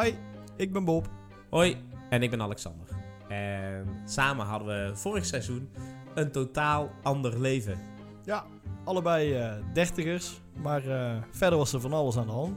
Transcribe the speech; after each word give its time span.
Hi, 0.00 0.14
ik 0.56 0.72
ben 0.72 0.84
Bob. 0.84 1.08
Hoi, 1.50 1.76
en 2.10 2.22
ik 2.22 2.30
ben 2.30 2.42
Alexander. 2.42 2.86
En 3.28 4.02
samen 4.04 4.46
hadden 4.46 4.66
we 4.66 4.96
vorig 4.96 5.24
seizoen 5.24 5.68
een 6.14 6.30
totaal 6.30 6.90
ander 7.02 7.40
leven. 7.40 7.78
Ja, 8.24 8.44
allebei 8.84 9.34
eh, 9.34 9.52
dertigers, 9.72 10.40
maar 10.62 10.86
eh, 10.86 11.22
verder 11.30 11.58
was 11.58 11.72
er 11.72 11.80
van 11.80 11.92
alles 11.92 12.16
aan 12.16 12.26
de 12.26 12.32
hand. 12.32 12.56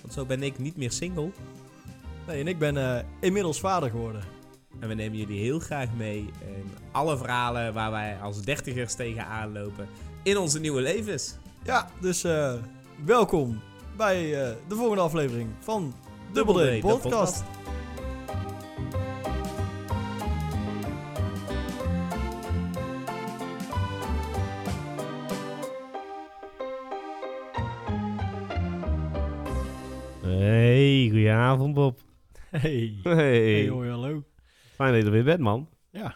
Want 0.00 0.12
zo 0.12 0.24
ben 0.24 0.42
ik 0.42 0.58
niet 0.58 0.76
meer 0.76 0.92
single. 0.92 1.30
Nee, 2.26 2.40
en 2.40 2.46
ik 2.46 2.58
ben 2.58 2.76
eh, 2.76 3.04
inmiddels 3.20 3.60
vader 3.60 3.90
geworden. 3.90 4.22
En 4.80 4.88
we 4.88 4.94
nemen 4.94 5.18
jullie 5.18 5.40
heel 5.40 5.58
graag 5.58 5.88
mee 5.96 6.18
in 6.40 6.70
alle 6.92 7.16
verhalen 7.16 7.74
waar 7.74 7.90
wij 7.90 8.18
als 8.20 8.42
dertigers 8.42 8.94
tegenaan 8.94 9.52
lopen 9.52 9.88
in 10.22 10.36
onze 10.36 10.60
nieuwe 10.60 10.80
levens. 10.80 11.36
Ja, 11.62 11.88
dus 12.00 12.22
welkom 13.04 13.60
bij 13.96 14.30
de 14.68 14.74
volgende 14.74 15.02
aflevering 15.02 15.50
van 15.60 15.94
Double 16.32 16.78
D 16.78 16.80
Podcast. 16.80 17.44
Hey, 30.22 31.08
goedenavond 31.10 31.74
Bob. 31.74 31.98
Hey. 32.50 32.94
Hey. 33.02 33.14
Hey, 33.14 33.68
hoi, 33.68 33.90
hallo. 33.90 34.24
Fijn 34.74 34.92
dat 34.92 35.00
je 35.00 35.06
er 35.06 35.12
weer 35.12 35.24
bent, 35.24 35.40
man. 35.40 35.68
Ja. 35.90 36.14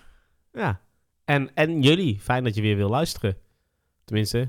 Ja. 0.53 0.81
En, 1.25 1.51
en 1.55 1.83
jullie, 1.83 2.21
fijn 2.21 2.45
dat 2.45 2.55
je 2.55 2.63
weer 2.63 2.77
wil 2.77 2.89
luisteren. 2.89 3.37
Tenminste, 4.05 4.49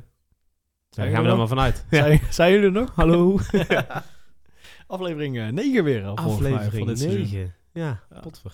daar 0.89 1.07
gaan 1.07 1.15
we 1.15 1.21
er 1.21 1.27
nog? 1.27 1.37
maar 1.37 1.47
vanuit. 1.47 1.85
Ja. 1.89 2.03
Zijn, 2.03 2.21
zijn 2.29 2.51
jullie 2.51 2.65
er 2.65 2.71
nog? 2.71 2.95
Hallo. 2.95 3.39
Aflevering 4.87 5.37
eh, 5.37 5.47
9 5.47 5.83
weer 5.83 6.05
al, 6.05 6.13
mij, 6.15 6.23
van 6.23 6.31
Aflevering 6.33 6.97
seizoen. 6.97 7.19
9. 7.21 7.55
Ja, 7.73 8.03
Ja. 8.09 8.19
potver. 8.19 8.51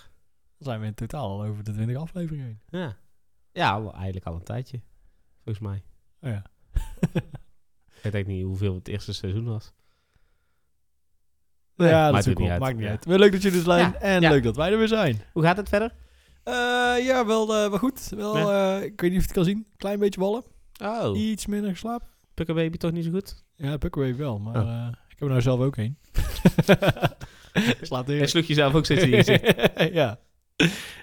Dan 0.57 0.67
zijn 0.67 0.79
we 0.79 0.85
in 0.85 0.93
totaal 0.93 1.29
al 1.29 1.43
over 1.45 1.63
de 1.63 1.71
20 1.71 1.97
afleveringen 1.97 2.45
heen. 2.45 2.59
Ja. 2.81 2.97
Ja, 3.51 3.71
al- 3.71 3.93
eigenlijk 3.93 4.25
al 4.25 4.35
een 4.35 4.43
tijdje. 4.43 4.81
Volgens 5.43 5.65
mij. 5.67 5.83
Oh 6.21 6.29
ja. 6.29 6.43
Ik 8.03 8.11
weet 8.11 8.27
niet 8.27 8.43
hoeveel 8.43 8.73
het 8.75 8.87
eerste 8.87 9.13
seizoen 9.13 9.45
was. 9.45 9.73
ja, 11.75 12.03
dat 12.11 12.11
maakt 12.25 12.39
niet 12.39 12.49
uit. 12.49 12.59
Maakt 12.59 12.75
niet 12.75 12.83
Ja. 12.85 12.89
uit. 12.89 13.05
Wel 13.05 13.17
leuk 13.17 13.31
dat 13.31 13.41
jullie 13.41 13.57
er 13.57 13.63
zijn 13.63 13.79
Ja, 13.91 13.99
en 13.99 14.21
leuk 14.21 14.43
dat 14.43 14.55
wij 14.55 14.71
er 14.71 14.77
weer 14.77 14.87
zijn. 14.87 15.21
Hoe 15.33 15.43
gaat 15.43 15.57
het 15.57 15.69
verder? 15.69 15.93
Eh, 16.43 16.53
ja, 17.05 17.25
wel, 17.25 17.55
eh, 17.55 17.69
wel 17.69 17.77
goed. 17.79 18.09
Wel, 18.09 18.51
eh, 18.51 18.83
ik 18.83 19.01
weet 19.01 19.11
niet 19.11 19.19
of 19.19 19.25
je 19.25 19.31
het 19.31 19.31
kan 19.31 19.43
zien. 19.45 19.67
Klein 19.77 19.99
beetje 19.99 20.19
wallen. 20.19 20.43
Oh, 20.83 21.17
Iets 21.19 21.45
minder 21.45 21.69
geslapen. 21.71 22.07
Pukkerbaby 22.33 22.77
toch 22.77 22.91
niet 22.91 23.05
zo 23.05 23.11
goed? 23.11 23.43
Ja, 23.55 23.77
Puckwave 23.77 24.15
wel, 24.15 24.39
maar 24.39 24.55
Oh. 24.63 24.87
Ik 25.23 25.29
heb 25.29 25.45
er 25.45 25.51
nou 25.53 25.57
zelf 25.57 25.59
ook 25.59 25.77
een. 25.77 25.97
Slaat 27.81 28.09
in. 28.09 28.27
sloeg 28.29 28.45
jezelf 28.45 28.73
ook 28.73 28.85
steeds 28.85 29.03
in 29.03 29.09
je 29.09 29.15
gezicht. 29.17 29.55
ja. 29.93 30.19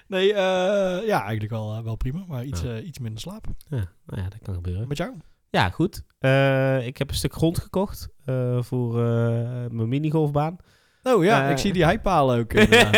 Nee, 0.07 0.33
eh, 0.33 1.07
ja, 1.07 1.21
eigenlijk 1.21 1.51
wel, 1.51 1.75
eh, 1.75 1.83
wel 1.83 1.95
prima, 1.95 2.23
maar 2.27 2.43
iets, 2.43 2.61
Ja. 2.61 2.75
eh, 2.75 2.85
iets 2.87 2.99
minder 2.99 3.21
slapen. 3.21 3.57
Ja, 3.69 3.77
nou 4.05 4.21
ja, 4.21 4.29
dat 4.29 4.39
kan 4.41 4.53
gebeuren. 4.53 4.87
Met 4.87 4.97
jou? 4.97 5.11
Ja, 5.49 5.69
goed. 5.69 6.03
Eh, 6.19 6.85
ik 6.87 6.97
heb 6.97 7.09
een 7.09 7.15
stuk 7.15 7.33
grond 7.33 7.59
gekocht 7.59 8.09
eh, 8.25 8.61
voor 8.61 8.99
eh, 8.99 9.05
mijn 9.69 9.87
minigolfbaan. 9.89 10.57
Oh 11.03 11.23
ja, 11.23 11.49
ik 11.49 11.57
zie 11.57 11.73
die 11.73 11.83
heipalen 11.83 12.39
ook. 12.39 12.51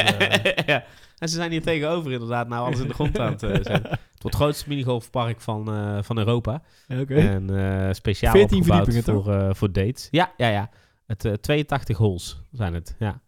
ja. 0.66 0.84
En 1.18 1.30
ze 1.30 1.36
zijn 1.36 1.52
hier 1.52 1.62
tegenover 1.62 2.12
inderdaad, 2.12 2.48
nou 2.48 2.66
alles 2.66 2.80
in 2.80 2.88
de 2.88 2.94
grond 2.94 3.20
aan 3.20 3.32
het 3.32 3.40
zetten. 3.40 3.74
Het 3.74 3.82
wordt 3.90 4.00
het 4.22 4.36
grootste 4.36 4.70
minigolfpark 4.70 5.42
van, 5.42 5.74
eh, 5.74 5.98
van 6.02 6.18
Europa. 6.18 6.62
En 6.88 7.50
eh, 7.88 7.94
speciaal 7.94 8.32
14 8.32 8.58
opgebouwd 8.58 9.04
voor, 9.04 9.34
eh, 9.34 9.50
voor 9.54 9.72
dates. 9.72 10.08
Ja, 10.12 10.34
ja, 10.38 10.48
ja. 10.50 10.70
Het 11.14 11.26
eh, 11.26 11.34
82 11.34 11.98
holes 11.98 12.42
zijn 12.52 12.74
het, 12.74 12.96
ja. 13.00 13.22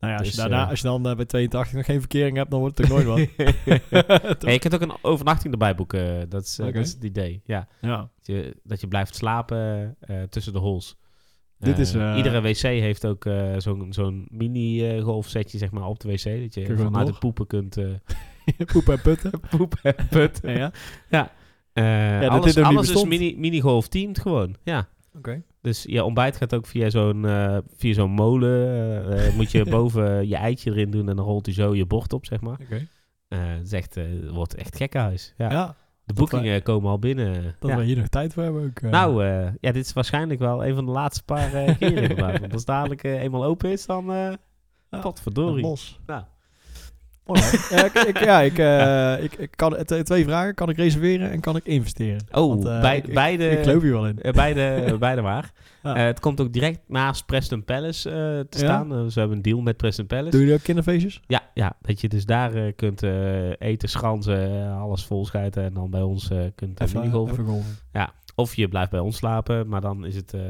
nou 0.00 0.12
ja, 0.12 0.18
als, 0.18 0.26
dus, 0.26 0.34
je 0.36 0.40
daarna, 0.40 0.62
eh, 0.64 0.70
als 0.70 0.80
je 0.80 0.86
dan 0.86 1.08
eh, 1.08 1.16
bij 1.16 1.24
82 1.24 1.74
nog 1.76 1.84
geen 1.84 2.00
verkering 2.00 2.36
hebt, 2.36 2.50
dan 2.50 2.60
wordt 2.60 2.78
het 2.78 2.86
toch 2.88 3.04
nooit 3.04 3.06
wat. 3.06 3.18
Hey, 4.44 4.52
je 4.52 4.58
kunt 4.58 4.74
ook 4.74 4.80
een 4.80 4.96
overnachting 5.02 5.52
erbij 5.52 5.74
boeken. 5.74 6.28
Dat 6.28 6.42
is, 6.42 6.58
eh, 6.58 6.66
dat 6.66 6.74
is 6.74 6.92
het 6.92 7.04
idee, 7.04 7.42
ja. 7.44 7.68
ja. 7.80 7.96
Dat 7.96 8.26
je, 8.26 8.56
dat 8.62 8.80
je 8.80 8.88
blijft 8.88 9.14
slapen 9.16 9.96
eh, 10.00 10.22
tussen 10.22 10.52
de 10.52 10.58
holes. 10.58 10.96
Dit 11.58 11.74
Eh, 11.74 11.80
is, 11.80 11.94
eh, 11.94 12.14
Iedere 12.16 12.40
wc 12.40 12.56
heeft 12.60 13.06
ook 13.06 13.24
eh, 13.24 13.54
zo'n 13.58 13.92
zo'n 13.92 14.26
mini-golfsetje 14.30 15.58
zeg 15.58 15.70
maar, 15.70 15.84
op 15.86 16.00
de 16.00 16.08
wc. 16.08 16.24
Dat 16.42 16.54
je 16.54 16.76
vanuit 16.76 17.06
het 17.08 17.18
poepen 17.18 17.46
kunt 17.46 17.76
eh 17.76 17.86
Poepen 18.72 18.94
en 18.94 19.00
putten. 19.00 19.30
poepen 19.50 19.96
en 19.96 20.08
putten. 20.08 20.72
ja. 21.10 21.32
Eh, 21.72 22.20
dat 22.20 22.30
alles 22.30 22.56
alles 22.56 22.80
is 22.80 22.92
bestond. 22.92 23.08
mini, 23.08 23.34
minigolf 23.38 23.88
teamed 23.88 24.18
gewoon, 24.18 24.56
ja. 24.62 24.88
Oké. 25.16 25.42
Dus 25.60 25.82
je 25.82 26.04
ontbijt 26.04 26.36
gaat 26.36 26.54
ook 26.54 26.66
via 26.66 26.90
zo'n 26.90 27.24
eh, 27.24 27.58
via 27.76 27.94
zo'n 27.94 28.10
molen. 28.10 28.66
eh, 28.66 29.26
eh, 29.26 29.34
moet 29.34 29.50
je 29.50 29.64
boven 29.76 30.28
je 30.28 30.36
eitje 30.36 30.70
erin 30.70 30.90
doen 30.90 31.08
en 31.08 31.16
dan 31.16 31.24
rolt 31.24 31.46
hij 31.46 31.54
zo 31.54 31.74
je 31.74 31.86
bord 31.86 32.12
op, 32.12 32.26
zeg 32.26 32.40
maar. 32.40 32.58
Oké. 32.60 32.86
Het, 33.28 33.66
is 33.66 33.72
echt, 33.72 33.94
het 33.94 34.30
wordt 34.30 34.54
echt 34.54 34.76
gekkenhuis. 34.76 35.34
Ja. 35.36 35.50
Ja, 35.50 35.76
de 36.04 36.12
boekingen 36.12 36.62
komen 36.62 36.90
al 36.90 36.98
binnen. 36.98 37.54
dat 37.58 37.70
ja. 37.70 37.76
we 37.76 37.82
hier 37.82 37.96
nog 37.96 38.08
tijd 38.08 38.32
voor 38.32 38.42
hebben 38.42 38.64
ook. 38.64 38.80
Nou, 38.80 39.24
ja, 39.60 39.72
dit 39.72 39.84
is 39.84 39.92
waarschijnlijk 39.92 40.40
wel 40.40 40.66
een 40.66 40.74
van 40.74 40.84
de 40.84 40.90
laatste 40.90 41.24
paar 41.24 41.50
keren 41.50 42.02
inderdaad. 42.02 42.38
Want 42.40 42.52
als 42.52 42.60
het 42.60 42.66
dadelijk 42.66 43.02
eenmaal 43.02 43.44
open 43.44 43.70
is, 43.70 43.86
dan... 43.86 44.12
eh 44.12 44.32
Ja, 44.90 44.98
potverdorie. 45.00 45.76
Nou. 46.06 46.24
Alright. 47.36 47.68
ja, 47.74 47.84
ik, 47.84 47.92
ik, 48.08 48.18
ja, 48.24 48.40
ik, 48.40 48.58
eh, 48.58 49.24
ik, 49.24 49.34
ik 49.34 49.50
kan, 49.56 49.76
t- 49.84 50.04
twee 50.06 50.24
vragen. 50.24 50.54
Kan 50.54 50.68
ik 50.68 50.76
reserveren 50.76 51.30
en 51.30 51.40
kan 51.40 51.56
ik 51.56 51.64
investeren? 51.66 52.24
Oh, 52.32 52.48
Want, 52.48 52.64
eh, 52.66 52.80
bij, 52.80 52.96
ik- 52.96 53.14
beide, 53.14 53.48
Ik 53.50 53.62
geloof 53.64 53.82
hier 53.82 53.92
wel 53.92 54.06
in. 54.06 54.22
eh, 54.22 54.32
beide, 54.32 54.84
beide 54.98 55.20
waar. 55.20 55.52
Ja. 55.82 55.94
Eh, 55.96 56.04
het 56.04 56.20
komt 56.20 56.40
ook 56.40 56.52
direct 56.52 56.80
naast 56.86 57.26
Preston 57.26 57.64
Palace 57.64 58.08
eh, 58.10 58.14
te 58.48 58.58
Ja? 58.58 58.64
staan. 58.64 58.92
Eh, 58.94 59.04
ze 59.06 59.18
hebben 59.18 59.36
een 59.36 59.42
deal 59.42 59.60
met 59.60 59.76
Preston 59.76 60.06
Palace. 60.06 60.30
Doen 60.30 60.40
jullie 60.40 60.54
ook 60.54 60.62
kinderfeestjes? 60.62 61.20
Ja, 61.26 61.40
ja, 61.54 61.76
dat 61.82 62.00
je 62.00 62.08
dus 62.08 62.24
daar 62.26 62.54
eh, 62.54 62.72
kunt 62.76 63.02
eh, 63.02 63.50
eten, 63.58 63.88
schranzen, 63.88 64.62
eh, 64.64 64.80
alles 64.80 65.04
volschijten 65.04 65.64
en 65.64 65.74
dan 65.74 65.90
bij 65.90 66.02
ons 66.02 66.30
eh, 66.30 66.38
kunt 66.54 66.80
uh, 66.80 66.86
Even, 66.88 67.10
golven. 67.10 67.64
Of 68.34 68.54
je 68.54 68.68
blijft 68.68 68.90
bij 68.90 69.00
ons 69.00 69.16
slapen, 69.16 69.68
maar 69.68 69.80
dan 69.80 70.04
is 70.06 70.16
het, 70.16 70.34
eh, 70.34 70.40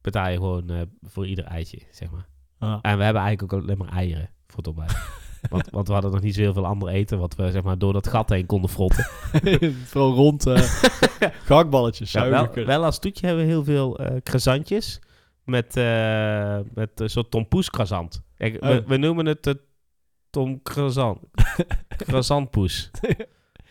betaal 0.00 0.28
je 0.28 0.36
gewoon 0.36 0.70
eh, 0.70 0.76
voor 1.02 1.26
ieder 1.26 1.44
eitje, 1.44 1.78
zeg 1.90 2.10
maar. 2.10 2.26
Ah. 2.58 2.78
En 2.82 2.98
we 2.98 3.04
hebben 3.04 3.22
eigenlijk 3.22 3.52
ook 3.52 3.62
alleen 3.62 3.78
maar 3.78 3.92
eieren 3.92 4.28
voor 4.46 4.56
het 4.56 4.66
ontbijt. 4.66 4.96
want, 5.50 5.70
want 5.70 5.86
we 5.86 5.92
hadden 5.92 6.10
nog 6.10 6.20
niet 6.20 6.34
zo 6.34 6.40
heel 6.40 6.52
veel 6.52 6.66
ander 6.66 6.88
eten 6.88 7.18
wat 7.18 7.34
we 7.34 7.50
zeg 7.50 7.62
maar 7.62 7.78
door 7.78 7.92
dat 7.92 8.08
gat 8.08 8.28
heen 8.28 8.46
konden 8.46 8.70
frotten. 8.70 9.06
Vooral 9.90 10.14
rond 10.14 10.46
uh, 10.46 10.58
gehaktballetjes. 11.46 12.12
Ja, 12.12 12.28
wel, 12.28 12.48
wel 12.64 12.84
als 12.84 12.98
toetje 12.98 13.26
hebben 13.26 13.44
we 13.44 13.50
heel 13.50 13.64
veel 13.64 13.98
eh 13.98 14.16
croissantjes 14.22 15.00
met, 15.44 15.76
eh, 15.76 16.58
met 16.74 17.00
een 17.00 17.10
soort 17.10 17.30
tompoes. 17.30 17.70
Kijk, 17.70 18.16
we, 18.36 18.58
Oh. 18.60 18.86
we 18.86 18.96
noemen 18.96 19.26
het 19.26 19.42
de 19.42 19.60
tom 20.30 20.62
croissant. 20.62 21.18
croissantpoes. 22.06 22.90
Ja, 23.00 23.14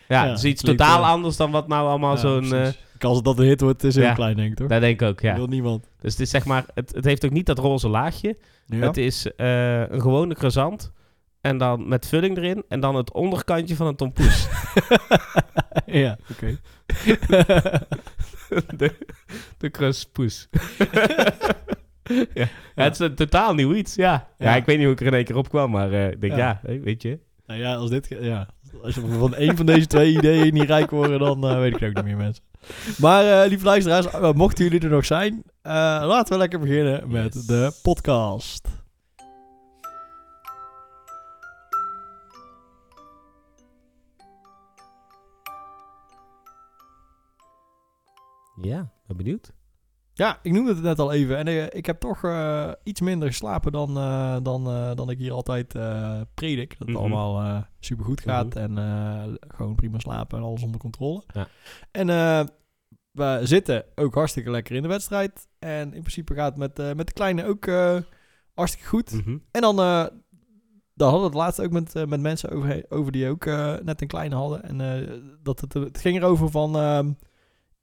Ja, 0.08 0.28
het 0.28 0.38
is 0.38 0.44
iets 0.44 0.62
klinkt, 0.62 0.80
totaal 0.80 1.04
anders 1.04 1.36
dan 1.36 1.50
wat 1.50 1.68
nou 1.68 1.88
allemaal 1.88 2.14
Ja, 2.14 2.20
zo'n... 2.20 2.48
De 2.48 2.74
kans 2.98 3.22
dat 3.22 3.38
een 3.38 3.44
hit 3.44 3.60
wordt 3.60 3.84
is 3.84 3.94
heel 3.94 4.04
ja. 4.04 4.14
klein, 4.14 4.36
denk 4.36 4.50
ik, 4.50 4.56
toch? 4.56 4.68
dat 4.68 4.80
denk 4.80 5.00
ik 5.00 5.08
ook, 5.08 5.20
ja. 5.20 5.34
Wil 5.34 5.46
niemand. 5.46 5.88
Dus 6.00 6.12
het 6.12 6.20
is 6.20 6.30
zeg 6.30 6.44
maar... 6.44 6.64
Het, 6.74 6.92
het 6.94 7.04
heeft 7.04 7.24
ook 7.24 7.30
niet 7.30 7.46
dat 7.46 7.58
roze 7.58 7.88
laagje. 7.88 8.36
Ja? 8.66 8.86
Het 8.86 8.96
is 8.96 9.26
een 9.36 10.00
gewone 10.00 10.34
croissant. 10.34 10.92
En 11.42 11.58
dan 11.58 11.88
met 11.88 12.06
vulling 12.06 12.36
erin. 12.36 12.64
En 12.68 12.80
dan 12.80 12.94
het 12.96 13.12
onderkantje 13.12 13.76
van 13.76 13.86
een 13.86 13.96
tompoes. 13.96 14.48
ja, 15.86 16.18
oké. 16.30 16.56
de, 18.76 18.94
de 19.58 19.70
crustpoes. 19.70 20.48
ja. 22.34 22.48
Ja, 22.74 22.82
het 22.84 22.92
is 22.92 22.98
een 22.98 23.14
totaal 23.14 23.54
nieuw 23.54 23.74
iets, 23.74 23.94
ja. 23.94 24.28
ja. 24.38 24.50
Ja. 24.50 24.56
ik 24.56 24.64
weet 24.64 24.76
niet 24.76 24.84
hoe 24.84 24.94
ik 24.94 25.00
er 25.00 25.06
in 25.06 25.14
één 25.14 25.24
keer 25.24 25.36
op 25.36 25.48
kwam, 25.48 25.70
maar 25.70 25.92
eh, 25.92 26.10
ik 26.10 26.20
denk, 26.20 26.36
Ja. 26.36 26.60
weet 26.62 27.02
je. 27.02 27.18
Nou 27.46 27.60
ja, 27.60 27.74
als 27.74 27.90
dit... 27.90 28.16
Ja. 28.20 28.48
Als 28.82 28.94
je 28.94 29.00
van 29.00 29.34
één 29.34 29.56
van 29.56 29.66
deze 29.66 29.86
twee 29.86 30.16
ideeën 30.16 30.52
niet 30.54 30.68
rijk 30.68 30.90
worden, 30.90 31.18
dan 31.18 31.46
eh, 31.48 31.58
weet 31.58 31.74
ik 31.74 31.80
het 31.80 31.88
ook 31.88 31.94
niet 31.94 32.04
meer, 32.04 32.16
mensen. 32.16 32.44
Maar, 32.98 33.42
eh, 33.42 33.48
lieve 33.48 33.64
luisteraars, 33.64 34.32
mochten 34.34 34.64
jullie 34.64 34.80
er 34.80 34.90
nog 34.90 35.04
zijn, 35.04 35.42
laten 35.62 36.32
we 36.32 36.38
lekker 36.38 36.58
beginnen 36.60 37.10
met 37.10 37.34
Yes. 37.34 37.46
de 37.46 37.78
podcast. 37.82 38.68
Ja, 48.64 48.90
ben 49.06 49.16
benieuwd. 49.16 49.52
Ja, 50.14 50.38
ik 50.42 50.52
noemde 50.52 50.74
het 50.74 50.82
net 50.82 50.98
al 50.98 51.12
even. 51.12 51.36
En 51.36 51.46
eh, 51.46 51.66
ik 51.70 51.86
heb 51.86 52.00
toch 52.00 52.24
eh, 52.24 52.72
iets 52.82 53.00
minder 53.00 53.28
geslapen 53.28 53.72
dan, 53.72 53.96
eh, 53.96 54.36
dan, 54.42 54.64
dan 54.96 55.10
ik 55.10 55.18
hier 55.18 55.32
altijd 55.32 55.68
predik. 56.34 56.70
Dat 56.70 56.78
het 56.78 56.88
Mhm. 56.88 56.96
allemaal 56.96 57.64
super 57.80 58.04
goed 58.04 58.20
gaat 58.20 58.56
en 58.56 58.76
gewoon 59.48 59.74
prima 59.74 59.98
slapen 59.98 60.38
en 60.38 60.44
alles 60.44 60.62
onder 60.62 60.80
controle. 60.80 61.22
Ja. 61.32 61.48
En 61.90 62.06
we 63.10 63.40
zitten 63.42 63.84
ook 63.94 64.14
hartstikke 64.14 64.50
lekker 64.50 64.76
in 64.76 64.82
de 64.82 64.88
wedstrijd. 64.88 65.48
En 65.58 65.82
in 65.94 66.00
principe 66.00 66.34
gaat 66.34 66.56
het 66.58 66.76
met, 66.76 66.96
met 66.96 67.06
de 67.06 67.12
kleine 67.12 67.44
ook 67.44 67.66
hartstikke 68.54 68.88
goed. 68.88 69.12
Mhm. 69.12 69.38
En 69.50 69.60
dan, 69.60 69.76
daar 69.76 71.08
hadden 71.08 71.20
we 71.20 71.26
het 71.26 71.34
laatst 71.34 71.60
ook 71.60 71.70
met, 71.70 71.94
met 72.08 72.20
mensen 72.20 72.50
over, 72.50 72.84
over 72.88 73.12
die 73.12 73.28
ook 73.28 73.44
net 73.82 74.00
een 74.00 74.06
kleine 74.08 74.34
hadden. 74.34 74.62
En 74.62 75.06
dat 75.42 75.60
het, 75.60 75.72
het 75.72 75.98
ging 76.00 76.16
erover 76.16 76.50
van, 76.50 76.76
ehm, 76.76 77.10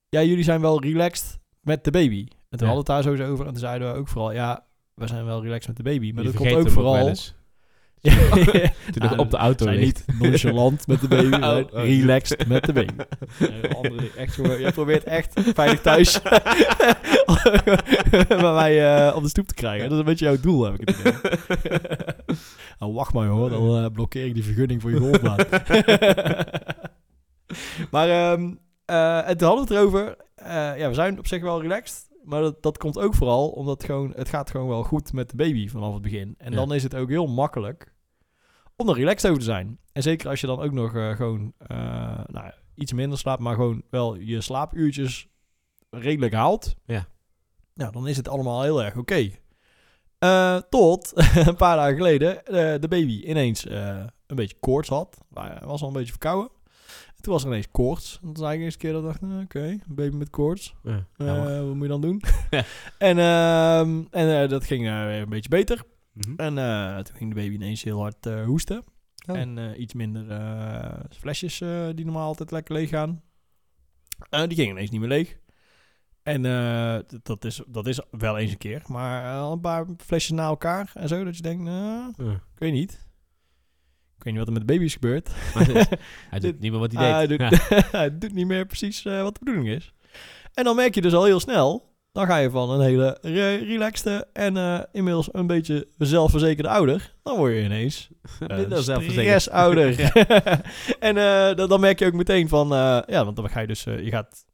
ja, 0.10 0.24
jullie 0.24 0.44
zijn 0.44 0.62
wel 0.62 0.82
relaxed 0.82 1.40
met 1.62 1.84
de 1.84 1.92
baby. 1.92 2.20
En 2.50 2.58
toen 2.58 2.68
Ja. 2.68 2.74
hadden 2.74 2.74
we 2.74 2.78
het 2.78 2.86
daar 2.86 3.04
sowieso 3.04 3.32
over. 3.32 3.46
En 3.46 3.52
toen 3.52 3.60
zeiden 3.62 3.94
we 3.94 4.00
ook 4.00 4.08
vooral, 4.08 4.32
ja, 4.34 4.66
we 4.96 5.08
zijn 5.08 5.26
wel 5.26 5.42
relaxed 5.44 5.68
met 5.68 5.78
de 5.78 5.84
baby. 5.84 6.12
Maar 6.14 6.24
Je 6.24 6.30
dat 6.32 6.38
komt 6.40 6.54
ook 6.54 6.70
vooral... 6.70 7.14
Ja, 8.02 8.14
Toen 8.92 9.18
op 9.20 9.32
de 9.32 9.38
auto 9.38 9.66
zijn 9.66 9.78
ligt. 9.78 10.04
niet 10.08 10.20
nonchalant 10.20 10.88
met 10.88 11.02
de 11.02 11.08
baby, 11.08 11.34
Oh, 11.36 11.40
maar 11.42 11.58
oh. 11.64 11.72
relaxed 11.72 12.48
met 12.48 12.64
de 12.64 12.74
baby. 12.74 12.94
Andere 13.76 14.10
echt, 14.18 14.36
jij 14.36 14.72
probeert 14.72 15.04
echt 15.04 15.40
veilig 15.54 15.82
thuis 15.82 16.22
bij 18.28 18.42
mij 18.54 18.96
eh, 19.08 19.16
op 19.16 19.24
de 19.24 19.30
stoep 19.30 19.48
te 19.48 19.54
krijgen. 19.54 19.84
Dat 19.84 19.92
is 19.92 20.00
een 20.00 20.06
beetje 20.06 20.26
jouw 20.26 20.40
doel, 20.40 20.64
heb 20.66 20.80
ik 20.82 20.88
het 20.90 21.00
idee. 21.00 21.14
nou, 22.80 22.94
wacht 22.94 23.14
maar 23.14 23.28
hoor, 23.28 23.50
dan 23.50 23.84
eh, 23.84 23.92
blokkeer 23.94 24.26
ik 24.26 24.34
die 24.34 24.44
vergunning 24.44 24.82
voor 24.82 24.92
je 24.92 24.98
golfbaan. 24.98 25.38
maar 27.92 28.10
ehm 28.10 28.52
eh, 28.90 29.28
en 29.30 29.38
toen 29.38 29.48
hadden 29.48 29.68
we 29.68 29.74
het 29.74 29.82
erover. 29.84 30.18
eh, 30.36 30.78
ja, 30.80 30.88
we 30.88 30.94
zijn 30.94 31.20
op 31.20 31.28
zich 31.28 31.42
wel 31.42 31.62
relaxed. 31.62 32.08
Maar 32.24 32.42
dat, 32.42 32.62
dat 32.64 32.78
komt 32.78 33.00
ook 33.00 33.16
vooral 33.16 33.50
omdat 33.50 33.84
gewoon, 33.84 34.14
het 34.16 34.30
gaat 34.30 34.50
gewoon 34.50 34.68
wel 34.68 34.84
goed 34.84 35.14
met 35.14 35.30
de 35.30 35.36
baby 35.36 35.68
vanaf 35.70 35.94
het 35.94 36.02
begin. 36.02 36.36
En 36.38 36.52
Ja. 36.52 36.58
dan 36.58 36.74
is 36.74 36.84
het 36.84 36.96
ook 36.96 37.10
heel 37.10 37.28
makkelijk 37.28 37.94
om 38.76 38.90
er 38.90 38.96
relaxed 38.96 39.30
over 39.30 39.40
te 39.44 39.50
zijn. 39.50 39.80
En 39.92 40.02
zeker 40.04 40.30
als 40.30 40.42
je 40.42 40.48
dan 40.48 40.60
ook 40.62 40.72
nog 40.72 40.96
eh, 40.96 41.16
gewoon 41.16 41.54
nou, 42.26 42.52
iets 42.76 42.94
minder 42.94 43.18
slaapt, 43.18 43.42
maar 43.42 43.56
gewoon 43.56 43.84
wel 43.90 44.16
je 44.16 44.42
slaapuurtjes 44.42 45.28
redelijk 45.90 46.34
haalt. 46.34 46.76
Ja. 46.86 47.08
Nou, 47.74 47.92
dan 47.92 48.08
is 48.08 48.18
het 48.18 48.28
allemaal 48.28 48.62
heel 48.62 48.84
erg 48.84 48.96
oké. 48.98 49.30
Tot 50.70 51.12
een 51.48 51.56
paar 51.56 51.76
dagen 51.76 51.96
geleden 51.96 52.42
de 52.82 52.88
baby 52.88 53.22
ineens 53.26 53.66
een 53.70 54.36
beetje 54.36 54.58
koorts 54.60 54.90
had. 54.90 55.18
Hij 55.34 55.60
was 55.64 55.82
al 55.82 55.88
een 55.88 55.94
beetje 55.94 56.12
verkouden. 56.12 56.50
En 57.20 57.26
toen 57.26 57.34
was 57.34 57.44
er 57.44 57.50
ineens 57.50 57.72
koorts. 57.72 58.20
Zei 58.34 58.58
ik 58.58 58.64
eens 58.64 58.74
een 58.74 58.80
keer 58.80 58.92
dat 58.92 59.02
ik 59.02 59.08
dacht, 59.08 59.22
nou, 59.22 59.44
oké, 59.44 59.60
een 59.68 59.82
baby 59.88 60.16
met 60.16 60.30
koorts. 60.30 60.76
Ja, 60.84 61.06
Eh, 61.18 61.58
wat 61.66 61.74
moet 61.74 61.82
je 61.82 61.88
dan 61.88 62.02
doen? 62.02 62.22
En, 62.98 63.18
ehm, 63.18 64.04
en 64.12 64.42
eh, 64.44 64.50
dat 64.50 64.64
ging 64.66 64.88
eh, 64.88 65.06
weer 65.06 65.22
een 65.22 65.30
beetje 65.30 65.50
beter. 65.50 65.84
Mhm. 66.14 66.34
En 66.36 66.58
eh, 66.58 66.98
toen 66.98 67.16
ging 67.16 67.30
de 67.34 67.42
baby 67.42 67.54
ineens 67.54 67.84
heel 67.84 68.00
hard 68.00 68.26
eh, 68.26 68.44
hoesten. 68.46 68.84
Oh. 69.30 69.38
En 69.38 69.58
eh, 69.58 69.80
iets 69.80 69.94
minder 69.94 70.32
eh, 70.32 71.00
flesjes 71.18 71.62
eh, 71.62 71.88
die 71.96 72.06
normaal 72.06 72.28
altijd 72.28 72.52
lekker 72.52 72.74
leeg 72.76 72.90
gaan. 72.90 73.22
Eh, 74.30 74.44
die 74.48 74.58
gingen 74.58 74.72
ineens 74.76 74.90
niet 74.90 75.00
meer 75.00 75.10
leeg. 75.10 75.38
En 76.24 76.46
eh, 76.46 76.98
dat, 77.24 77.46
is, 77.46 77.62
dat 77.68 77.88
is 77.88 78.02
wel 78.12 78.38
eens 78.38 78.52
een 78.52 78.58
keer. 78.58 78.82
Maar 78.88 79.24
eh, 79.34 79.42
al 79.42 79.52
een 79.52 79.60
paar 79.60 79.86
flesjes 79.98 80.32
na 80.38 80.44
elkaar 80.48 80.92
en 80.94 81.08
zo. 81.08 81.24
Dat 81.24 81.36
je 81.36 81.42
denkt, 81.42 81.64
nou, 81.64 82.14
Ja. 82.18 82.32
ik 82.32 82.60
weet 82.60 82.72
niet. 82.74 83.08
Ik 84.20 84.26
weet 84.26 84.34
niet 84.34 84.38
wat 84.38 84.48
er 84.48 84.54
met 84.60 84.68
de 84.68 84.74
baby 84.74 84.86
is 84.86 84.94
gebeurd. 84.94 85.30
Maar 85.56 85.66
hij- 86.30 86.40
doet 86.40 86.60
niet 86.64 86.72
meer 86.72 86.80
wat 86.80 86.92
hij 86.92 87.08
Ah, 87.08 87.14
hij, 87.16 87.28
deed. 87.28 87.40
doet, 87.40 87.50
Ja. 87.70 87.82
hij 88.00 88.18
doet 88.18 88.34
niet 88.34 88.48
meer 88.48 88.66
precies 88.66 89.06
eh, 89.06 89.22
wat 89.22 89.34
de 89.34 89.40
bedoeling 89.44 89.70
is. 89.76 89.94
En 90.54 90.64
dan 90.64 90.76
merk 90.76 90.96
je 90.96 91.02
dus 91.02 91.14
al 91.14 91.24
heel 91.24 91.40
snel... 91.40 91.88
Dan 92.12 92.26
ga 92.28 92.38
je 92.38 92.50
van 92.50 92.70
een 92.70 92.82
hele 92.82 93.18
re 93.22 93.56
relaxte 93.56 94.28
en 94.34 94.58
eh, 94.58 94.80
inmiddels 94.92 95.30
een 95.32 95.48
beetje 95.48 95.88
zelfverzekerde 95.98 96.70
ouder... 96.70 97.14
Dan 97.24 97.38
word 97.38 97.54
je 97.54 97.64
ineens 97.64 98.10
een 98.40 98.82
stressouder. 99.12 100.00
en 101.00 101.18
eh, 101.18 101.56
dan, 101.56 101.70
dan 101.70 101.80
merk 101.80 102.00
je 102.00 102.06
ook 102.06 102.14
meteen 102.14 102.48
van... 102.48 102.68
ja, 103.08 103.24
want 103.26 103.36
dan 103.36 103.50
ga 103.50 103.60
je 103.60 103.68
dus... 103.68 103.84
je 103.84 104.10
gaat, 104.10 104.46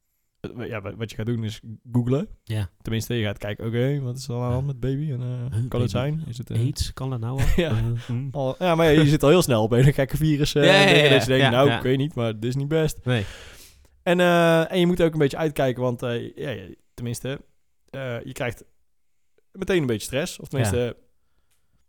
ja, 0.57 0.81
wat 0.95 1.09
je 1.09 1.15
gaat 1.15 1.25
doen 1.25 1.44
is 1.44 1.62
googlen. 1.92 2.27
Ja. 2.44 2.69
Tenminste, 2.81 3.13
je 3.13 3.24
gaat 3.25 3.38
kijken... 3.38 3.65
Oké, 3.65 4.00
wat 4.01 4.18
is 4.18 4.27
er 4.27 4.36
aan 4.36 4.47
de 4.47 4.53
hand 4.53 4.65
met 4.65 4.80
baby? 4.80 5.12
En, 5.12 5.21
eh, 5.21 5.51
kan 5.51 5.68
baby. 5.69 5.81
het 5.81 5.92
zijn? 5.92 6.24
Is 6.27 6.38
het... 6.38 6.50
eh, 6.50 6.59
AIDS, 6.59 6.94
kan 6.94 7.09
dat 7.09 7.19
nou 7.19 7.39
al? 7.39 7.45
Ja. 7.63 7.69
Eh, 7.69 7.83
hm. 8.07 8.27
al- 8.31 8.56
ja, 8.59 8.75
maar 8.75 8.92
je 8.92 9.07
zit 9.07 9.24
al 9.24 9.30
heel 9.30 9.42
snel 9.42 9.63
op 9.63 9.71
een 9.71 9.94
gekke 9.94 10.18
virus. 10.18 10.56
eh, 10.56 10.63
Ja, 10.65 10.71
ja, 10.74 10.80
ja, 10.89 11.13
je 11.13 11.25
denkt, 11.25 11.51
nou, 11.51 11.71
ik 11.71 11.81
weet 11.81 11.97
niet, 11.97 12.15
maar 12.15 12.33
dit 12.33 12.44
is 12.45 12.56
niet 12.56 12.68
best. 12.68 13.00
Nee. 13.06 13.24
En, 14.03 14.19
eh, 14.19 14.71
en 14.71 14.80
je 14.80 14.86
moet 14.88 15.01
ook 15.01 15.13
een 15.13 15.19
beetje 15.19 15.38
uitkijken, 15.38 15.81
want 15.83 16.03
eh, 16.03 16.31
tenminste, 16.94 17.41
eh, 17.89 18.24
je 18.24 18.31
krijgt 18.31 18.63
meteen 19.51 19.81
een 19.81 19.88
beetje 19.88 20.06
stress. 20.07 20.39
Of 20.39 20.48
tenminste, 20.48 20.98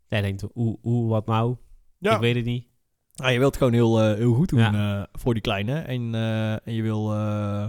Jij 0.09 0.21
denkt, 0.21 0.45
hoe, 0.53 0.79
hoe, 0.81 1.09
wat 1.09 1.27
nou? 1.27 1.57
ja, 1.99 2.15
Ik 2.15 2.21
weet 2.21 2.35
het 2.35 2.45
niet. 2.45 2.67
nou, 3.15 3.33
je 3.33 3.39
wilt 3.39 3.55
het 3.55 3.63
gewoon 3.63 3.73
heel, 3.73 4.01
eh, 4.01 4.15
heel 4.17 4.33
goed 4.35 4.49
doen 4.49 4.61
eh, 4.75 5.03
voor 5.13 5.33
die 5.33 5.43
kleine. 5.43 5.79
En, 5.79 6.15
eh, 6.15 6.53
en 6.53 6.73
je 6.75 6.83
wil, 6.83 7.13
eh, 7.13 7.67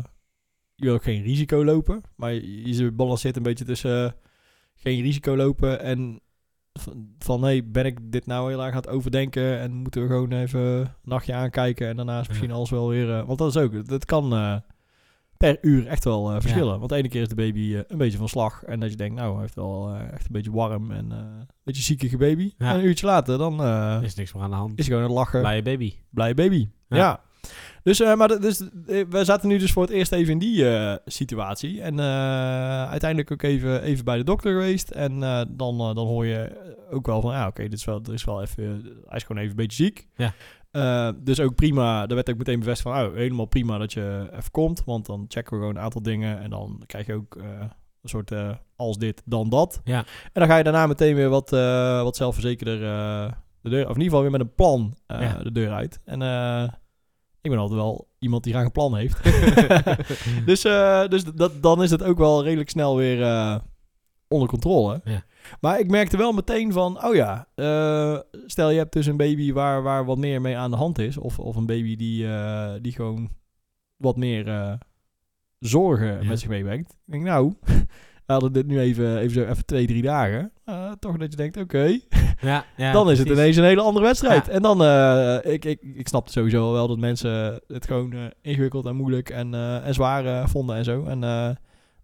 je 0.77 0.85
wil 0.85 0.93
ook 0.93 1.03
geen 1.03 1.21
risico 1.23 1.65
lopen. 1.65 2.01
Maar 2.15 2.33
je, 2.33 2.73
je 2.75 2.91
balanceert 2.91 3.35
een 3.35 3.43
beetje 3.43 3.65
tussen 3.65 4.05
eh, 4.05 4.11
geen 4.75 5.01
risico 5.01 5.35
lopen 5.35 5.81
en 5.81 6.19
van, 6.73 7.07
van 7.19 7.43
hey, 7.43 7.67
ben 7.69 7.85
ik 7.85 8.11
dit 8.11 8.25
nou 8.25 8.49
heel 8.49 8.63
erg 8.63 8.71
aan 8.71 8.77
het 8.81 8.87
overdenken 8.89 9.59
en 9.59 9.71
moeten 9.73 10.01
we 10.01 10.07
gewoon 10.07 10.31
even 10.31 10.59
een 10.61 10.87
nachtje 11.03 11.33
aankijken 11.33 11.87
en 11.87 11.95
daarna 11.95 12.19
is 12.19 12.27
misschien 12.27 12.49
Ja. 12.49 12.55
alles 12.55 12.69
wel 12.69 12.89
weer... 12.89 13.11
eh, 13.17 13.25
want 13.25 13.37
dat 13.39 13.55
is 13.55 13.61
ook, 13.61 13.87
dat 13.87 14.05
kan 14.05 14.33
eh, 14.33 14.55
per 15.37 15.57
uur 15.61 15.87
echt 15.87 16.03
wel 16.03 16.41
verschillen. 16.41 16.77
Want 16.77 16.89
de 16.89 16.95
ene 16.95 17.09
keer 17.09 17.21
is 17.21 17.27
de 17.27 17.35
baby 17.35 17.75
een 17.87 17.97
beetje 17.97 18.17
van 18.17 18.29
slag 18.29 18.63
en 18.63 18.79
dat 18.79 18.89
je 18.89 18.95
denkt, 18.97 19.15
nou, 19.15 19.31
hij 19.31 19.41
heeft 19.41 19.55
wel 19.55 19.95
echt 19.95 20.25
een 20.25 20.31
beetje 20.31 20.51
warm 20.51 20.91
en 20.91 21.11
een 21.11 21.47
beetje 21.63 21.81
ziekige 21.83 22.17
baby. 22.17 22.53
Ja. 22.57 22.71
En 22.73 22.79
een 22.79 22.85
uurtje 22.85 23.05
later, 23.05 23.37
dan 23.37 23.63
is 24.03 24.15
niks 24.15 24.33
meer 24.33 24.43
aan 24.43 24.49
de 24.49 24.55
hand. 24.55 24.79
is 24.79 24.87
gewoon 24.87 25.03
het 25.03 25.11
lachen 25.11 25.41
Blije 25.41 25.61
baby. 25.61 25.93
blije 26.09 26.33
baby. 26.33 26.69
Ja. 26.87 27.21
Dus, 27.87 27.99
eh, 27.99 28.15
maar 28.15 28.39
dus, 28.39 28.61
eh, 28.61 29.05
we 29.09 29.23
zaten 29.23 29.47
nu 29.47 29.57
dus 29.57 29.71
voor 29.71 29.83
het 29.83 29.91
eerst 29.91 30.11
even 30.11 30.31
in 30.31 30.39
die 30.39 30.69
eh, 30.69 30.95
situatie. 31.05 31.81
En 31.81 31.99
uiteindelijk 32.89 33.31
ook 33.31 33.41
even, 33.41 33.81
even 33.81 34.05
bij 34.05 34.17
de 34.17 34.23
dokter 34.23 34.51
geweest. 34.51 34.89
En 34.89 35.19
dan, 35.49 35.77
dan 35.77 35.97
hoor 35.97 36.25
je 36.25 36.51
ook 36.91 37.05
wel 37.05 37.21
van, 37.21 37.31
ja, 37.33 37.47
oké, 37.47 37.61
dit 37.61 37.73
is 37.73 37.85
wel, 37.85 38.01
er 38.03 38.13
is 38.13 38.23
wel 38.23 38.41
even, 38.41 38.63
hij 39.05 39.17
is 39.17 39.23
gewoon 39.23 39.41
even 39.41 39.49
een 39.49 39.65
beetje 39.65 39.83
ziek. 39.83 40.07
Ja. 40.71 41.11
Dus 41.11 41.39
ook 41.39 41.55
prima, 41.55 42.05
daar 42.05 42.15
werd 42.15 42.29
ook 42.29 42.37
meteen 42.37 42.59
bevestigd 42.59 42.95
van, 42.95 43.07
oh, 43.07 43.13
helemaal 43.15 43.45
prima 43.45 43.77
dat 43.77 43.93
je 43.93 44.29
even 44.31 44.51
komt. 44.51 44.83
Want 44.85 45.05
dan 45.05 45.25
checken 45.27 45.53
we 45.53 45.59
gewoon 45.59 45.75
een 45.75 45.83
aantal 45.83 46.01
dingen. 46.01 46.39
En 46.39 46.49
dan 46.49 46.83
krijg 46.85 47.05
je 47.05 47.13
ook 47.13 47.35
een 47.35 48.09
soort 48.09 48.31
als 48.75 48.97
dit, 48.97 49.21
dan 49.25 49.49
dat. 49.49 49.81
Ja. 49.83 49.97
En 50.23 50.41
dan 50.41 50.47
ga 50.47 50.57
je 50.57 50.63
daarna 50.63 50.87
meteen 50.87 51.15
weer 51.15 51.29
wat, 51.29 51.49
wat 52.03 52.15
zelfverzekerder 52.15 52.79
de 53.61 53.69
deur, 53.69 53.89
of 53.89 53.95
in 53.95 54.01
ieder 54.01 54.03
geval 54.03 54.21
weer 54.21 54.31
met 54.31 54.41
een 54.41 54.55
plan 54.55 54.97
Ja. 55.07 55.43
de 55.43 55.51
deur 55.51 55.71
uit. 55.71 55.99
En 56.05 56.19
ik 57.47 57.53
ben 57.53 57.61
altijd 57.61 57.79
wel 57.79 58.07
iemand 58.19 58.43
die 58.43 58.53
graag 58.53 58.65
een 58.65 58.71
plan 58.71 58.95
heeft. 58.95 59.23
dus 60.49 60.63
eh, 60.63 61.07
dus 61.07 61.23
dat, 61.23 61.61
dan 61.61 61.83
is 61.83 61.91
het 61.91 62.03
ook 62.03 62.17
wel 62.17 62.43
redelijk 62.43 62.69
snel 62.69 62.95
weer 62.95 63.21
eh, 63.21 63.55
onder 64.27 64.47
controle. 64.47 65.01
Ja. 65.03 65.23
Maar 65.61 65.79
ik 65.79 65.89
merkte 65.89 66.17
wel 66.17 66.31
meteen 66.31 66.71
van, 66.71 67.05
oh 67.05 67.15
ja, 67.15 67.47
eh, 67.55 68.19
stel 68.45 68.69
je 68.69 68.77
hebt 68.77 68.93
dus 68.93 69.05
een 69.05 69.17
baby 69.17 69.53
waar, 69.53 69.83
waar 69.83 70.05
wat 70.05 70.17
meer 70.17 70.41
mee 70.41 70.57
aan 70.57 70.71
de 70.71 70.77
hand 70.77 70.99
is. 70.99 71.17
Of, 71.17 71.39
of 71.39 71.55
een 71.55 71.65
baby 71.65 71.95
die, 71.95 72.27
die 72.81 72.91
gewoon 72.91 73.29
wat 73.97 74.17
meer 74.17 74.77
zorgen 75.59 76.21
Ja. 76.21 76.27
met 76.27 76.39
zich 76.39 76.49
meebrengt. 76.49 76.91
Ik 76.91 77.11
denk, 77.11 77.23
nou, 77.23 77.53
we 78.27 78.33
hadden 78.33 78.53
dit 78.53 78.67
nu 78.67 78.79
even, 78.79 79.17
even 79.17 79.33
zo 79.33 79.41
even 79.41 79.65
twee, 79.65 79.87
drie 79.87 80.01
dagen. 80.01 80.51
Eh, 80.65 80.91
toch 80.99 81.17
dat 81.17 81.31
je 81.31 81.37
denkt, 81.37 81.57
oké, 81.57 81.99
Ja, 82.41 82.65
ja, 82.77 82.91
dan 82.97 83.11
is 83.11 83.19
het 83.19 83.27
ineens 83.27 83.57
een 83.57 83.63
hele 83.63 83.81
andere 83.81 84.05
wedstrijd. 84.05 84.45
Ja. 84.45 84.51
En 84.51 84.61
dan, 84.61 84.83
eh, 84.83 85.53
ik, 85.53 85.65
ik, 85.65 85.81
ik 85.81 86.07
snapte 86.07 86.31
sowieso 86.31 86.71
wel 86.71 86.87
dat 86.87 86.97
mensen 86.97 87.61
het 87.67 87.85
gewoon 87.87 88.13
eh, 88.13 88.25
ingewikkeld 88.41 88.85
en 88.85 88.95
moeilijk 88.95 89.29
en, 89.29 89.53
en 89.83 89.93
zwaar 89.93 90.49
vonden 90.49 90.75
en 90.75 90.83
zo. 90.83 91.05
En 91.05 91.19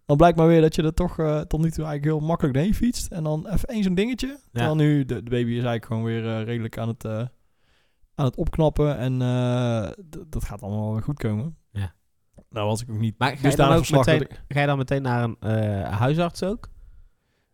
dan 0.06 0.16
blijkt 0.16 0.36
maar 0.36 0.46
weer 0.46 0.60
dat 0.60 0.74
je 0.74 0.82
er 0.82 0.94
toch 0.94 1.14
tot 1.46 1.60
nu 1.60 1.70
toe 1.70 1.84
eigenlijk 1.84 2.04
heel 2.04 2.26
makkelijk 2.26 2.54
doorheen 2.54 2.74
fietst. 2.74 3.12
En 3.12 3.24
dan 3.24 3.46
even 3.48 3.68
één 3.68 3.82
zo'n 3.82 3.94
dingetje. 3.94 4.38
Terwijl 4.52 4.76
nu 4.76 5.04
de, 5.04 5.22
de 5.22 5.30
baby 5.30 5.50
is 5.50 5.64
eigenlijk 5.64 5.84
gewoon 5.84 6.04
weer 6.04 6.44
redelijk 6.44 6.78
aan 6.78 6.88
het, 6.88 7.06
aan 8.14 8.24
het 8.24 8.36
opknappen. 8.36 8.98
En 8.98 9.18
dat 10.28 10.44
gaat 10.44 10.62
allemaal 10.62 10.84
wel 10.84 10.92
weer 10.92 11.02
goed 11.02 11.18
komen. 11.18 11.56
Nou 12.54 12.66
was 12.66 12.82
ik 12.82 12.90
ook 12.90 12.98
niet 12.98 13.14
Maar 13.18 13.36
ga 13.36 13.48
je, 13.48 13.56
dan 13.56 13.72
ook 13.72 13.90
meteen, 13.90 14.26
ga 14.48 14.60
je 14.60 14.66
dan 14.66 14.78
meteen 14.78 15.02
naar 15.02 15.22
een 15.22 15.36
eh, 15.40 15.98
huisarts 15.98 16.42
ook? 16.42 16.68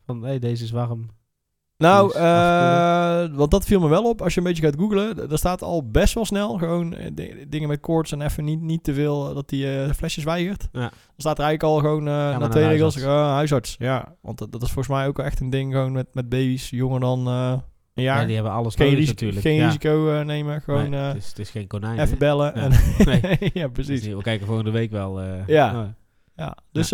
Van, 0.06 0.22
hé, 0.22 0.38
deze 0.38 0.64
is 0.64 0.70
warm. 0.70 1.08
Nou, 1.76 2.14
eh, 2.14 3.36
want 3.36 3.50
dat 3.50 3.64
viel 3.64 3.80
me 3.80 3.88
wel 3.88 4.04
op. 4.04 4.22
Als 4.22 4.34
je 4.34 4.40
een 4.40 4.46
beetje 4.46 4.62
gaat 4.62 4.76
googlen, 4.78 5.28
daar 5.28 5.38
staat 5.38 5.62
al 5.62 5.90
best 5.90 6.14
wel 6.14 6.24
snel 6.24 6.58
gewoon 6.58 6.94
eh, 6.94 7.10
di- 7.14 7.48
dingen 7.48 7.68
met 7.68 7.80
koorts 7.80 8.12
en 8.12 8.20
even 8.22 8.44
niet, 8.44 8.60
niet 8.60 8.84
te 8.84 8.94
veel 8.94 9.34
dat 9.34 9.48
die 9.48 9.82
eh, 9.82 9.90
flesjes 9.92 10.24
weigert. 10.24 10.68
Ja. 10.72 10.80
Dan 10.80 10.90
staat 11.16 11.38
er 11.38 11.44
eigenlijk 11.44 11.62
al 11.62 11.78
gewoon 11.90 12.08
eh 12.08 12.38
na 12.38 12.48
twee 12.48 12.68
regels 12.68 12.94
huisarts. 12.94 13.32
huisarts. 13.32 13.76
Ja, 13.78 14.14
want 14.20 14.38
dat, 14.38 14.52
dat 14.52 14.62
is 14.62 14.70
volgens 14.70 14.96
mij 14.96 15.06
ook 15.06 15.18
echt 15.18 15.40
een 15.40 15.50
ding 15.50 15.72
gewoon 15.72 15.92
met, 15.92 16.06
met 16.12 16.28
baby's 16.28 16.70
jonger 16.70 17.00
dan 17.00 17.26
eh. 17.26 17.52
Ja, 17.94 18.24
die 18.24 18.34
hebben 18.34 18.52
alles 18.52 18.74
geen 18.74 18.86
nodig 18.86 19.00
risico, 19.00 19.12
natuurlijk. 19.24 19.46
geen 19.46 19.54
ja. 19.56 19.66
risico 19.66 20.12
eh, 20.12 20.24
nemen, 20.24 20.62
gewoon 20.62 20.90
Nee, 20.90 21.00
eh, 21.00 21.06
het, 21.06 21.16
is, 21.16 21.28
het 21.28 21.38
is 21.38 21.50
geen 21.50 21.66
konijn. 21.66 21.98
even 21.98 22.10
hè? 22.10 22.16
bellen. 22.16 22.54
Ja. 22.54 22.60
En 22.62 22.70
Nee. 23.20 23.50
ja, 23.54 23.68
Dus 23.68 23.86
precies. 23.86 24.06
we 24.06 24.22
kijken 24.22 24.46
volgende 24.46 24.70
week 24.70 24.90
wel. 24.90 25.20
eh, 25.20 25.46
Ja. 25.46 25.94
Ja, 26.36 26.56
dus, 26.72 26.88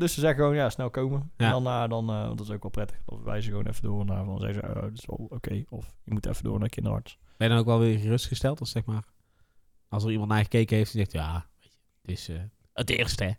dus 0.00 0.14
ze 0.14 0.20
zeggen 0.20 0.34
gewoon, 0.34 0.54
ja, 0.54 0.70
snel 0.70 0.90
komen. 0.90 1.30
Ja. 1.36 1.54
En 1.54 1.62
dan, 1.62 1.88
dan 1.88 2.06
want 2.06 2.38
dat 2.38 2.46
is 2.46 2.52
ook 2.54 2.62
wel 2.62 2.70
prettig. 2.70 2.98
Dan 3.06 3.22
wijzen 3.22 3.42
ze 3.44 3.50
gewoon 3.50 3.66
even 3.66 3.82
door 3.82 4.04
naar 4.04 4.24
van, 4.24 4.38
zeggen 4.40 4.60
ze, 4.62 4.68
oh, 4.68 4.82
dat 4.82 4.90
is 4.92 5.06
wel 5.06 5.26
oké. 5.30 5.64
Of 5.68 5.94
je 6.04 6.12
moet 6.12 6.26
even 6.26 6.44
door 6.44 6.58
naar 6.58 6.68
kinderarts. 6.68 7.18
Ben 7.36 7.48
je 7.48 7.54
dan 7.54 7.62
ook 7.62 7.68
wel 7.68 7.78
weer 7.78 7.98
gerustgesteld 7.98 8.60
als 8.60 8.70
zeg 8.70 8.84
maar... 8.84 9.02
Als 9.88 10.04
er 10.04 10.10
iemand 10.10 10.30
naar 10.30 10.42
gekeken 10.42 10.76
heeft 10.76 10.92
die 10.92 11.00
zegt... 11.00 11.12
Ja, 11.12 11.46
weet 12.02 12.24
je, 12.24 12.32
het 12.32 12.40
is 12.42 12.48
het 12.72 12.90
eerste, 12.90 13.24
hè. 13.24 13.30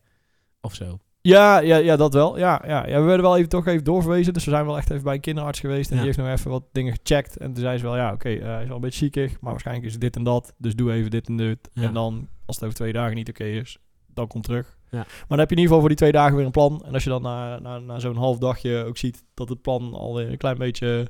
Of 0.61 0.75
zo. 0.75 0.99
Ja, 1.21 1.59
ja, 1.59 1.77
ja, 1.77 1.95
dat 1.95 2.13
wel. 2.13 2.37
Ja, 2.37 2.61
ja, 2.67 2.87
ja, 2.87 2.99
we 2.99 3.05
werden 3.05 3.25
wel 3.25 3.37
even 3.37 3.49
toch 3.49 3.67
even 3.67 3.83
doorverwezen. 3.83 4.33
Dus 4.33 4.45
we 4.45 4.51
zijn 4.51 4.65
wel 4.65 4.77
echt 4.77 4.89
even 4.89 5.03
bij 5.03 5.13
een 5.13 5.19
kinderarts 5.21 5.59
geweest. 5.59 5.89
En 5.89 5.95
Ja. 5.95 6.01
die 6.03 6.11
heeft 6.11 6.23
nog 6.23 6.37
even 6.37 6.51
wat 6.51 6.63
dingen 6.71 6.93
gecheckt. 6.93 7.37
En 7.37 7.53
toen 7.53 7.63
zei 7.63 7.77
ze 7.77 7.83
wel, 7.83 7.95
ja, 7.95 8.11
oké, 8.13 8.29
eh, 8.29 8.45
hij 8.45 8.61
is 8.61 8.67
wel 8.67 8.75
een 8.75 8.81
beetje 8.81 8.97
ziekig. 8.97 9.39
Maar 9.41 9.51
waarschijnlijk 9.51 9.85
is 9.87 9.91
het 9.91 10.01
dit 10.01 10.15
en 10.15 10.23
dat. 10.23 10.53
Dus 10.57 10.75
doe 10.75 10.91
even 10.93 11.11
dit 11.11 11.27
en 11.27 11.37
dit. 11.37 11.69
Ja. 11.73 11.83
En 11.83 11.93
dan, 11.93 12.27
als 12.45 12.55
het 12.55 12.65
over 12.65 12.77
twee 12.77 12.93
dagen 12.93 13.15
niet 13.15 13.29
oké 13.29 13.43
is, 13.43 13.77
dan 14.13 14.27
kom 14.27 14.41
terug. 14.41 14.77
Ja. 14.89 14.97
Maar 14.97 15.25
dan 15.27 15.39
heb 15.39 15.49
je 15.49 15.55
in 15.55 15.61
ieder 15.61 15.63
geval 15.63 15.79
voor 15.79 15.87
die 15.89 15.97
twee 15.97 16.11
dagen 16.11 16.35
weer 16.35 16.45
een 16.45 16.51
plan. 16.51 16.83
En 16.85 16.93
als 16.93 17.03
je 17.03 17.09
dan 17.09 17.21
na, 17.21 17.59
na, 17.59 17.79
na 17.79 17.99
zo'n 17.99 18.15
half 18.17 18.37
dagje 18.37 18.83
ook 18.85 18.97
ziet 18.97 19.23
dat 19.33 19.49
het 19.49 19.61
plan 19.61 19.93
alweer 19.93 20.31
een 20.31 20.37
klein 20.37 20.57
beetje... 20.57 21.07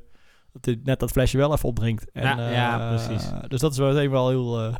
Dat 0.54 0.64
dit 0.64 0.86
net 0.86 1.00
dat 1.00 1.12
flesje 1.12 1.38
wel 1.38 1.54
even 1.54 1.70
opdrinkt. 1.70 2.12
En, 2.12 2.24
Ja, 2.24 2.50
ja, 2.50 2.80
eh, 2.80 2.96
precies. 3.06 3.30
Dus 3.48 3.60
dat 3.60 3.72
is 3.72 3.78
wel 3.78 3.88
meteen 3.94 4.10
wel 4.12 4.30
heel, 4.30 4.60
eh, 4.60 4.76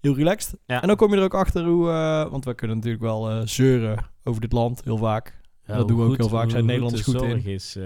heel 0.00 0.14
relaxed. 0.14 0.56
Ja. 0.66 0.80
En 0.82 0.86
dan 0.88 0.96
kom 0.96 1.10
je 1.10 1.16
er 1.16 1.22
ook 1.22 1.34
achter 1.34 1.64
hoe... 1.64 1.90
eh, 1.90 2.30
want 2.30 2.44
we 2.44 2.54
kunnen 2.54 2.76
natuurlijk 2.76 3.02
wel 3.02 3.30
eh, 3.30 3.40
zeuren 3.44 3.98
over 4.24 4.40
dit 4.40 4.52
land, 4.52 4.80
heel 4.84 4.96
vaak. 4.96 5.38
Ja, 5.66 5.76
dat 5.76 5.88
doen 5.88 5.96
we 5.98 6.04
ook 6.04 6.16
heel 6.16 6.28
vaak. 6.28 6.50
Zijn 6.50 6.64
Nederlanders 6.66 7.04
de 7.04 7.10
goed 7.18 7.22
in? 7.22 7.44
is. 7.44 7.76
eh, 7.76 7.84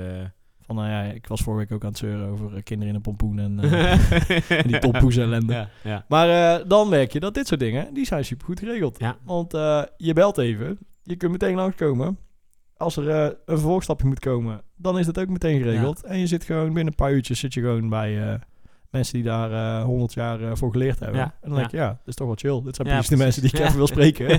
Van, 0.61 0.77
nou 0.77 0.89
ja, 0.89 1.03
ik 1.03 1.27
was 1.27 1.41
vorige 1.41 1.63
week 1.63 1.73
ook 1.73 1.83
aan 1.83 1.89
het 1.89 1.99
zeuren 1.99 2.29
over 2.29 2.63
kinderen 2.63 2.89
in 2.89 2.95
een 2.95 3.01
pompoen 3.03 3.39
en, 3.39 3.59
en 4.49 4.67
die 4.67 4.79
toppoes 4.79 5.17
ellende. 5.17 5.69
ja. 5.83 6.05
Maar 6.09 6.69
dan 6.69 6.89
merk 6.89 7.13
je 7.13 7.21
dat 7.21 7.35
dit 7.35 7.47
soort 7.47 7.61
dingen, 7.61 7.95
die 7.95 8.07
zijn 8.07 8.25
super 8.25 8.47
goed 8.47 8.59
geregeld. 8.59 8.99
Ja. 8.99 9.17
Want 9.25 9.53
je 9.97 10.13
belt 10.15 10.39
even, 10.39 10.79
je 11.03 11.17
kunt 11.17 11.33
meteen 11.33 11.55
langskomen. 11.55 12.19
Als 12.77 12.97
er 12.97 13.09
een 13.09 13.35
vervolgstapje 13.47 14.07
moet 14.07 14.19
komen, 14.21 14.63
dan 14.77 14.99
is 14.99 15.07
dat 15.07 15.19
ook 15.19 15.29
meteen 15.29 15.63
geregeld. 15.63 16.05
En 16.05 16.19
je 16.19 16.27
zit 16.27 16.45
gewoon 16.45 16.65
binnen 16.67 16.87
een 16.87 16.95
paar 16.95 17.13
uurtjes 17.13 17.39
zit 17.39 17.55
je 17.55 17.61
gewoon 17.61 17.89
bij 17.89 18.39
mensen 18.95 19.15
die 19.15 19.23
daar 19.23 19.53
eh, 19.53 19.85
honderd 19.85 20.13
jaar 20.15 20.41
eh, 20.43 20.51
voor 20.55 20.71
geleerd 20.73 20.99
hebben. 20.99 21.19
Ja, 21.19 21.35
En 21.41 21.49
dan 21.49 21.59
denk 21.59 21.71
je, 21.71 21.77
ja, 21.77 21.89
dat 21.89 21.99
is 22.05 22.15
toch 22.15 22.27
wel 22.27 22.37
chill. 22.39 22.63
Dit 22.65 22.77
zijn 22.77 22.89
Ja, 22.89 22.93
precies 22.95 23.17
de 23.17 23.23
mensen 23.25 23.43
die 23.43 23.53
ik 23.53 23.59
even 23.59 23.77
wil 23.77 23.87
spreken. 23.87 24.27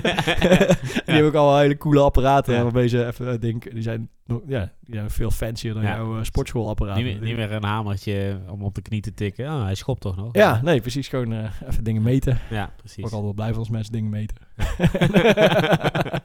hebben 1.04 1.24
ook 1.26 1.34
al 1.34 1.58
hele 1.58 1.76
coole 1.76 2.00
apparaten 2.00 2.54
Ja. 2.54 2.62
waarmee 2.62 2.88
ze 2.88 3.06
even 3.06 3.40
denken, 3.40 3.74
die 3.74 3.82
zijn, 3.82 4.08
nog- 4.24 4.40
ja, 4.46 4.72
die 4.80 4.94
zijn 4.94 5.10
veel 5.10 5.30
fancier 5.30 5.74
dan 5.74 5.82
jouw 5.82 6.16
uh, 6.18 6.22
sportschoolapparaten. 6.24 7.04
niet, 7.04 7.14
meer, 7.18 7.28
niet 7.28 7.36
meer 7.36 7.52
een 7.52 7.64
hamertje 7.64 8.38
om 8.48 8.62
op 8.62 8.74
de 8.74 8.82
knie 8.82 9.00
te 9.00 9.14
tikken. 9.14 9.46
Oh, 9.46 9.62
hij 9.62 9.74
schopt 9.74 10.00
toch 10.00 10.16
nog? 10.16 10.28
Ja, 10.32 10.60
nee, 10.62 10.80
precies. 10.80 11.08
Gewoon 11.08 11.50
even 11.68 11.84
dingen 11.84 12.02
meten. 12.02 12.38
Ja, 12.50 12.64
Ik 12.64 12.76
precies. 12.76 12.96
word 13.00 13.12
altijd 13.12 13.24
wel 13.24 13.34
blij 13.34 13.50
van 13.50 13.58
als 13.58 13.70
mensen 13.70 13.92
dingen 13.92 14.10
meten. 14.10 14.36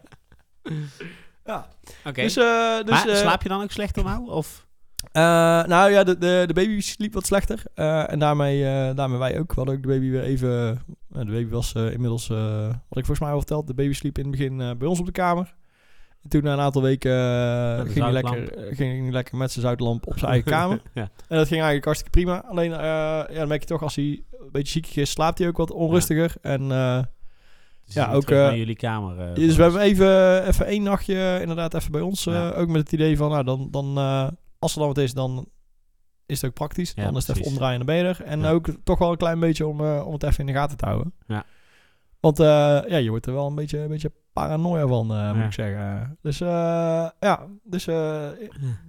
ja. 1.45 1.67
Oké. 2.05 2.21
Dus, 2.21 2.33
dus 2.33 2.83
maar 2.89 3.15
slaap 3.15 3.43
je 3.43 3.49
dan 3.49 3.61
ook 3.61 3.71
slechter 3.71 4.03
nou? 4.03 4.29
Of? 4.29 4.67
Eh, 5.11 5.21
nou 5.63 5.91
ja, 5.91 6.03
de, 6.03 6.17
de, 6.17 6.43
de 6.47 6.53
baby 6.53 6.79
sliep 6.81 7.13
wat 7.13 7.25
slechter. 7.25 7.63
Eh, 7.73 8.11
en 8.11 8.19
daarmee, 8.19 8.65
eh, 8.65 8.95
daarmee 8.95 9.19
wij 9.19 9.39
ook. 9.39 9.49
We 9.49 9.55
hadden 9.55 9.75
ook 9.75 9.81
de 9.81 9.87
baby 9.87 10.09
weer 10.09 10.23
even... 10.23 10.81
de 11.07 11.25
baby 11.25 11.49
was 11.49 11.73
inmiddels... 11.73 12.27
wat 12.27 12.97
ik 12.97 13.05
volgens 13.05 13.19
mij 13.19 13.31
al 13.31 13.37
verteld. 13.37 13.67
De 13.67 13.73
baby 13.73 13.93
sliep 13.93 14.17
in 14.17 14.23
het 14.23 14.31
begin 14.31 14.77
bij 14.77 14.87
ons 14.87 14.99
op 14.99 15.05
de 15.05 15.11
kamer. 15.11 15.55
En 16.23 16.29
toen 16.29 16.43
na 16.43 16.53
een 16.53 16.59
aantal 16.59 16.81
weken 16.81 17.11
ging, 17.87 18.03
hij 18.03 18.11
lekker, 18.11 18.53
ging 18.75 19.01
hij 19.01 19.11
lekker 19.11 19.37
met 19.37 19.51
zijn 19.51 19.65
zoutlamp 19.65 20.07
op 20.07 20.19
zijn 20.19 20.31
eigen 20.31 20.51
kamer. 20.57 20.81
ja. 20.93 21.01
En 21.01 21.37
dat 21.37 21.47
ging 21.47 21.61
eigenlijk 21.61 21.85
hartstikke 21.85 22.17
prima. 22.17 22.43
Alleen, 22.49 22.71
eh, 22.71 22.79
ja, 22.79 23.33
dan 23.33 23.47
merk 23.47 23.61
je 23.61 23.67
toch 23.67 23.81
als 23.83 23.95
hij 23.95 24.23
een 24.31 24.51
beetje 24.51 24.71
ziekig 24.71 24.95
is, 24.95 25.11
slaapt 25.11 25.37
hij 25.37 25.47
ook 25.47 25.57
wat 25.57 25.71
onrustiger. 25.71 26.33
En 26.41 26.71
eh, 26.71 26.99
Dus 27.85 27.93
Ja, 27.93 28.11
ook 28.11 28.29
naar 28.29 28.57
jullie 28.57 28.75
kamer. 28.75 29.33
dus 29.33 29.55
we 29.55 29.61
hebben 29.61 29.81
even, 29.81 30.43
even 30.47 30.65
één 30.65 30.83
nachtje 30.83 31.37
inderdaad 31.41 31.73
even 31.73 31.91
bij 31.91 32.01
ons. 32.01 32.23
Ja. 32.23 32.49
ook 32.49 32.67
met 32.67 32.81
het 32.81 32.91
idee 32.91 33.17
van, 33.17 33.29
nou, 33.29 33.43
dan, 33.43 33.67
dan 33.71 33.97
als 34.61 34.71
er 34.73 34.77
dan 34.79 34.87
wat 34.87 34.97
is, 34.97 35.13
dan 35.13 35.47
is 36.25 36.41
het 36.41 36.49
ook 36.49 36.55
praktisch. 36.55 36.91
Ja, 36.95 37.03
dan 37.03 37.17
is 37.17 37.27
het 37.27 37.37
even 37.37 37.49
omdraaien 37.51 37.77
naar 37.77 37.87
beneden. 37.87 38.25
En 38.25 38.39
Ja. 38.39 38.49
ook 38.49 38.67
toch 38.83 38.99
wel 38.99 39.11
een 39.11 39.17
klein 39.17 39.39
beetje 39.39 39.67
om, 39.67 39.81
eh, 39.85 40.05
om 40.05 40.13
het 40.13 40.23
even 40.23 40.39
in 40.39 40.45
de 40.45 40.59
gaten 40.59 40.77
te 40.77 40.85
houden. 40.85 41.13
Ja. 41.27 41.45
Want 42.19 42.39
eh, 42.39 42.45
ja, 42.87 42.97
je 42.97 43.09
wordt 43.09 43.25
er 43.25 43.33
wel 43.33 43.47
een 43.47 43.55
beetje, 43.55 43.79
een 43.79 43.87
beetje 43.87 44.11
paranoia 44.33 44.87
van, 44.87 45.11
eh, 45.13 45.33
moet 45.33 45.45
ik 45.45 45.51
zeggen. 45.53 46.17
Dus 46.21 46.37
ja, 46.37 47.47
dus 47.63 47.87
eh, 47.87 48.27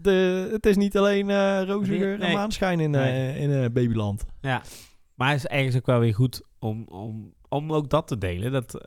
de, 0.02 0.48
het 0.52 0.66
is 0.66 0.76
niet 0.76 0.96
alleen 0.98 1.64
roziger 1.66 2.18
Nee. 2.18 2.28
en 2.28 2.34
maanschijn 2.34 2.80
in, 2.80 2.90
Nee. 2.90 3.38
in 3.38 3.72
babyland. 3.72 4.24
Ja, 4.40 4.62
maar 5.14 5.28
het 5.30 5.36
is 5.38 5.46
ergens 5.46 5.76
ook 5.76 5.86
wel 5.86 5.98
weer 5.98 6.14
goed 6.14 6.42
om, 6.58 6.84
om, 6.88 7.34
om 7.48 7.72
ook 7.72 7.90
dat 7.90 8.06
te 8.06 8.18
delen. 8.18 8.52
Dat, 8.52 8.84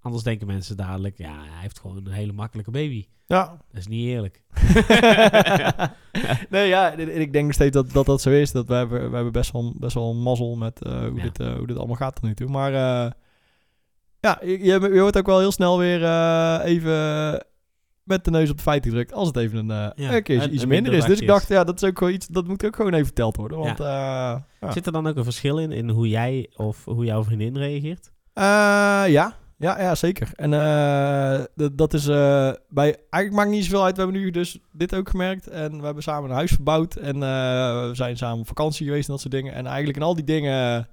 anders 0.00 0.22
denken 0.22 0.46
mensen 0.46 0.76
dadelijk, 0.76 1.18
ja, 1.18 1.32
hij 1.38 1.60
heeft 1.60 1.80
gewoon 1.80 1.96
een 1.96 2.12
hele 2.12 2.32
makkelijke 2.32 2.70
baby. 2.70 3.06
Ja, 3.26 3.46
Dat 3.46 3.80
is 3.80 3.86
niet 3.86 4.06
eerlijk. 4.06 4.42
nee, 6.50 6.68
ja, 6.68 6.92
en 6.92 7.20
ik 7.20 7.32
denk 7.32 7.44
nog 7.44 7.54
steeds 7.54 7.74
dat 7.74 7.92
dat, 7.92 8.06
dat 8.06 8.20
zo 8.20 8.30
is. 8.30 8.52
Dat 8.52 8.66
we 8.66 8.74
hebben, 8.74 9.08
we 9.08 9.14
hebben 9.14 9.32
best 9.32 9.52
wel, 9.52 9.72
best 9.76 9.94
wel 9.94 10.10
een 10.10 10.22
mazzel 10.22 10.56
met 10.56 10.82
eh, 10.82 11.00
hoe, 11.00 11.14
Ja. 11.16 11.22
dit, 11.22 11.40
eh, 11.40 11.54
hoe 11.54 11.66
dit 11.66 11.76
allemaal 11.76 11.96
gaat 11.96 12.14
tot 12.14 12.24
nu 12.24 12.34
toe. 12.34 12.48
Maar 12.48 12.72
eh, 12.74 13.10
ja, 14.20 14.38
je, 14.42 14.58
je 14.64 15.00
wordt 15.00 15.18
ook 15.18 15.26
wel 15.26 15.38
heel 15.38 15.52
snel 15.52 15.78
weer 15.78 16.02
even 16.64 17.44
met 18.02 18.24
de 18.24 18.30
neus 18.30 18.50
op 18.50 18.56
de 18.56 18.62
feiten 18.62 18.90
gedrukt. 18.90 19.12
Als 19.12 19.28
het 19.28 19.36
even 19.36 19.58
een, 19.68 19.92
Ja, 19.96 20.14
een 20.14 20.22
keer 20.22 20.50
iets 20.50 20.66
minder 20.66 20.92
is. 20.92 21.04
Dus 21.04 21.20
ik 21.20 21.26
dacht, 21.26 21.48
ja, 21.48 21.64
dat 21.64 21.82
is 21.82 21.88
ook 21.88 21.98
gewoon 21.98 22.12
iets, 22.12 22.26
dat 22.26 22.46
moet 22.46 22.64
ook 22.64 22.76
gewoon 22.76 22.92
even 22.92 23.06
verteld 23.06 23.36
worden. 23.36 23.58
Want 23.58 23.78
ja. 23.78 24.44
Zit 24.70 24.86
er 24.86 24.92
dan 24.92 25.06
ook 25.06 25.16
een 25.16 25.24
verschil 25.24 25.58
in, 25.58 25.72
in 25.72 25.88
hoe 25.88 26.08
jij 26.08 26.50
of 26.56 26.84
hoe 26.84 27.04
jouw 27.04 27.24
vriendin 27.24 27.56
reageert? 27.56 28.12
Ja. 29.12 29.36
Ja, 29.62 29.80
ja, 29.80 29.94
zeker. 29.94 30.28
En 30.34 30.52
eh, 30.54 31.40
dat, 31.72 31.94
is 31.94 32.04
bij... 32.68 32.96
Eigenlijk 33.10 33.32
maakt 33.32 33.50
niet 33.50 33.64
zoveel 33.64 33.84
uit. 33.84 33.96
We 33.96 34.02
hebben 34.02 34.20
nu 34.20 34.30
dus 34.30 34.58
dit 34.72 34.94
ook 34.94 35.08
gemerkt. 35.08 35.48
En 35.48 35.78
we 35.78 35.84
hebben 35.84 36.02
samen 36.02 36.30
een 36.30 36.36
huis 36.36 36.50
verbouwd. 36.50 36.94
En 36.94 37.14
eh, 37.14 37.20
we 37.88 37.90
zijn 37.92 38.16
samen 38.16 38.38
op 38.40 38.46
vakantie 38.46 38.86
geweest 38.86 39.06
en 39.06 39.12
dat 39.12 39.20
soort 39.20 39.34
dingen. 39.34 39.54
En 39.54 39.66
eigenlijk 39.66 39.96
in 39.96 40.02
al 40.02 40.14
die 40.14 40.24
dingen 40.24 40.88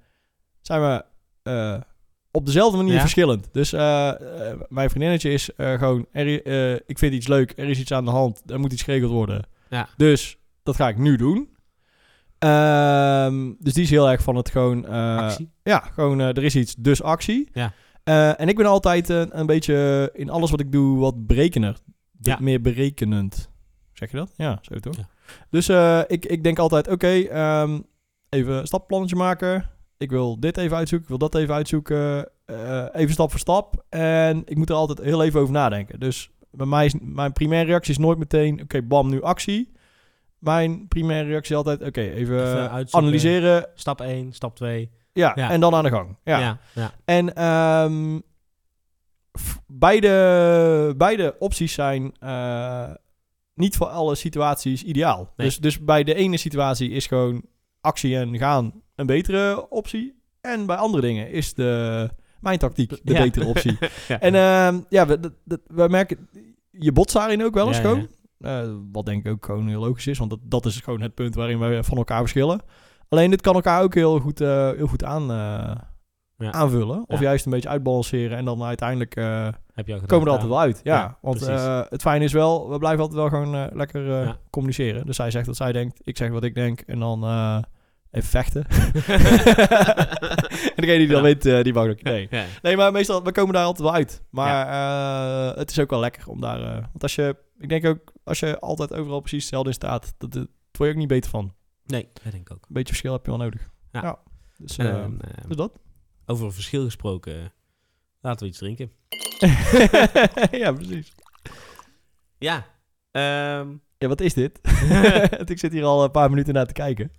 zijn 0.61 0.81
we 0.81 1.03
eh, 1.43 1.75
op 2.31 2.45
dezelfde 2.45 2.77
manier 2.77 2.93
Ja? 2.93 2.99
verschillend. 2.99 3.49
Dus 3.51 3.73
eh, 3.73 4.09
eh, 4.09 4.59
mijn 4.67 4.89
vriendinnetje 4.89 5.31
is 5.31 5.53
eh, 5.55 5.73
gewoon... 5.73 6.05
Er, 6.11 6.45
eh, 6.45 6.73
ik 6.85 6.97
vind 6.97 7.13
iets 7.13 7.27
leuk. 7.27 7.53
Er 7.55 7.69
is 7.69 7.79
iets 7.79 7.91
aan 7.91 8.05
de 8.05 8.11
hand. 8.11 8.41
Er 8.51 8.59
moet 8.59 8.73
iets 8.73 8.83
geregeld 8.83 9.11
worden. 9.11 9.43
Ja. 9.69 9.87
Dus 9.97 10.37
dat 10.63 10.75
ga 10.75 10.87
ik 10.87 10.97
nu 10.97 11.15
doen. 11.15 11.49
Ehm, 12.39 13.51
dus 13.59 13.73
die 13.73 13.83
is 13.83 13.89
heel 13.89 14.09
erg 14.09 14.21
van 14.21 14.35
het 14.35 14.49
gewoon... 14.49 14.85
eh, 14.87 15.31
ja, 15.63 15.79
gewoon 15.93 16.19
eh, 16.21 16.27
er 16.27 16.43
is 16.43 16.55
iets, 16.55 16.75
dus 16.75 17.01
actie. 17.03 17.49
Ja. 17.53 17.73
Eh, 18.03 18.39
en 18.39 18.47
ik 18.47 18.55
ben 18.55 18.65
altijd 18.65 19.09
eh, 19.09 19.23
een 19.29 19.45
beetje 19.45 20.09
in 20.13 20.29
alles 20.29 20.51
wat 20.51 20.59
ik 20.59 20.71
doe 20.71 20.99
wat 20.99 21.27
berekener. 21.27 21.77
Ja. 22.21 22.37
Meer 22.39 22.61
berekenend. 22.61 23.49
Zeg 23.93 24.11
je 24.11 24.17
dat? 24.17 24.33
Ja, 24.35 24.59
zo 24.61 24.75
toch? 24.75 24.95
Ja. 24.95 25.07
Dus 25.49 25.69
eh, 25.69 26.01
ik, 26.07 26.25
ik 26.25 26.43
denk 26.43 26.59
altijd, 26.59 26.87
oké, 26.87 27.07
ehm, 27.07 27.79
even 28.29 28.53
een 28.53 28.67
stapplannetje 28.67 29.15
maken. 29.15 29.69
Ik 29.97 30.09
wil 30.09 30.39
dit 30.39 30.57
even 30.57 30.77
uitzoeken, 30.77 31.11
ik 31.11 31.19
wil 31.19 31.29
dat 31.29 31.41
even 31.41 31.53
uitzoeken. 31.53 32.29
even 32.93 33.13
stap 33.13 33.29
voor 33.31 33.39
stap. 33.39 33.85
En 33.89 34.41
ik 34.45 34.57
moet 34.57 34.69
er 34.69 34.75
altijd 34.75 35.01
heel 35.01 35.23
even 35.23 35.39
over 35.39 35.53
nadenken. 35.53 35.99
Dus 35.99 36.31
bij 36.51 36.65
mij 36.65 36.85
is 36.85 36.93
mijn 37.01 37.33
primaire 37.33 37.67
reactie 37.67 37.91
is 37.91 37.97
nooit 37.97 38.17
meteen, 38.17 38.61
oké, 38.61 38.81
bam, 38.81 39.09
nu 39.09 39.21
actie. 39.21 39.71
Mijn 40.37 40.87
primaire 40.87 41.29
reactie 41.29 41.51
is 41.51 41.57
altijd, 41.57 41.81
oké, 41.81 42.01
even, 42.01 42.47
Even 42.47 42.87
analyseren. 42.91 43.69
Stap 43.73 44.01
1, 44.01 44.33
stap 44.33 44.55
2. 44.55 44.89
Ja, 45.13 45.31
Ja. 45.35 45.49
en 45.49 45.59
dan 45.59 45.75
aan 45.75 45.83
de 45.83 45.89
gang. 45.89 46.15
Ja. 46.23 46.39
Ja, 46.39 46.57
ja. 46.73 46.91
En 47.05 47.35
ehm, 47.35 48.19
beide, 49.67 50.93
beide 50.97 51.35
opties 51.39 51.73
zijn 51.73 52.13
eh, 52.19 52.89
niet 53.53 53.75
voor 53.77 53.87
alle 53.87 54.15
situaties 54.15 54.83
ideaal. 54.83 55.33
Nee. 55.35 55.47
Dus, 55.47 55.57
dus 55.57 55.79
bij 55.83 56.03
de 56.03 56.13
ene 56.13 56.37
situatie 56.37 56.89
is 56.89 57.07
gewoon 57.07 57.41
actie 57.81 58.17
en 58.17 58.37
gaan 58.37 58.81
een 58.95 59.05
betere 59.05 59.69
optie. 59.69 60.21
En 60.41 60.65
bij 60.65 60.75
andere 60.75 61.01
dingen 61.01 61.31
is 61.31 61.53
de, 61.53 62.09
mijn 62.39 62.59
tactiek 62.59 62.89
de 62.89 63.13
Ja. 63.13 63.21
betere 63.23 63.45
optie. 63.45 63.77
En 64.19 64.35
ehm, 64.35 64.79
ja, 64.89 65.05
we, 65.07 65.31
we 65.67 65.87
merken, 65.87 66.29
je 66.71 66.91
botst 66.91 67.15
daarin 67.15 67.43
ook 67.43 67.53
wel 67.53 67.67
eens 67.67 67.79
gewoon. 67.79 68.07
Eh, 68.39 68.69
wat 68.91 69.05
denk 69.05 69.25
ik 69.25 69.31
ook 69.31 69.45
gewoon 69.45 69.67
heel 69.67 69.79
logisch 69.81 70.07
is, 70.07 70.17
want 70.17 70.29
dat, 70.29 70.39
dat 70.43 70.65
is 70.65 70.79
gewoon 70.79 71.01
het 71.01 71.13
punt 71.13 71.35
waarin 71.35 71.59
we 71.59 71.83
van 71.83 71.97
elkaar 71.97 72.19
verschillen. 72.19 72.61
Alleen 73.09 73.29
dit 73.29 73.41
kan 73.41 73.53
elkaar 73.55 73.81
ook 73.81 73.93
heel 73.93 74.19
goed, 74.19 74.41
eh, 74.41 74.69
heel 74.71 74.87
goed 74.87 75.03
aan, 75.03 75.21
eh, 75.31 75.75
Ja. 76.37 76.51
aanvullen. 76.51 77.03
Of 77.07 77.19
Ja. 77.19 77.25
juist 77.25 77.45
een 77.45 77.51
beetje 77.51 77.69
uitbalanceren. 77.69 78.37
En 78.37 78.45
dan 78.45 78.63
uiteindelijk 78.63 79.15
eh, 79.15 79.47
Heb 79.73 79.87
je 79.87 79.93
komen 79.93 80.19
we 80.19 80.25
er 80.25 80.29
altijd 80.31 80.49
wel 80.49 80.59
uit. 80.59 80.79
Ja, 80.83 80.95
Ja, 80.95 81.17
want 81.21 81.45
het 81.89 82.01
fijne 82.01 82.23
is 82.23 82.33
wel, 82.33 82.69
we 82.69 82.77
blijven 82.77 82.99
altijd 83.01 83.19
wel 83.19 83.29
gewoon 83.29 83.69
lekker 83.73 84.35
communiceren. 84.49 85.05
Dus 85.05 85.15
zij 85.15 85.31
zegt 85.31 85.45
wat 85.45 85.55
zij 85.55 85.71
denkt, 85.71 85.99
ik 86.03 86.17
zeg 86.17 86.29
wat 86.29 86.43
ik 86.43 86.55
denk. 86.55 86.79
En 86.81 86.99
dan 86.99 87.23
even 88.11 88.29
vechten. 88.29 88.65
en 90.75 90.81
degene 90.81 90.97
die 90.97 91.07
dan 91.07 91.17
Ja. 91.17 91.21
weet, 91.21 91.63
die 91.63 91.73
mag 91.73 91.87
ook. 91.87 92.01
Nee. 92.03 92.27
Nee, 92.61 92.77
maar 92.77 92.91
meestal, 92.91 93.23
we 93.23 93.31
komen 93.31 93.53
daar 93.53 93.63
altijd 93.65 93.83
wel 93.87 93.93
uit. 93.97 94.23
Maar 94.29 94.67
het 95.57 95.71
is 95.71 95.79
ook 95.79 95.89
wel 95.89 95.99
lekker 95.99 96.27
om 96.27 96.41
daar... 96.41 96.59
want 96.71 97.03
als 97.03 97.15
je, 97.15 97.35
ik 97.59 97.69
denk 97.69 97.85
ook, 97.85 98.13
als 98.23 98.39
je 98.39 98.59
altijd 98.59 98.93
overal 98.93 99.19
precies 99.19 99.39
hetzelfde 99.41 99.69
in 99.69 99.75
staat, 99.75 100.13
dat, 100.17 100.31
dat 100.31 100.47
word 100.71 100.89
je 100.89 100.95
ook 100.95 100.95
niet 101.01 101.07
beter 101.07 101.29
van. 101.29 101.53
Nee, 101.89 102.09
dat 102.13 102.31
denk 102.31 102.49
ik 102.49 102.51
ook. 102.55 102.61
Een 102.61 102.73
beetje 102.73 102.87
verschil 102.93 103.11
heb 103.13 103.25
je 103.25 103.31
wel 103.31 103.39
nodig. 103.39 103.69
Ja. 103.91 104.19
Dus, 104.57 104.77
eh, 104.77 104.89
Ehm, 105.03 105.17
dus 105.47 105.55
dat. 105.57 105.79
over 106.25 106.45
een 106.45 106.51
verschil 106.51 106.83
gesproken, 106.83 107.41
eh, 107.43 107.45
laten 108.21 108.39
we 108.45 108.47
iets 108.49 108.57
drinken. 108.59 108.91
ja, 110.61 110.71
precies. 110.73 111.13
Ja. 112.37 112.65
ehm, 113.11 113.75
Ja, 113.97 114.07
wat 114.07 114.21
is 114.21 114.33
dit? 114.33 114.59
Want 115.37 115.49
ik 115.53 115.59
zit 115.59 115.71
hier 115.71 115.83
al 115.83 116.03
een 116.03 116.11
paar 116.11 116.29
minuten 116.29 116.53
naar 116.53 116.65
te 116.67 116.73
kijken. 116.73 117.11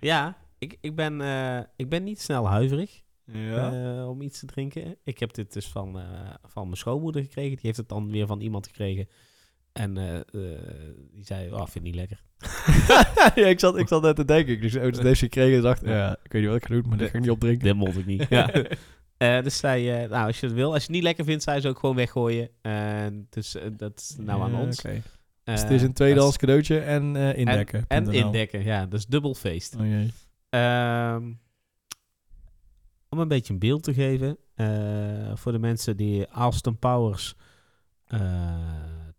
ja, 0.00 0.36
ik, 0.58 0.78
ik, 0.80 0.94
ben, 0.96 1.20
eh, 1.20 1.60
ik 1.76 1.88
ben 1.88 2.04
niet 2.04 2.20
snel 2.20 2.48
huiverig 2.48 3.02
Ja. 3.24 3.72
eh, 3.98 4.08
om 4.08 4.22
iets 4.22 4.38
te 4.38 4.46
drinken. 4.46 4.96
Ik 5.04 5.18
heb 5.18 5.34
dit 5.34 5.52
dus 5.52 5.66
van, 5.68 5.98
eh, 5.98 6.34
van 6.42 6.64
mijn 6.64 6.76
schoonmoeder 6.76 7.22
gekregen. 7.22 7.50
Die 7.56 7.60
heeft 7.66 7.76
het 7.76 7.88
dan 7.88 8.10
weer 8.10 8.26
van 8.26 8.40
iemand 8.40 8.66
gekregen. 8.66 9.08
En 9.78 9.96
eh, 9.96 10.16
eh, 10.16 10.22
die 11.12 11.24
zei, 11.24 11.52
oh, 11.52 11.58
vind 11.58 11.74
ik 11.74 11.82
niet 11.82 11.94
lekker. 11.94 12.22
ja, 13.42 13.46
ik 13.46 13.60
zat, 13.60 13.78
ik 13.78 13.88
zat 13.88 14.02
net 14.02 14.16
te 14.16 14.24
denken. 14.24 14.52
Ik 14.52 14.60
dus, 14.62 14.76
oh, 14.76 14.82
dat 14.82 15.02
heeft 15.02 15.18
ze 15.18 15.24
gekregen 15.24 15.56
en 15.56 15.62
dacht, 15.62 15.84
ja, 15.84 16.16
ik 16.22 16.32
weet 16.32 16.42
niet 16.42 16.50
wat 16.50 16.60
ik 16.60 16.66
ga 16.66 16.74
doen, 16.74 16.88
maar 16.88 16.98
dat 16.98 17.10
ga 17.10 17.14
ik 17.14 17.20
niet 17.20 17.30
opdrinken. 17.30 17.64
Dit 17.64 17.74
mocht 17.74 17.96
ik 17.96 18.06
niet. 18.06 18.26
ja. 18.28 18.50
Eh, 19.18 19.42
dus 19.42 19.58
zij, 19.58 20.02
eh, 20.02 20.10
nou, 20.10 20.26
als 20.26 20.40
je 20.40 20.46
het 20.46 20.54
wil, 20.54 20.72
als 20.72 20.76
je 20.76 20.82
het 20.82 20.90
niet 20.90 21.02
lekker 21.02 21.24
vindt, 21.24 21.44
je 21.44 21.60
ze 21.60 21.68
ook 21.68 21.78
gewoon 21.78 21.96
weggooien. 21.96 22.50
En 22.60 23.26
dus 23.30 23.56
dat 23.72 23.96
is 23.96 24.16
nou 24.18 24.42
aan 24.42 24.54
ons. 24.54 24.78
oké. 24.78 24.88
Eh, 24.88 25.02
Dus 25.44 25.62
het 25.62 25.70
is 25.70 25.82
een 25.82 25.92
tweedehands 25.92 26.36
cadeautje 26.36 26.78
en 26.78 27.16
indekken. 27.16 27.84
En 27.88 28.04
.nl. 28.04 28.10
indekken, 28.10 28.64
ja. 28.64 28.86
Dus 28.86 29.06
dubbel 29.06 29.34
feest. 29.34 29.76
Oh 29.76 29.86
jee. 29.86 30.12
Ehm, 30.50 31.32
om 33.08 33.18
een 33.18 33.28
beetje 33.28 33.52
een 33.52 33.58
beeld 33.58 33.82
te 33.82 33.94
geven. 33.94 34.36
voor 35.34 35.52
de 35.52 35.58
mensen 35.58 35.96
die 35.96 36.26
Austin 36.26 36.78
Powers 36.78 37.34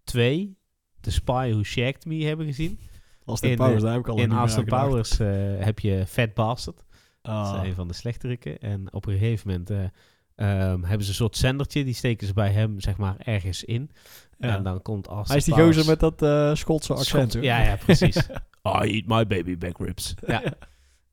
2, 0.09 0.57
The 1.01 1.11
Spy 1.11 1.49
Who 1.51 1.63
Shagged 1.63 2.05
Me 2.05 2.23
hebben 2.25 2.45
gezien. 2.45 2.79
Als 3.25 3.41
de 3.41 3.49
In, 3.49 3.55
Powers, 3.57 3.75
eh, 3.75 3.81
daar 3.81 3.91
heb 3.91 3.99
ik 4.01 4.07
al 4.07 4.17
In 4.17 4.31
Austin. 4.31 4.65
Powers 4.65 5.19
eh, 5.19 5.27
heb 5.59 5.79
je 5.79 6.03
Fat 6.07 6.33
Bastard. 6.33 6.83
Dat 7.21 7.33
Ah. 7.35 7.59
is 7.63 7.67
een 7.69 7.75
van 7.75 7.87
de 7.87 7.93
slechteriken. 7.93 8.59
En 8.59 8.93
op 8.93 9.05
een 9.05 9.13
gegeven 9.17 9.47
moment 9.49 9.69
eh, 9.69 9.83
ehm, 10.35 10.81
hebben 10.83 11.03
ze 11.03 11.09
een 11.09 11.15
soort 11.15 11.37
zendertje. 11.37 11.83
Die 11.83 11.93
steken 11.93 12.27
ze 12.27 12.33
bij 12.33 12.51
hem, 12.51 12.79
zeg 12.79 12.97
maar, 12.97 13.15
ergens 13.17 13.63
in. 13.63 13.91
Ja. 14.37 14.55
En 14.55 14.63
dan 14.63 14.81
komt 14.81 15.07
Austin 15.07 15.27
Hij 15.27 15.37
is 15.37 15.43
die 15.43 15.53
Powers- 15.53 15.75
gozer 15.75 15.91
met 15.91 15.99
dat 15.99 16.21
eh 16.21 16.55
Schotse 16.55 16.93
accent, 16.93 17.31
Schot-. 17.31 17.43
Ja, 17.43 17.61
ja, 17.61 17.75
precies. 17.75 18.15
I 18.83 19.03
eat 19.03 19.03
my 19.05 19.27
baby 19.27 19.57
back 19.57 19.77
ribs. 19.77 20.13
Ja. 20.27 20.43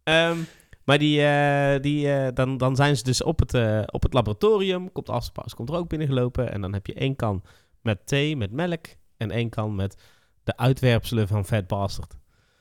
Ehm, 0.03 0.37
maar 0.85 0.99
die, 0.99 1.23
eh, 1.27 1.81
die, 1.83 2.13
eh, 2.13 2.29
dan, 2.35 2.57
dan 2.57 2.77
zijn 2.77 2.97
ze 2.97 3.03
dus 3.03 3.23
op 3.23 3.39
het, 3.39 3.55
op 3.93 4.03
het 4.03 4.13
laboratorium. 4.13 4.93
Komt 4.93 5.09
Austin 5.09 5.33
Powers 5.33 5.55
komt 5.55 5.69
er 5.69 5.75
ook 5.77 5.89
binnengelopen. 5.89 6.53
En 6.53 6.61
dan 6.61 6.73
heb 6.73 6.87
je 6.87 6.95
één 6.95 7.17
kan 7.17 7.43
met 7.87 8.07
thee, 8.07 8.37
met 8.37 8.53
melk. 8.53 8.87
En 9.17 9.31
één 9.31 9.49
kan 9.49 9.75
met 9.75 10.03
de 10.45 10.57
uitwerpselen 10.57 11.29
van 11.29 11.45
Fat 11.45 11.67
Bastard. 11.67 12.19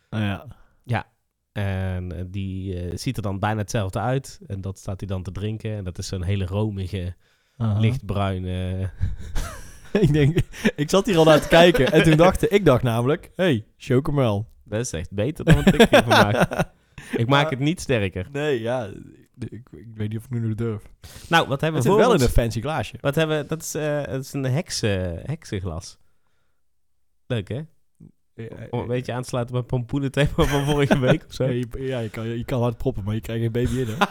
Ah, 0.10 0.42
ja. 0.84 1.14
En 1.52 2.12
eh, 2.12 2.24
die 2.28 2.80
eh, 2.80 2.98
ziet 2.98 3.18
er 3.18 3.24
dan 3.24 3.40
bijna 3.40 3.60
hetzelfde 3.60 4.00
uit. 4.00 4.40
En 4.48 4.62
dat 4.62 4.78
staat 4.78 5.00
hij 5.00 5.10
dan 5.10 5.24
te 5.24 5.32
drinken. 5.32 5.76
En 5.76 5.84
dat 5.84 5.98
is 5.98 6.08
zo'n 6.08 6.24
hele 6.24 6.46
romige, 6.46 7.16
lichtbruine... 7.58 8.90
ik 10.06 10.14
denk, 10.14 10.40
ik 10.76 10.90
zat 10.90 11.06
hier 11.06 11.18
al 11.18 11.24
naar 11.24 11.42
te 11.42 11.48
kijken 11.48 11.92
en 11.92 12.04
toen 12.04 12.18
dacht 12.18 12.52
ik, 12.52 12.66
dacht 12.66 12.84
namelijk, 12.84 13.32
hey, 13.36 13.66
chocomel. 13.78 14.48
Dat 14.64 14.80
is 14.80 14.92
echt 14.92 15.12
beter 15.12 15.46
dan 15.46 15.56
wat 15.56 15.74
ik 15.74 15.82
ervan 15.82 16.08
maak. 16.08 16.48
Ik 17.18 17.28
maak 17.28 17.50
het 17.50 17.60
niet 17.60 17.82
sterker. 17.82 18.28
Nee, 18.32 18.62
ja, 18.62 18.90
ik, 19.38 19.70
ik 19.72 19.88
weet 19.96 20.10
niet 20.10 20.18
of 20.18 20.24
ik 20.24 20.30
nu 20.30 20.40
nog 20.40 20.56
durf. 20.56 20.84
Nou, 21.30 21.48
wat 21.48 21.62
hebben 21.62 21.82
Het 21.82 21.90
we 21.90 21.92
zit 21.92 21.92
voor 21.92 21.98
wel 21.98 22.08
in 22.08 22.14
ons? 22.14 22.24
een 22.24 22.30
fancy 22.30 22.62
glaasje. 22.62 22.98
Wat 23.02 23.16
hebben 23.16 23.38
we? 23.42 23.46
Dat 23.48 23.62
is, 23.62 23.76
eh, 23.76 24.04
dat 24.04 24.24
is 24.24 24.34
een 24.34 24.44
heksen, 24.44 25.22
heksenglas. 25.26 25.98
Leuk, 27.28 27.48
hè? 27.48 27.62
Om 28.70 28.80
een 28.80 28.88
beetje 28.88 29.14
aansluiten 29.14 29.54
bij 29.54 29.64
het 29.64 29.72
pompoenenthema 29.72 30.46
van 30.54 30.66
vorige 30.66 31.00
week 31.00 31.26
of 31.26 31.34
zo. 31.34 31.44
Ja, 31.44 31.52
je, 31.52 31.68
ja, 31.84 32.00
je, 32.00 32.10
kan, 32.10 32.28
je 32.28 32.46
kan 32.46 32.62
hard 32.62 32.78
proppen, 32.78 33.04
maar 33.04 33.14
je 33.14 33.22
krijgt 33.22 33.42
geen 33.42 33.52
baby 33.52 33.78
in, 33.80 33.88
hè? 33.88 33.98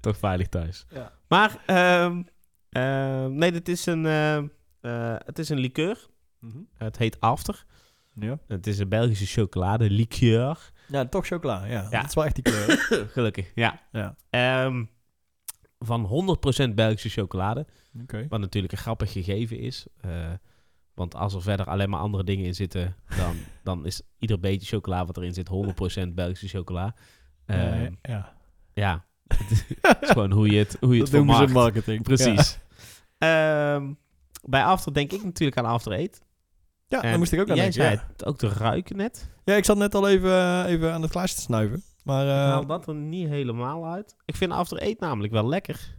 Toch 0.00 0.16
veilig 0.16 0.48
thuis. 0.48 0.86
Ja. 0.90 1.12
Maar, 1.28 1.62
ehm, 1.66 2.22
ehm, 2.70 3.34
nee, 3.34 3.52
dit 3.52 3.68
is 3.68 3.86
een, 3.86 4.06
ehm, 4.06 4.46
eh, 4.80 5.16
het 5.24 5.38
is 5.38 5.48
een 5.48 5.58
liqueur. 5.58 6.06
Het 6.76 6.98
heet 6.98 7.20
After. 7.20 7.64
Ja. 8.14 8.38
Het 8.46 8.66
is 8.66 8.78
een 8.78 8.88
Belgische 8.88 9.26
chocolade 9.26 9.90
liqueur. 9.90 10.70
Ja, 10.88 11.06
toch 11.06 11.26
chocola, 11.26 11.64
ja. 11.64 11.86
Ja. 11.90 12.00
Dat 12.00 12.08
is 12.08 12.14
wel 12.14 12.24
echt 12.24 12.34
die 12.34 12.44
kleur. 12.44 12.78
Gelukkig, 13.12 13.52
ja. 13.54 13.80
ja. 13.92 14.16
Ehm, 14.30 14.84
van 15.78 16.06
100% 16.70 16.74
Belgische 16.74 17.08
chocolade. 17.08 17.66
Wat 18.28 18.40
natuurlijk 18.40 18.72
een 18.72 18.78
grappig 18.78 19.12
gegeven 19.12 19.58
is. 19.58 19.86
eh, 20.00 20.10
want 20.94 21.14
als 21.14 21.34
er 21.34 21.42
verder 21.42 21.66
alleen 21.66 21.90
maar 21.90 22.00
andere 22.00 22.24
dingen 22.24 22.44
in 22.44 22.54
zitten, 22.54 22.96
dan, 23.16 23.36
dan 23.64 23.86
is 23.86 24.02
ieder 24.18 24.40
beetje 24.40 24.66
chocola 24.76 25.04
wat 25.06 25.16
erin 25.16 25.34
zit 25.34 25.48
100% 26.08 26.08
Belgische 26.14 26.48
chocola. 26.48 26.94
Ehm, 27.46 27.60
Eh, 27.84 27.90
ja. 28.02 28.34
ja, 28.72 29.04
het 29.26 29.98
is 30.00 30.10
gewoon 30.10 30.30
hoe 30.32 30.50
je 30.50 30.58
het, 30.58 30.76
hoe 30.80 30.92
je 30.94 30.98
Dat 31.00 31.08
het 31.08 31.20
ze 31.20 31.24
vermarkt. 31.24 31.52
marketing. 31.52 32.02
Precies. 32.02 32.58
Ehm, 33.18 33.92
bij 34.42 34.64
After 34.64 34.94
denk 34.94 35.12
ik 35.12 35.24
natuurlijk 35.24 35.58
aan 35.58 35.64
After 35.64 35.92
Eight. 35.92 36.22
Ja, 36.88 37.02
En 37.02 37.08
daar 37.10 37.18
moest 37.18 37.32
ik 37.32 37.40
ook 37.40 37.48
aan 37.50 37.56
jij 37.56 37.64
denken. 37.70 37.82
zei 37.82 37.94
Ja. 37.96 38.06
het 38.12 38.24
ook 38.24 38.38
te 38.38 38.48
ruiken 38.48 38.96
net. 38.96 39.30
ja, 39.44 39.54
ik 39.54 39.64
zat 39.64 39.76
net 39.76 39.94
al 39.94 40.08
even, 40.08 40.30
eh, 40.30 40.64
even 40.66 40.92
aan 40.92 41.02
het 41.02 41.10
glaasje 41.10 41.34
te 41.34 41.40
snuiven. 41.40 41.82
Maar 42.04 42.24
ik 42.24 42.30
eh, 42.30 42.36
haal 42.36 42.66
dat 42.66 42.88
er 42.88 42.94
niet 42.94 43.28
helemaal 43.28 43.86
uit. 43.86 44.16
Ik 44.24 44.36
vind 44.36 44.52
After 44.52 44.78
Eight 44.78 45.00
namelijk 45.00 45.32
wel 45.32 45.48
lekker. 45.48 45.96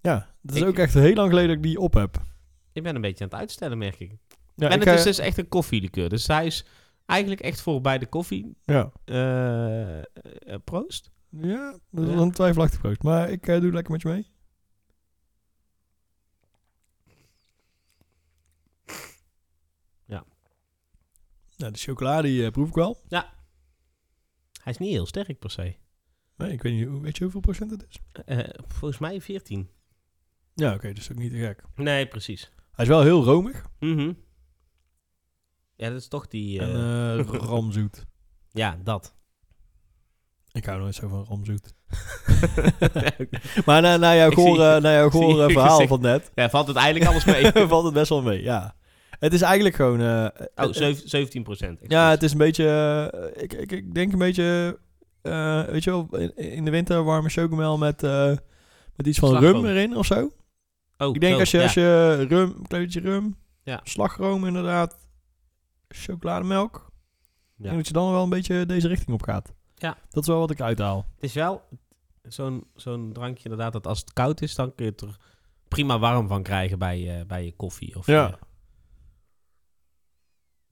ja, 0.00 0.34
het 0.42 0.54
is 0.54 0.60
Ik- 0.60 0.66
ook 0.68 0.78
echt 0.78 0.94
heel 0.94 1.14
lang 1.14 1.28
geleden 1.28 1.48
dat 1.48 1.56
ik 1.56 1.62
die 1.62 1.78
op 1.80 1.94
heb. 1.94 2.22
Ik 2.72 2.82
ben 2.82 2.94
een 2.94 3.00
beetje 3.00 3.24
aan 3.24 3.30
het 3.30 3.38
uitstellen, 3.38 3.78
merk 3.78 3.98
ik. 4.00 4.10
Ja, 4.54 4.68
en 4.68 4.80
ik, 4.80 4.84
het 4.84 4.94
is 4.94 5.00
eh, 5.00 5.06
dus 5.06 5.18
echt 5.18 5.38
een 5.38 5.48
koffielikeur. 5.48 6.08
Dus 6.08 6.26
hij 6.26 6.46
is 6.46 6.64
eigenlijk 7.06 7.40
echt 7.40 7.60
voor 7.60 7.80
bij 7.80 7.98
de 7.98 8.06
koffie. 8.06 8.56
Ja, 8.64 8.90
proost. 10.64 11.10
ja 11.30 11.78
dat 11.90 12.04
is 12.08 12.14
Ja. 12.14 12.20
een 12.20 12.32
twijfelachtig 12.32 12.80
proost. 12.80 13.02
Maar 13.02 13.30
ik 13.30 13.44
doe 13.46 13.72
lekker 13.72 13.92
met 13.92 14.02
je 14.02 14.08
mee. 14.08 14.26
Ja. 20.04 20.24
Nou, 21.56 21.72
de 21.72 21.78
chocolade 21.78 22.28
die, 22.28 22.44
eh, 22.44 22.50
proef 22.50 22.68
ik 22.68 22.74
wel. 22.74 23.00
Hij 24.62 24.72
is 24.74 24.78
niet 24.78 24.90
heel 24.90 25.06
sterk 25.06 25.38
per 25.38 25.50
se. 25.50 25.76
Nee, 26.36 26.52
ik 26.52 26.62
weet 26.62 26.72
niet, 26.72 26.86
hoe- 26.86 27.00
weet 27.00 27.16
je 27.16 27.22
hoeveel 27.22 27.40
procent 27.40 27.70
het 27.70 27.86
is? 27.88 27.98
Eh, 28.24 28.38
volgens 28.68 29.00
mij 29.00 29.20
14. 29.20 29.70
Ja, 30.54 30.74
oké, 30.74 30.92
dus 30.92 31.10
ook 31.12 31.18
niet 31.18 31.30
te 31.32 31.38
gek. 31.38 31.62
Nee, 31.74 32.06
precies. 32.06 32.50
Hij 32.72 32.84
is 32.84 32.90
wel 32.90 33.02
heel 33.02 33.24
romig 33.24 33.64
Mhm. 33.80 34.12
Ja, 35.76 35.88
dat 35.88 36.00
is 36.00 36.08
toch 36.08 36.26
die... 36.28 36.60
en 36.60 36.68
eh, 36.74 37.18
eh, 37.18 37.26
ramzoet. 37.50 38.06
ja, 38.50 38.78
dat. 38.84 39.14
Ik 40.52 40.64
hou 40.64 40.80
nooit 40.80 40.94
zo 40.94 41.08
van 41.08 41.24
ramzoet. 41.24 41.74
Maar 43.66 43.82
na, 43.82 43.96
na 43.96 44.14
jouw 44.16 44.30
Ik 44.30 44.34
zie- 44.38 44.46
gore, 44.46 44.80
na 44.80 44.92
jouw 44.92 45.10
zie 45.10 45.20
gore 45.22 45.46
je 45.46 45.52
verhaal 45.52 45.70
gezicht. 45.70 45.88
van 45.88 46.00
net, 46.00 46.30
ja, 46.34 46.50
valt 46.50 46.66
het 46.66 46.76
eigenlijk 46.76 47.10
alles 47.10 47.24
mee. 47.24 47.52
valt 47.68 47.84
het 47.84 47.94
best 47.94 48.08
wel 48.08 48.22
mee, 48.22 48.42
ja. 48.42 48.75
Het 49.18 49.32
is 49.32 49.40
eigenlijk 49.42 49.74
gewoon... 49.74 50.00
eh, 50.00 50.26
oh, 50.66 50.72
zeven- 50.72 51.08
17 51.08 51.42
procent. 51.42 51.80
Ja, 51.86 52.10
het 52.10 52.22
is 52.22 52.32
een 52.32 52.38
beetje... 52.38 52.68
eh, 53.34 53.42
ik, 53.42 53.52
ik, 53.52 53.72
ik 53.72 53.94
denk 53.94 54.12
een 54.12 54.18
beetje... 54.18 54.78
eh, 55.22 55.64
weet 55.64 55.84
je 55.84 55.90
wel, 55.90 56.08
in, 56.18 56.36
in 56.36 56.64
de 56.64 56.70
winter 56.70 57.04
warme 57.04 57.28
chocomel 57.28 57.78
met, 57.78 58.02
eh, 58.02 58.26
met 58.96 59.06
iets 59.06 59.18
van 59.18 59.28
Slagroom. 59.28 59.52
rum 59.64 59.64
erin 59.70 59.96
of 59.96 60.06
zo. 60.06 60.30
Oh, 60.98 61.14
ik 61.14 61.20
denk 61.20 61.34
zo, 61.34 61.40
als 61.40 61.50
je, 61.50 61.56
ja. 61.58 61.62
als 61.64 61.74
je 61.74 62.26
rum, 62.28 62.48
een 62.48 62.64
beetje 62.68 63.00
rum, 63.00 63.36
Ja. 63.62 63.80
slagroom 63.84 64.46
inderdaad, 64.46 64.96
chocolademelk. 65.88 66.74
Ik 66.76 66.82
Ja. 67.56 67.64
denk 67.64 67.76
dat 67.76 67.86
je 67.86 67.92
dan 67.92 68.10
wel 68.12 68.22
een 68.22 68.28
beetje 68.28 68.66
deze 68.66 68.88
richting 68.88 69.10
op 69.10 69.22
gaat. 69.22 69.52
Ja. 69.74 69.96
Dat 70.10 70.22
is 70.22 70.28
wel 70.28 70.38
wat 70.38 70.50
ik 70.50 70.60
uithaal. 70.60 71.06
Het 71.14 71.24
is 71.24 71.32
wel 71.34 71.62
zo'n 72.22 72.66
zo'n 72.74 73.10
drankje 73.12 73.42
inderdaad 73.44 73.72
dat 73.72 73.86
als 73.86 73.98
het 74.00 74.12
koud 74.12 74.42
is, 74.42 74.54
dan 74.54 74.74
kun 74.74 74.84
je 74.84 74.90
het 74.90 75.00
er 75.00 75.16
prima 75.68 75.98
warm 75.98 76.28
van 76.28 76.42
krijgen 76.42 76.78
bij, 76.78 77.18
eh, 77.18 77.26
bij 77.26 77.44
je 77.44 77.52
koffie. 77.56 77.96
Of, 77.96 78.06
Ja. 78.06 78.26
eh, 78.28 78.34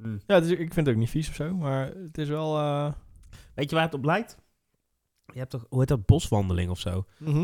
mm. 0.07 0.21
Ja, 0.27 0.41
dus 0.41 0.51
ik 0.51 0.59
ik 0.59 0.73
vind 0.73 0.87
het 0.87 0.95
ook 0.95 1.01
niet 1.01 1.11
vies 1.11 1.29
of 1.29 1.35
zo, 1.35 1.55
maar 1.55 1.87
het 1.87 2.19
is 2.19 2.29
wel... 2.29 2.57
eh, 2.59 2.93
Weet 3.55 3.71
je 3.71 3.77
waar 3.77 3.85
het 3.85 3.95
op 3.95 4.05
lijkt? 4.05 4.37
Je 5.33 5.39
hebt 5.39 5.51
toch, 5.51 5.67
hoe 5.69 5.79
heet 5.79 5.89
dat, 5.89 6.07
boswandeling 6.07 6.71
of 6.71 6.79
zo? 6.79 7.05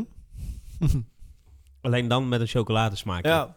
Alleen 1.81 2.09
dan 2.09 2.29
met 2.29 2.41
een 2.41 2.47
chocoladesmaak. 2.47 3.25
ja. 3.25 3.55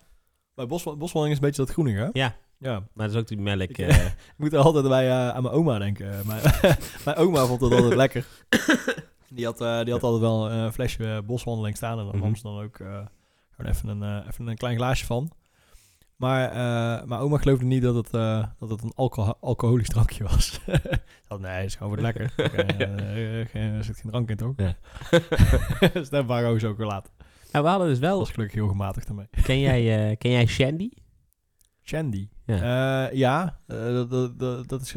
Bij 0.56 0.66
bos, 0.68 0.84
boswandeling 0.84 1.32
is 1.32 1.36
een 1.38 1.46
beetje 1.48 1.66
dat 1.66 1.72
groenig, 1.74 1.96
hè? 1.98 2.10
Ja. 2.14 2.36
Ja. 2.58 2.74
Maar 2.94 3.06
dat 3.08 3.16
is 3.16 3.22
ook 3.22 3.28
die 3.28 3.38
melk. 3.38 3.62
Ik- 3.70 3.78
eh, 3.78 4.06
Ik 4.06 4.34
moet 4.38 4.54
er 4.54 4.60
altijd 4.60 4.88
bij 4.88 5.08
eh, 5.10 5.30
aan 5.30 5.44
mijn 5.44 5.56
oma 5.56 5.78
denken. 5.80 6.22
Mijn, 6.28 6.42
mijn 7.06 7.18
oma 7.18 7.46
vond 7.46 7.62
het 7.62 7.72
altijd 7.74 7.94
lekker. 7.96 8.26
Die 9.30 9.46
had, 9.46 9.62
eh, 9.62 9.84
die 9.84 9.94
had 9.94 10.04
altijd 10.04 10.22
wel 10.22 10.52
een 10.52 10.74
flesje 10.74 11.06
eh, 11.16 11.18
boswandeling 11.26 11.76
staan. 11.76 12.00
En 12.00 12.06
dan 12.06 12.16
Mhm. 12.16 12.24
nam 12.24 12.36
ze 12.36 12.44
dan 12.44 12.60
ook 12.64 12.80
eh, 12.80 12.88
gewoon 13.56 13.72
even 13.72 13.90
een, 13.90 14.04
eh, 14.04 14.28
even 14.28 14.48
een 14.48 14.58
klein 14.58 14.76
glaasje 14.78 15.06
van. 15.06 15.32
Maar 16.24 16.50
eh, 16.50 17.08
mijn 17.08 17.22
oma 17.22 17.38
geloofde 17.38 17.66
niet 17.66 17.82
dat 17.82 17.96
het, 17.96 18.10
eh, 18.14 18.46
dat 18.60 18.70
het 18.70 18.84
een 18.84 18.92
alcohol 18.96 19.38
alcoholisch 19.42 19.88
drankje 19.88 20.24
was. 20.24 20.60
Had, 21.28 21.40
nee, 21.40 21.52
het 21.52 21.66
is 21.66 21.76
gewoon 21.76 21.94
voor 21.96 22.04
het 22.04 22.16
lekker. 22.18 22.34
Eh, 22.78 23.40
eh, 23.42 23.48
geen- 23.50 23.74
er 23.74 23.84
zit 23.84 23.98
geen 23.98 24.12
drank 24.12 24.30
in, 24.30 24.36
toch? 24.38 24.54
Ja. 24.58 24.76
Stembaar 26.04 26.60
chocolade. 26.60 27.08
nou, 27.52 27.64
we 27.64 27.70
hadden 27.70 27.88
dus 27.88 28.00
Dat 28.00 28.10
wel... 28.10 28.18
was 28.20 28.32
gelukkig 28.32 28.56
heel 28.56 28.68
gematigd 28.68 29.08
ermee. 29.08 29.28
Ken 29.44 29.60
jij, 29.60 30.16
ken 30.16 30.32
jij 30.32 30.46
Shandy? 30.46 30.90
Shandy. 31.82 32.30
Ja. 32.46 33.10
Ja, 33.14 33.60
dat, 33.68 34.10
dat, 34.10 34.40
dat, 34.40 34.68
dat 34.70 34.82
is 34.82 34.94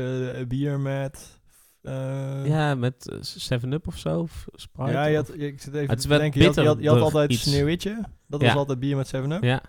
bier 0.49 0.81
met... 0.81 1.41
eh, 1.83 2.47
ja, 2.47 2.75
met 2.75 3.13
7-Up 3.53 3.87
of 3.87 3.99
zo? 3.99 4.21
Of 4.21 4.47
Sprite? 4.55 4.91
Ja, 4.91 5.05
je 5.05 5.25
ik 5.37 5.61
zit 5.61 5.75
even 5.75 5.89
Het 5.89 5.99
is 5.99 6.05
te 6.07 6.19
denken. 6.19 6.41
Je 6.41 6.47
had, 6.47 6.55
je 6.55 6.63
had, 6.67 6.77
je 6.83 6.89
had 6.89 7.01
altijd 7.01 7.31
iets. 7.33 7.43
Sneeuwwitje. 7.43 8.05
Dat 8.27 8.41
Ja. 8.41 8.47
was 8.47 8.57
altijd 8.57 8.79
bier 8.79 8.97
met 8.97 9.13
7-Up. 9.17 9.43
ja. 9.43 9.63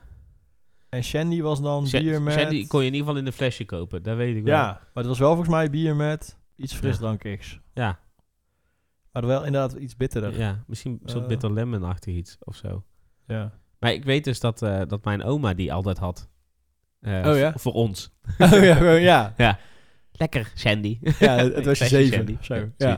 En 0.90 1.04
Shandy 1.04 1.42
was 1.42 1.62
dan 1.62 1.88
bier 1.92 2.22
met... 2.22 2.34
Shandy 2.34 2.68
kon 2.68 2.80
je 2.82 2.88
in 2.88 2.94
ieder 2.94 3.08
geval 3.08 3.22
in 3.22 3.28
een 3.28 3.34
flesje 3.34 3.66
kopen, 3.66 4.04
dat 4.04 4.18
weet 4.18 4.36
ik 4.36 4.44
wel. 4.44 4.54
Ja, 4.56 4.66
maar 4.66 4.80
het 4.94 5.06
was 5.06 5.20
wel 5.20 5.28
volgens 5.30 5.50
mij 5.50 5.70
bier 5.70 5.96
met 5.96 6.38
iets 6.56 6.74
frisdrankigs. 6.74 7.60
Ja, 7.74 8.00
Maar 9.12 9.26
wel 9.26 9.44
inderdaad 9.46 9.74
iets 9.74 9.96
bitterder. 9.96 10.38
ja 10.40 10.64
misschien 10.68 11.00
soort 11.06 11.22
Eh. 11.24 11.28
bitter 11.30 11.54
lemon-achtig 11.54 12.16
iets 12.16 12.38
of 12.40 12.56
zo. 12.56 12.84
Ja. 13.28 13.52
Maar 13.80 13.92
ik 13.94 14.04
weet 14.04 14.24
dus 14.24 14.40
dat, 14.40 14.62
eh, 14.62 14.82
dat 14.88 15.04
mijn 15.04 15.24
oma 15.24 15.54
die 15.54 15.74
altijd 15.74 15.98
had. 15.98 16.30
Eh, 17.00 17.26
Oh 17.28 17.38
ja? 17.38 17.54
Voor 17.56 17.74
ons. 17.74 18.14
oh 18.40 18.50
ja, 18.64 18.92
ja. 18.94 19.34
Ja. 19.38 19.60
Lekker, 20.12 20.52
Shandy. 20.56 21.00
Ja, 21.02 21.36
het, 21.36 21.56
het 21.56 21.66
was 21.66 21.80
je 21.84 21.86
zeven. 21.88 22.14
Shandy. 22.18 22.38
Zo, 22.42 22.70
Ja, 22.78 22.98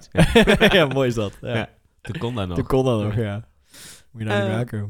ja. 0.73 0.85
mooi 0.85 1.07
is 1.07 1.15
dat. 1.15 1.37
Ja. 1.41 1.69
Toen 2.01 2.17
kon 2.17 2.35
dat 2.35 2.47
nog. 2.47 2.57
Toen 2.57 2.67
kon 2.67 2.85
dat 2.85 3.03
nog, 3.03 3.15
ja. 3.15 3.47
Moet 4.11 4.21
je 4.21 4.27
nou 4.27 4.59
niet. 4.59 4.85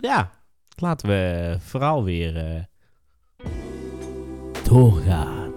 Ja, 0.00 0.30
laten 0.80 1.08
we 1.08 1.56
vooral 1.60 2.04
weer 2.04 2.36
eh, 2.36 2.64
doorgaan. 4.64 5.52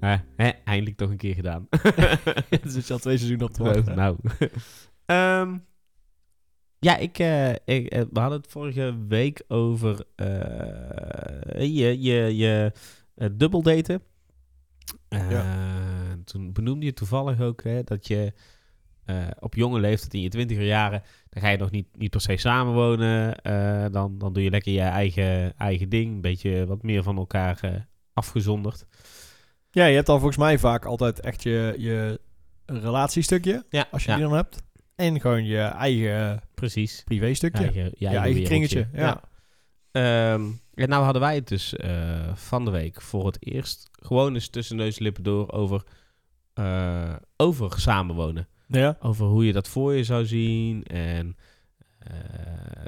Eindelijk 0.64 0.96
toch 0.96 1.10
een 1.10 1.16
keer 1.16 1.34
gedaan. 1.34 1.66
Er 2.50 2.60
zit 2.62 2.86
je 2.86 2.92
al 2.92 2.98
twee 2.98 3.16
seizoenen 3.16 3.46
op 3.46 3.52
te 3.52 3.62
wachten. 3.62 3.96
nou. 3.96 4.16
Ehm, 5.06 5.58
ja, 6.78 6.96
ik, 6.96 7.18
eh, 7.18 7.50
ik, 7.50 7.86
eh, 7.88 8.02
we 8.12 8.20
hadden 8.20 8.38
het 8.38 8.50
vorige 8.50 8.96
week 9.08 9.42
over 9.48 10.04
je, 11.58 12.00
je, 12.00 12.36
je 12.36 12.72
dubbeldaten. 13.32 14.02
Eh, 15.08 16.12
Toen 16.24 16.52
benoemde 16.52 16.84
je 16.86 16.92
toevallig 16.92 17.40
ook 17.40 17.62
hè, 17.62 17.82
dat 17.82 18.06
je 18.06 18.32
eh, 19.04 19.16
op 19.38 19.54
jonge 19.54 19.80
leeftijd, 19.80 20.14
in 20.14 20.20
je 20.20 20.28
twintiger 20.28 20.64
jaren, 20.64 21.02
dan 21.28 21.42
ga 21.42 21.48
je 21.48 21.56
nog 21.56 21.70
niet, 21.70 21.86
niet 21.96 22.10
per 22.10 22.20
se 22.20 22.36
samenwonen. 22.36 23.42
eh 23.42 23.86
dan, 23.90 24.18
dan 24.18 24.32
doe 24.32 24.42
je 24.42 24.50
lekker 24.50 24.72
je 24.72 24.80
eigen, 24.80 25.56
eigen 25.56 25.88
ding, 25.88 26.14
een 26.14 26.20
beetje 26.20 26.66
wat 26.66 26.82
meer 26.82 27.02
van 27.02 27.16
elkaar 27.16 27.58
eh, 27.60 27.70
afgezonderd. 28.12 28.86
Ja, 29.70 29.84
je 29.84 29.94
hebt 29.94 30.06
dan 30.06 30.18
volgens 30.18 30.38
mij 30.38 30.58
vaak 30.58 30.84
altijd 30.84 31.20
echt 31.20 31.42
je, 31.42 31.74
je 31.78 32.20
relatiestukje, 32.66 33.64
Ja, 33.70 33.86
als 33.90 34.04
je 34.04 34.10
ja, 34.10 34.16
die 34.16 34.24
dan 34.24 34.34
hebt. 34.34 34.62
En 34.96 35.20
gewoon 35.20 35.44
je 35.44 35.60
eigen 35.60 36.40
precies. 36.54 37.02
privéstukje. 37.04 37.64
Eigen, 37.64 37.84
je 37.84 38.08
je 38.08 38.16
eigen, 38.16 38.42
kringetje. 38.42 38.88
Ja. 38.92 39.20
Ehm, 39.90 40.42
en 40.74 40.88
nou 40.88 41.04
hadden 41.04 41.22
wij 41.22 41.34
het 41.34 41.48
dus 41.48 41.74
van 42.34 42.64
de 42.64 42.70
week 42.70 43.02
voor 43.02 43.26
het 43.26 43.46
eerst 43.46 43.88
gewoon 43.92 44.34
eens 44.34 44.48
tussen 44.48 44.76
neus 44.76 44.96
en 44.96 45.02
lippen 45.02 45.22
door 45.22 45.52
over, 45.52 45.82
over 47.36 47.80
samenwonen. 47.80 48.48
Ja. 48.74 48.96
Over 49.00 49.26
hoe 49.26 49.46
je 49.46 49.52
dat 49.52 49.68
voor 49.68 49.94
je 49.94 50.04
zou 50.04 50.26
zien 50.26 50.82
en 50.82 51.36
eh, 51.98 52.14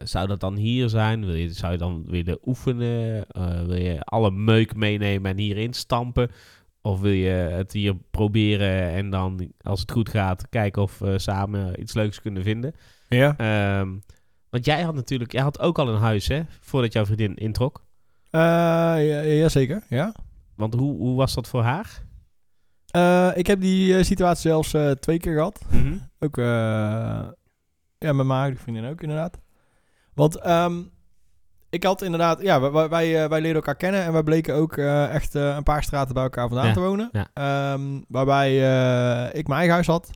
zou 0.04 0.26
dat 0.26 0.40
dan 0.40 0.56
hier 0.56 0.88
zijn? 0.88 1.26
Wil 1.26 1.34
je, 1.34 1.52
zou 1.52 1.72
je 1.72 1.78
dan 1.78 2.04
willen 2.06 2.38
oefenen? 2.44 3.26
Eh, 3.28 3.62
wil 3.62 3.76
je 3.76 4.00
alle 4.00 4.30
meuk 4.30 4.74
meenemen 4.74 5.30
en 5.30 5.38
hierin 5.38 5.72
stampen? 5.72 6.30
Of 6.82 7.00
wil 7.00 7.12
je 7.12 7.30
het 7.30 7.72
hier 7.72 7.96
proberen 8.10 8.90
en 8.90 9.10
dan, 9.10 9.52
als 9.60 9.80
het 9.80 9.92
goed 9.92 10.08
gaat, 10.08 10.48
kijken 10.48 10.82
of 10.82 10.98
we 10.98 11.18
samen 11.18 11.80
iets 11.80 11.94
leuks 11.94 12.20
kunnen 12.20 12.42
vinden? 12.42 12.74
Ja. 13.08 13.36
Ehm, 13.36 13.94
want 14.50 14.64
jij 14.64 14.82
had 14.82 14.94
natuurlijk, 14.94 15.32
jij 15.32 15.42
had 15.42 15.60
ook 15.60 15.78
al 15.78 15.88
een 15.88 16.00
huis, 16.00 16.28
hè? 16.28 16.42
Voordat 16.60 16.92
jouw 16.92 17.04
vriendin 17.04 17.34
introk. 17.34 17.84
Eh, 18.30 18.40
ja, 18.40 19.20
ja, 19.20 19.48
zeker. 19.48 19.82
Ja. 19.88 20.14
Want 20.54 20.74
hoe, 20.74 20.96
hoe 20.96 21.16
was 21.16 21.34
dat 21.34 21.48
voor 21.48 21.62
haar? 21.62 22.05
Eh, 22.96 23.30
ik 23.34 23.46
heb 23.46 23.60
die 23.60 23.96
eh, 23.96 24.04
situatie 24.04 24.50
zelfs 24.50 24.74
eh, 24.74 24.90
twee 24.90 25.18
keer 25.18 25.34
gehad. 25.34 25.60
Ook, 26.18 26.38
eh, 26.38 26.44
ja, 27.98 28.12
met 28.12 28.26
mijn 28.26 28.28
huidige 28.38 28.62
vriendin 28.62 28.90
ook 28.90 29.00
inderdaad. 29.02 29.38
Want 30.14 30.36
ehm, 30.40 30.82
ik 31.70 31.84
had 31.84 32.02
inderdaad, 32.02 32.42
ja, 32.42 32.60
wij, 32.60 32.88
wij, 32.88 33.28
wij, 33.28 33.40
leerden 33.40 33.54
elkaar 33.54 33.76
kennen 33.76 34.02
en 34.02 34.12
wij 34.12 34.22
bleken 34.22 34.54
ook 34.54 34.76
echt 34.76 35.34
een 35.34 35.62
paar 35.62 35.82
straten 35.82 36.14
bij 36.14 36.22
elkaar 36.22 36.48
vandaan 36.48 36.66
Ja, 36.66 36.72
te 36.72 36.80
wonen. 36.80 37.08
ja. 37.12 37.26
Ehm, 37.32 38.00
waarbij 38.08 38.54
ik 39.32 39.46
mijn 39.46 39.58
eigen 39.58 39.74
huis 39.74 39.86
had 39.86 40.10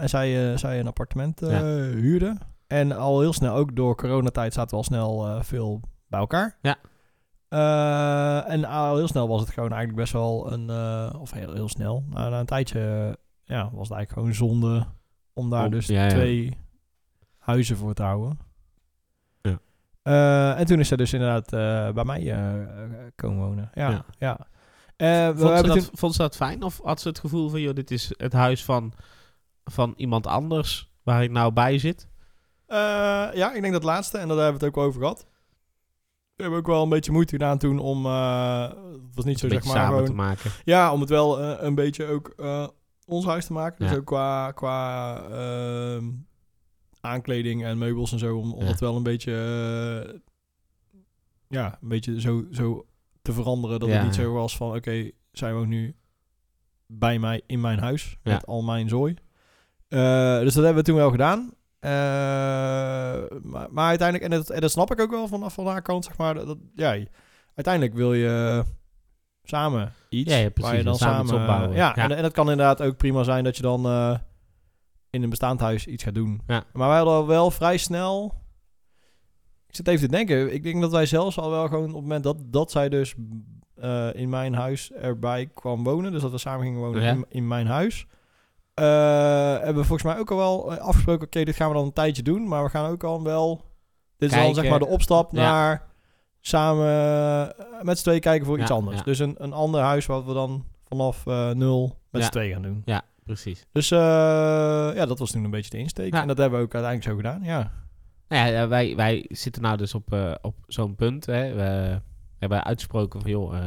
en 0.00 0.08
zij, 0.08 0.56
zij 0.58 0.80
een 0.80 0.86
appartement 0.86 1.40
Ja. 1.40 1.62
huurde. 1.62 2.36
En 2.66 2.92
al 2.92 3.20
heel 3.20 3.32
snel, 3.32 3.54
ook 3.54 3.76
door 3.76 3.96
coronatijd, 3.96 4.52
zaten 4.52 4.70
we 4.70 4.76
al 4.76 4.84
snel 4.84 5.42
veel 5.42 5.80
bij 6.06 6.20
elkaar. 6.20 6.56
Ja. 6.62 6.76
Eh, 7.50 8.50
en 8.50 8.64
al 8.64 8.96
heel 8.96 9.06
snel 9.08 9.28
was 9.28 9.40
het 9.40 9.50
gewoon 9.50 9.68
eigenlijk 9.70 10.00
best 10.00 10.12
wel 10.12 10.52
een, 10.52 10.70
eh, 10.70 11.20
of 11.20 11.30
heel, 11.32 11.52
heel 11.52 11.68
snel, 11.68 12.04
na, 12.08 12.28
na 12.28 12.40
een 12.40 12.46
tijdje 12.46 13.16
ja, 13.44 13.62
was 13.72 13.88
het 13.88 13.96
eigenlijk 13.96 14.12
gewoon 14.12 14.34
zonde 14.34 14.86
om 15.32 15.50
daar 15.50 15.70
dus 15.70 15.86
ja, 15.86 16.02
ja. 16.04 16.08
twee 16.08 16.58
huizen 17.38 17.76
voor 17.76 17.94
te 17.94 18.02
houden. 18.02 18.38
Ja. 19.42 19.58
Eh, 20.02 20.58
en 20.60 20.66
toen 20.66 20.78
is 20.80 20.88
zij 20.88 20.96
dus 20.96 21.12
inderdaad 21.12 21.52
eh, 21.52 21.94
bij 21.94 22.04
mij 22.04 22.20
eh, 22.20 22.62
eh, 22.62 22.90
komen 23.16 23.46
wonen. 23.46 23.70
Ja, 23.74 23.90
Ja. 23.90 24.04
ja. 24.18 24.38
Eh, 24.96 25.28
we 25.34 25.38
Vond 25.38 25.56
ze, 25.58 25.66
dat, 25.66 25.78
toen- 25.78 25.88
vond 25.98 26.12
ze 26.14 26.18
dat 26.22 26.36
fijn? 26.36 26.62
Of 26.62 26.80
had 26.84 27.00
ze 27.00 27.08
het 27.08 27.18
gevoel 27.18 27.48
van, 27.48 27.60
joh, 27.60 27.74
dit 27.74 27.90
is 27.90 28.14
het 28.16 28.32
huis 28.32 28.64
van, 28.64 28.92
van 29.64 29.94
iemand 29.96 30.26
anders 30.26 30.90
waar 31.02 31.22
ik 31.22 31.30
nou 31.30 31.52
bij 31.52 31.78
zit? 31.78 32.08
Eh, 32.66 32.76
ja, 33.32 33.52
ik 33.54 33.60
denk 33.60 33.72
dat 33.72 33.82
laatste. 33.84 34.18
En 34.18 34.28
daar 34.28 34.36
hebben 34.36 34.60
we 34.60 34.66
het 34.66 34.76
ook 34.76 34.84
over 34.84 35.00
gehad. 35.00 35.26
We 36.40 36.46
hebben 36.46 36.58
ook 36.64 36.74
wel 36.74 36.82
een 36.82 36.88
beetje 36.88 37.12
moeite 37.12 37.32
gedaan 37.32 37.58
toen 37.58 37.78
om... 37.78 38.06
eh, 38.06 38.62
het 38.92 39.14
was 39.14 39.24
niet 39.24 39.38
zo 39.38 39.48
zeg 39.48 39.64
maar 39.64 39.72
samen 39.76 39.90
gewoon... 39.92 40.04
te 40.04 40.12
maken. 40.12 40.50
Ja, 40.64 40.92
om 40.92 41.00
het 41.00 41.08
wel 41.08 41.40
eh, 41.40 41.54
een 41.58 41.74
beetje 41.74 42.06
ook 42.06 42.32
eh, 42.36 42.66
ons 43.06 43.24
huis 43.24 43.46
te 43.46 43.52
maken. 43.52 43.78
Dus 43.78 43.90
Ja. 43.90 43.96
ook 43.96 44.04
qua, 44.06 44.50
qua 44.52 45.16
ehm, 45.30 46.04
aankleding 47.00 47.64
en 47.64 47.78
meubels 47.78 48.12
en 48.12 48.18
zo. 48.18 48.36
Om, 48.36 48.52
om 48.52 48.62
Ja. 48.62 48.66
het 48.68 48.80
wel 48.80 48.96
een 48.96 49.02
beetje... 49.02 49.32
ja, 51.48 51.78
een 51.82 51.88
beetje 51.88 52.20
zo, 52.20 52.44
zo 52.50 52.86
te 53.22 53.32
veranderen. 53.32 53.80
Dat 53.80 53.88
Ja, 53.88 53.94
het 53.94 54.04
niet 54.04 54.14
zo 54.14 54.32
was 54.32 54.56
van... 54.56 54.74
Oké, 54.76 55.10
zij 55.32 55.54
woont 55.54 55.68
nu 55.68 55.94
bij 56.86 57.18
mij 57.18 57.42
in 57.46 57.60
mijn 57.60 57.78
huis. 57.78 58.16
Met 58.22 58.46
al 58.46 58.62
mijn 58.62 58.88
zooi. 58.88 59.14
Dus 59.88 60.54
dat 60.54 60.64
hebben 60.64 60.74
we 60.74 60.82
toen 60.82 60.96
wel 60.96 61.10
gedaan. 61.10 61.52
Eh, 61.80 61.90
maar, 63.42 63.68
maar 63.70 63.88
uiteindelijk, 63.88 64.32
en 64.32 64.38
dat, 64.38 64.50
en 64.50 64.60
dat 64.60 64.70
snap 64.70 64.90
ik 64.90 65.00
ook 65.00 65.10
wel 65.10 65.28
van, 65.28 65.50
van 65.50 65.66
haar 65.66 65.82
kant, 65.82 66.04
zeg 66.04 66.16
maar. 66.16 66.34
Dat, 66.34 66.58
ja, 66.74 66.98
uiteindelijk 67.54 67.94
wil 67.94 68.14
je 68.14 68.64
samen 69.42 69.92
iets 70.08 70.30
Ja, 70.32 70.38
ja, 70.38 70.48
precies, 70.48 70.70
waar 70.70 70.78
je 70.78 70.84
dan 70.84 70.96
samen 70.96 71.26
samen, 71.26 71.42
opbouwen. 71.42 71.76
Ja, 71.76 71.92
Ja. 71.96 72.02
En, 72.02 72.16
en 72.16 72.22
dat 72.22 72.32
kan 72.32 72.50
inderdaad 72.50 72.82
ook 72.82 72.96
prima 72.96 73.22
zijn 73.22 73.44
dat 73.44 73.56
je 73.56 73.62
dan 73.62 73.86
eh, 73.86 74.16
in 75.10 75.22
een 75.22 75.30
bestaand 75.30 75.60
huis 75.60 75.86
iets 75.86 76.04
gaat 76.04 76.14
doen. 76.14 76.40
Ja. 76.46 76.64
Maar 76.72 76.88
wij 76.88 76.96
hadden 76.96 77.14
al 77.14 77.26
wel 77.26 77.50
vrij 77.50 77.76
snel. 77.76 78.34
Ik 79.66 79.76
zit 79.76 79.88
even 79.88 80.08
te 80.08 80.16
denken. 80.16 80.54
Ik 80.54 80.62
denk 80.62 80.80
dat 80.80 80.90
wij 80.90 81.06
zelfs 81.06 81.38
al 81.38 81.50
wel 81.50 81.68
gewoon 81.68 81.88
op 81.88 81.92
het 81.92 82.02
moment 82.02 82.24
dat, 82.24 82.36
dat 82.44 82.70
zij 82.70 82.88
dus 82.88 83.14
eh, 83.74 84.08
in 84.14 84.28
mijn 84.28 84.54
huis 84.54 84.92
erbij 84.92 85.46
kwam 85.54 85.84
wonen, 85.84 86.12
dus 86.12 86.22
dat 86.22 86.30
we 86.30 86.38
samen 86.38 86.64
gingen 86.64 86.80
wonen 86.80 87.02
in, 87.02 87.24
in 87.28 87.48
mijn 87.48 87.66
huis, 87.66 88.06
hebben 88.84 89.74
we 89.82 89.84
volgens 89.88 90.02
mij 90.02 90.18
ook 90.18 90.30
al 90.30 90.36
wel 90.36 90.72
eh, 90.72 90.78
afgesproken. 90.78 91.26
Oké, 91.26 91.44
dit 91.44 91.56
gaan 91.56 91.68
we 91.68 91.74
dan 91.74 91.84
een 91.84 91.92
tijdje 91.92 92.22
doen, 92.22 92.48
maar 92.48 92.64
we 92.64 92.70
gaan 92.70 92.90
ook 92.90 93.04
al 93.04 93.22
wel. 93.22 93.56
Dit 94.16 94.28
is 94.30 94.34
dan 94.36 94.44
Kijken. 94.44 94.54
zeg 94.62 94.70
maar 94.70 94.78
de 94.78 94.86
opstap 94.86 95.32
Ja. 95.32 95.40
naar 95.42 95.88
samen 96.40 96.86
eh, 96.86 97.82
met 97.82 97.96
z'n 97.98 98.02
tweeën 98.04 98.20
kijken 98.20 98.46
voor 98.46 98.56
Ja, 98.56 98.62
iets 98.62 98.70
anders. 98.72 98.96
ja. 98.98 99.02
Dus 99.04 99.18
een, 99.18 99.34
een 99.38 99.52
ander 99.52 99.80
huis 99.80 100.06
wat 100.06 100.24
we 100.24 100.32
dan 100.32 100.64
vanaf 100.88 101.26
eh, 101.26 101.50
nul 101.50 101.98
met 102.10 102.24
z'n 102.24 102.30
tweeën 102.30 102.52
gaan 102.52 102.62
doen. 102.62 102.82
Ja, 102.84 103.02
precies. 103.24 103.66
Dus 103.72 103.90
eh, 103.90 103.98
ja, 104.94 105.06
dat 105.06 105.18
was 105.18 105.30
toen 105.30 105.44
een 105.44 105.50
beetje 105.50 105.70
de 105.70 105.78
insteek. 105.78 106.12
En 106.14 106.26
dat 106.28 106.38
hebben 106.38 106.58
we 106.58 106.64
ook 106.64 106.74
uiteindelijk 106.74 107.10
zo 107.12 107.16
gedaan, 107.16 107.42
ja. 107.42 107.72
Nou 108.28 108.48
ja, 108.52 108.62
eh, 108.62 108.68
wij, 108.68 108.96
wij 108.96 109.24
zitten 109.28 109.62
nou 109.62 109.76
dus 109.76 109.94
op, 109.94 110.12
eh, 110.12 110.34
op 110.42 110.54
zo'n 110.66 110.94
punt. 110.94 111.26
Hè. 111.26 111.54
We 111.54 112.00
hebben 112.38 112.64
uitgesproken 112.64 113.20
van, 113.20 113.30
joh, 113.30 113.56
eh, 113.58 113.64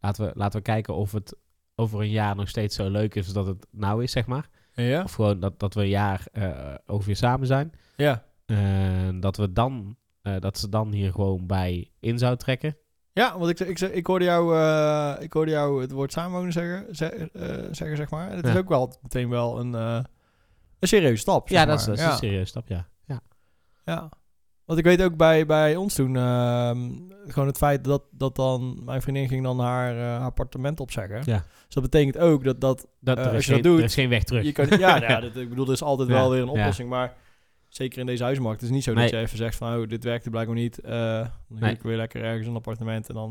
laten, 0.00 0.24
we, 0.26 0.32
laten 0.34 0.58
we 0.58 0.64
kijken 0.64 0.94
of 0.94 1.12
het 1.12 1.36
over 1.80 2.00
een 2.00 2.10
jaar 2.10 2.36
nog 2.36 2.48
steeds 2.48 2.76
zo 2.76 2.90
leuk 2.90 3.14
is 3.14 3.32
dat 3.32 3.46
het 3.46 3.66
nou 3.70 4.02
is, 4.02 4.12
zeg 4.12 4.26
maar. 4.26 4.48
Ja? 4.74 5.02
Of 5.02 5.12
gewoon 5.12 5.40
dat, 5.40 5.58
dat 5.60 5.74
we 5.74 5.80
een 5.80 5.88
jaar 5.88 6.26
eh 6.32 6.74
ongeveer 6.86 7.16
samen 7.16 7.46
zijn. 7.46 7.72
Ja. 7.96 8.24
En 8.46 9.20
dat 9.20 9.36
we 9.36 9.52
dan, 9.52 9.96
eh, 10.22 10.40
dat 10.40 10.58
ze 10.58 10.68
dan 10.68 10.92
hier 10.92 11.12
gewoon 11.12 11.46
bij 11.46 11.90
in 12.00 12.18
zou 12.18 12.36
trekken. 12.36 12.76
Ja, 13.12 13.38
want 13.38 13.60
ik, 13.60 13.68
ik, 13.68 13.80
ik, 13.80 14.06
hoorde 14.06 14.24
jou, 14.24 14.56
eh, 14.56 15.22
ik 15.22 15.32
hoorde 15.32 15.50
jou 15.50 15.80
het 15.80 15.90
woord 15.90 16.12
samenwonen 16.12 16.52
zeggen, 16.52 16.96
ze- 16.96 17.30
eh, 17.32 17.68
zeggen 17.74 17.96
zeg 17.96 18.10
maar. 18.10 18.30
En 18.30 18.36
het 18.36 18.46
is 18.46 18.56
ook 18.56 18.68
wel 18.68 18.96
meteen 19.02 19.28
wel 19.28 19.58
een, 19.60 19.72
een 19.72 20.04
serieuze 20.80 21.20
stap. 21.20 21.48
zeg 21.48 21.58
Ja, 21.58 21.64
dat 21.66 21.78
is, 21.80 21.84
dat 21.86 21.94
is 21.96 22.00
ja. 22.02 22.10
een 22.10 22.16
serieuze 22.16 22.44
stap, 22.46 22.68
ja. 22.68 22.86
ja. 23.06 23.20
Ja. 23.84 24.08
Want 24.68 24.80
ik 24.80 24.84
weet 24.86 25.02
ook 25.02 25.16
bij, 25.16 25.46
bij 25.46 25.76
ons 25.76 25.94
toen, 25.94 26.16
ehm, 26.16 26.90
gewoon 27.26 27.48
het 27.48 27.56
feit 27.56 27.84
dat, 27.84 28.02
dat 28.10 28.36
dan 28.36 28.80
mijn 28.84 29.02
vriendin 29.02 29.28
ging 29.28 29.42
dan 29.42 29.60
haar 29.60 29.98
eh, 29.98 30.24
appartement 30.24 30.80
opzeggen. 30.80 31.22
Ja. 31.24 31.44
Dus 31.64 31.74
dat 31.74 31.82
betekent 31.82 32.18
ook 32.18 32.44
dat, 32.44 32.60
dat 32.60 32.86
Dat, 33.00 33.18
Eh, 33.18 33.24
er, 33.26 33.34
als 33.34 33.44
je 33.46 33.52
dat 33.52 33.60
geen, 33.60 33.70
doet, 33.70 33.78
er 33.78 33.84
is 33.84 33.94
geen 33.94 34.08
weg 34.08 34.24
terug. 34.24 34.44
je 34.44 34.52
kan, 34.52 34.66
ja, 34.78 34.98
nou 34.98 35.12
ja 35.12 35.20
dat, 35.26 35.36
ik 35.36 35.48
bedoel, 35.48 35.66
er 35.66 35.72
is 35.72 35.82
altijd 35.82 36.08
Ja, 36.08 36.14
wel 36.14 36.30
weer 36.30 36.42
een 36.42 36.48
oplossing, 36.48 36.88
maar 36.88 37.14
zeker 37.68 37.98
in 37.98 38.06
deze 38.06 38.22
huismarkt 38.22 38.60
het 38.60 38.70
is 38.70 38.74
niet 38.76 38.84
zo 38.84 38.92
Nee. 38.92 39.02
dat 39.02 39.10
je 39.12 39.18
even 39.18 39.36
zegt 39.36 39.56
van, 39.56 39.74
oh, 39.80 39.88
dit 39.88 40.04
werkte 40.04 40.30
blijkbaar 40.30 40.56
niet, 40.56 40.80
eh, 40.80 40.92
dan 41.48 41.58
Nee. 41.60 41.72
ik 41.72 41.82
weer 41.82 41.96
lekker 41.96 42.22
ergens 42.24 42.46
een 42.46 42.54
appartement 42.54 43.08
en 43.08 43.14
dan, 43.14 43.30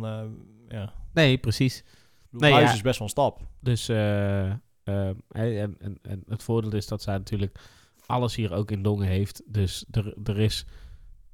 ja. 0.70 0.94
Nee, 1.14 1.38
precies. 1.38 1.84
Bedoel, 2.30 2.50
Nee, 2.50 2.58
huis 2.58 2.74
is 2.74 2.82
best 2.82 3.00
wel 3.00 3.08
een 3.08 3.14
stap. 3.14 3.42
Dus 3.60 3.90
en, 3.90 4.62
en, 5.34 5.98
en 6.02 6.24
het 6.28 6.44
voordeel 6.44 6.74
is 6.74 6.88
dat 6.88 7.02
zij 7.02 7.18
natuurlijk 7.18 7.60
alles 8.06 8.36
hier 8.36 8.54
ook 8.54 8.72
in 8.72 8.84
Dongen 8.84 9.08
heeft. 9.08 9.42
Dus 9.46 9.86
er, 9.92 10.14
er, 10.24 10.40
is, 10.40 10.66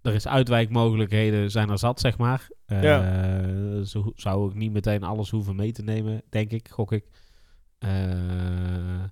er 0.03 0.13
is 0.13 0.27
uitwijkmogelijkheden, 0.27 1.51
zijn 1.51 1.69
er 1.69 1.77
zat, 1.79 1.99
zeg 1.99 2.17
maar. 2.17 2.47
Eh, 2.65 2.83
Ja. 2.83 3.83
Zo 3.83 4.11
zou 4.15 4.49
ik 4.49 4.55
niet 4.55 4.71
meteen 4.71 5.03
alles 5.03 5.29
hoeven 5.29 5.55
mee 5.55 5.71
te 5.71 5.83
nemen, 5.83 6.21
denk 6.29 6.51
ik, 6.51 6.69
gok 6.69 6.91
ik. 6.91 7.05
Eh, 7.79 9.03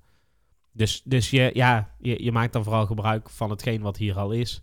dus 0.74 1.02
dus 1.06 1.30
je, 1.30 1.52
ja, 1.54 1.96
je, 2.00 2.24
je 2.24 2.32
maakt 2.32 2.54
dan 2.54 2.64
vooral 2.64 2.86
gebruik 2.86 3.30
van 3.30 3.50
hetgeen 3.50 3.82
wat 3.82 3.98
hier 3.98 4.18
al 4.18 4.32
is. 4.32 4.62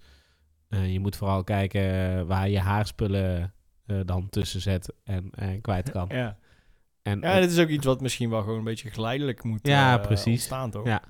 Eh, 0.69 0.93
je 0.93 1.01
moet 1.01 1.17
vooral 1.17 1.45
kijken 1.45 2.27
waar 2.27 2.49
je 2.49 2.59
haarspullen 2.59 3.53
dan 4.05 4.29
tussen 4.29 4.61
zet 4.61 4.93
en, 5.05 5.31
en 5.31 5.61
kwijt 5.61 5.91
kan. 5.97 6.09
Ja. 6.13 6.39
En, 7.03 7.21
ja, 7.21 7.41
dit 7.41 7.51
is 7.51 7.59
ook 7.59 7.69
iets 7.69 7.87
wat 7.87 8.01
misschien 8.01 8.31
wel 8.31 8.41
gewoon 8.43 8.59
een 8.59 8.65
beetje 8.65 8.91
geleidelijk 8.91 9.43
moet 9.45 9.67
Ja, 9.67 9.99
precies. 9.99 10.27
ontstaan, 10.33 10.71
toch? 10.71 10.87
Ja. 10.87 11.03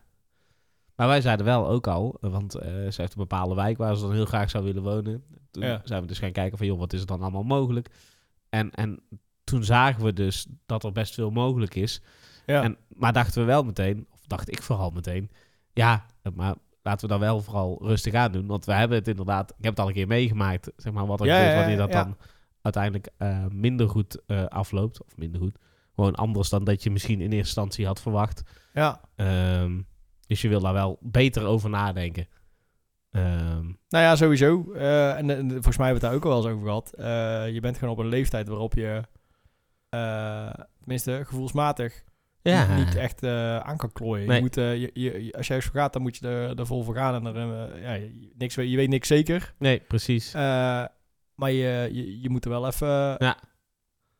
Maar 0.98 1.06
wij 1.08 1.20
zeiden 1.20 1.46
wel 1.46 1.68
ook 1.68 1.86
al, 1.86 2.16
want 2.20 2.54
eh, 2.54 2.68
ze 2.70 2.94
heeft 3.00 3.12
een 3.12 3.18
bepaalde 3.28 3.54
wijk 3.54 3.78
waar 3.78 3.96
ze 3.96 4.02
dan 4.02 4.12
heel 4.12 4.24
graag 4.24 4.50
zou 4.50 4.64
willen 4.64 4.82
wonen. 4.82 5.24
Toen 5.50 5.62
Ja. 5.62 5.80
zijn 5.84 6.00
we 6.02 6.06
dus 6.06 6.18
gaan 6.18 6.32
kijken 6.32 6.58
van, 6.58 6.66
joh, 6.66 6.78
wat 6.78 6.92
is 6.92 7.00
er 7.00 7.06
dan 7.06 7.20
allemaal 7.22 7.42
mogelijk? 7.42 7.88
En, 8.48 8.70
en 8.70 9.00
toen 9.44 9.64
zagen 9.64 10.04
we 10.04 10.12
dus 10.12 10.46
dat 10.66 10.84
er 10.84 10.92
best 10.92 11.14
veel 11.14 11.30
mogelijk 11.30 11.74
is. 11.74 12.02
Ja. 12.46 12.62
En, 12.62 12.76
maar 12.88 13.12
dachten 13.12 13.40
we 13.40 13.46
wel 13.46 13.62
meteen, 13.64 14.06
of 14.14 14.26
dacht 14.26 14.50
ik 14.50 14.62
vooral 14.62 14.90
meteen, 14.90 15.30
ja, 15.72 16.06
maar 16.34 16.54
laten 16.82 17.00
we 17.06 17.12
dan 17.12 17.20
wel 17.20 17.40
vooral 17.40 17.78
rustig 17.82 18.14
aan 18.14 18.32
doen. 18.32 18.46
Want 18.46 18.64
we 18.64 18.72
hebben 18.72 18.98
het 18.98 19.08
inderdaad, 19.08 19.50
ik 19.50 19.64
heb 19.64 19.70
het 19.70 19.80
al 19.80 19.88
een 19.88 19.94
keer 19.94 20.06
meegemaakt, 20.06 20.70
zeg 20.76 20.92
maar, 20.92 21.06
wat 21.06 21.20
er 21.20 21.26
Ja, 21.26 21.36
gebeurt 21.36 21.54
wanneer 21.56 21.76
dat 21.76 21.92
dan 21.92 22.16
uiteindelijk 22.62 23.08
eh, 23.16 23.46
minder 23.46 23.88
goed 23.88 24.22
eh, 24.26 24.44
afloopt. 24.44 25.04
Of 25.04 25.16
minder 25.16 25.40
goed. 25.40 25.58
Gewoon 25.94 26.14
anders 26.14 26.48
dan 26.48 26.64
dat 26.64 26.82
je 26.82 26.90
misschien 26.90 27.14
in 27.20 27.24
eerste 27.24 27.36
instantie 27.38 27.86
had 27.86 28.00
verwacht. 28.00 28.42
ja. 28.72 29.00
Ehm, 29.16 29.80
dus 30.28 30.40
je 30.42 30.48
wil 30.48 30.60
daar 30.60 30.72
wel 30.72 30.98
beter 31.00 31.44
over 31.46 31.70
nadenken. 31.70 32.26
Ehm, 33.10 33.64
Nou 33.88 34.04
ja, 34.04 34.16
sowieso. 34.16 34.72
Eh, 34.72 35.16
en, 35.18 35.30
en 35.30 35.48
volgens 35.50 35.76
mij 35.76 35.86
hebben 35.86 35.86
we 35.86 35.92
het 35.92 36.00
daar 36.00 36.14
ook 36.14 36.24
al 36.24 36.30
wel 36.30 36.38
eens 36.38 36.52
over 36.52 36.66
gehad. 36.66 36.92
Eh, 36.94 37.54
je 37.54 37.60
bent 37.60 37.78
gewoon 37.78 37.92
op 37.94 37.98
een 38.00 38.08
leeftijd 38.08 38.48
waarop 38.48 38.74
je, 38.74 39.02
eh, 39.88 40.50
tenminste 40.78 41.22
gevoelsmatig, 41.24 42.04
ja, 42.42 42.76
niet 42.76 42.94
echt 42.96 43.22
aan 43.62 43.76
kan 43.76 43.92
klooien. 43.92 44.26
Nee. 44.26 44.36
Je 44.36 44.42
moet, 44.42 44.54
je, 44.54 44.90
je, 44.94 45.32
als 45.36 45.46
je 45.46 45.54
ergens 45.54 45.72
voor 45.72 45.80
gaat, 45.80 45.92
dan 45.92 46.02
moet 46.02 46.16
je 46.16 46.28
er, 46.28 46.58
er 46.58 46.66
vol 46.66 46.82
voor 46.82 46.94
gaan. 46.94 47.26
En 47.26 47.36
er, 47.36 47.80
ja, 47.80 47.92
je- 47.92 48.32
niks, 48.38 48.54
weet- 48.54 48.70
je 48.70 48.76
weet 48.76 48.88
niks 48.88 49.08
zeker. 49.08 49.54
Nee, 49.58 49.80
precies. 49.80 50.32
Maar 50.32 51.50
je, 51.50 51.88
je, 51.92 52.20
je 52.20 52.30
moet 52.30 52.44
er 52.44 52.50
wel 52.50 52.66
even 52.66 52.88
Ja. 53.18 53.36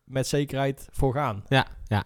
met 0.05 0.27
zekerheid 0.27 0.88
voor 0.90 1.12
gaan. 1.14 1.44
Ja, 1.49 1.66
ja. 1.85 2.05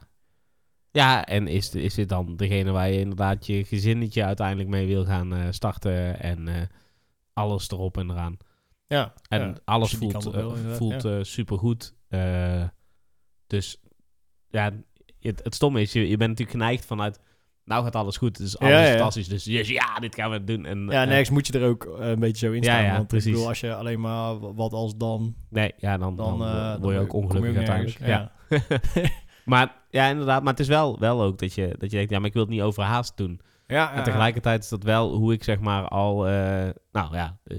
Ja, 0.93 1.27
en 1.27 1.47
is, 1.47 1.75
is 1.75 1.95
dit 1.95 2.09
dan 2.09 2.37
degene 2.37 2.71
waar 2.71 2.91
je 2.91 2.99
inderdaad 2.99 3.47
je 3.47 3.65
gezinnetje 3.65 4.25
uiteindelijk 4.25 4.69
mee 4.69 4.87
wil 4.87 5.05
gaan 5.05 5.35
eh, 5.35 5.47
starten 5.51 6.21
en 6.21 6.49
eh, 6.49 6.63
alles 7.33 7.71
erop 7.71 7.97
en 7.97 8.11
eraan. 8.11 8.37
Ja. 8.87 9.13
En 9.29 9.41
ja. 9.41 9.55
alles 9.65 9.95
voelt, 9.95 10.25
wil, 10.25 10.33
eh, 10.33 10.57
inderdaad, 10.57 10.77
voelt 10.77 11.03
ja. 11.03 11.25
supergoed. 11.25 11.95
Dus 13.47 13.81
ja, 14.49 14.73
het, 15.21 15.41
het 15.45 15.55
stomme 15.55 15.81
is, 15.81 15.93
je, 15.93 16.09
je 16.09 16.17
bent 16.17 16.31
natuurlijk 16.31 16.59
geneigd 16.59 16.85
vanuit, 16.85 17.21
nou 17.65 17.85
gaat 17.85 17.97
alles 17.97 18.17
goed, 18.17 18.39
is 18.39 18.59
alles 18.59 18.73
Ja, 18.73 18.89
fantastisch, 18.89 19.29
dus 19.29 19.45
yes, 19.45 19.69
ja, 19.69 19.99
dit 19.99 20.15
gaan 20.15 20.31
we 20.31 20.45
doen. 20.45 20.67
En, 20.67 20.87
Ja, 20.91 21.05
nergens 21.05 21.31
moet 21.31 21.47
je 21.47 21.53
er 21.53 21.69
ook 21.69 21.95
een 21.99 22.21
beetje 22.21 22.47
zo 22.47 22.53
in 22.53 22.63
staan. 22.63 22.83
ja, 22.83 22.97
want 22.97 23.07
precies. 23.07 23.27
ik 23.27 23.33
bedoel, 23.33 23.49
als 23.49 23.61
je 23.61 23.75
alleen 23.75 24.01
maar 24.01 24.55
wat 24.55 24.73
als 24.73 24.97
dan, 24.97 25.35
nee, 25.49 25.73
ja, 25.77 25.99
dan, 25.99 26.17
dan, 26.17 26.39
dan, 26.39 26.49
dan 26.49 26.81
word 26.81 26.95
je 26.95 27.01
ook 27.01 27.13
ongelukkig 27.13 27.57
uiteindelijk. 27.57 27.99
Ja. 28.07 28.33
Maar 29.45 29.75
ja, 29.91 30.07
inderdaad, 30.07 30.43
maar 30.43 30.51
het 30.53 30.61
is 30.61 30.69
wel, 30.69 30.99
wel 30.99 31.23
ook 31.23 31.39
dat 31.39 31.55
je, 31.55 31.75
dat 31.79 31.91
je 31.91 31.97
denkt, 31.97 32.11
ja, 32.11 32.19
maar 32.19 32.27
ik 32.29 32.33
wil 32.33 32.43
het 32.43 32.51
niet 32.51 32.63
overhaast 32.63 33.17
doen. 33.17 33.41
Ja, 33.67 33.93
En 33.93 34.03
tegelijkertijd 34.03 34.63
is 34.63 34.69
dat 34.69 34.83
wel 34.83 35.15
hoe 35.15 35.33
ik 35.33 35.45
zeg 35.45 35.61
maar 35.61 35.89
al, 35.89 36.27
eh, 36.29 36.69
nou 36.93 37.17
ja, 37.17 37.37
eh, 37.45 37.59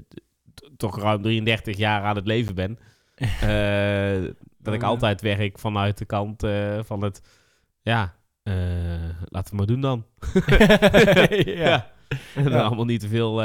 toch 0.77 0.99
ruim 0.99 1.21
33 1.21 1.77
jaar 1.77 2.03
aan 2.03 2.15
het 2.15 2.27
leven 2.27 2.55
ben. 2.55 2.77
Eh, 3.41 4.21
dat 4.57 4.73
ik 4.73 4.81
ja. 4.81 4.87
altijd 4.87 5.21
werk 5.21 5.59
vanuit 5.59 5.97
de 5.97 6.05
kant 6.05 6.43
van 6.85 7.03
het, 7.03 7.21
ja, 7.81 8.13
laten 9.23 9.49
we 9.51 9.55
maar 9.55 9.65
doen 9.65 9.81
dan. 9.81 10.05
ja. 11.63 11.91
En 12.35 12.45
er 12.45 12.51
Ja. 12.51 12.61
allemaal 12.61 12.85
niet 12.85 12.99
te 12.99 13.07
veel 13.07 13.43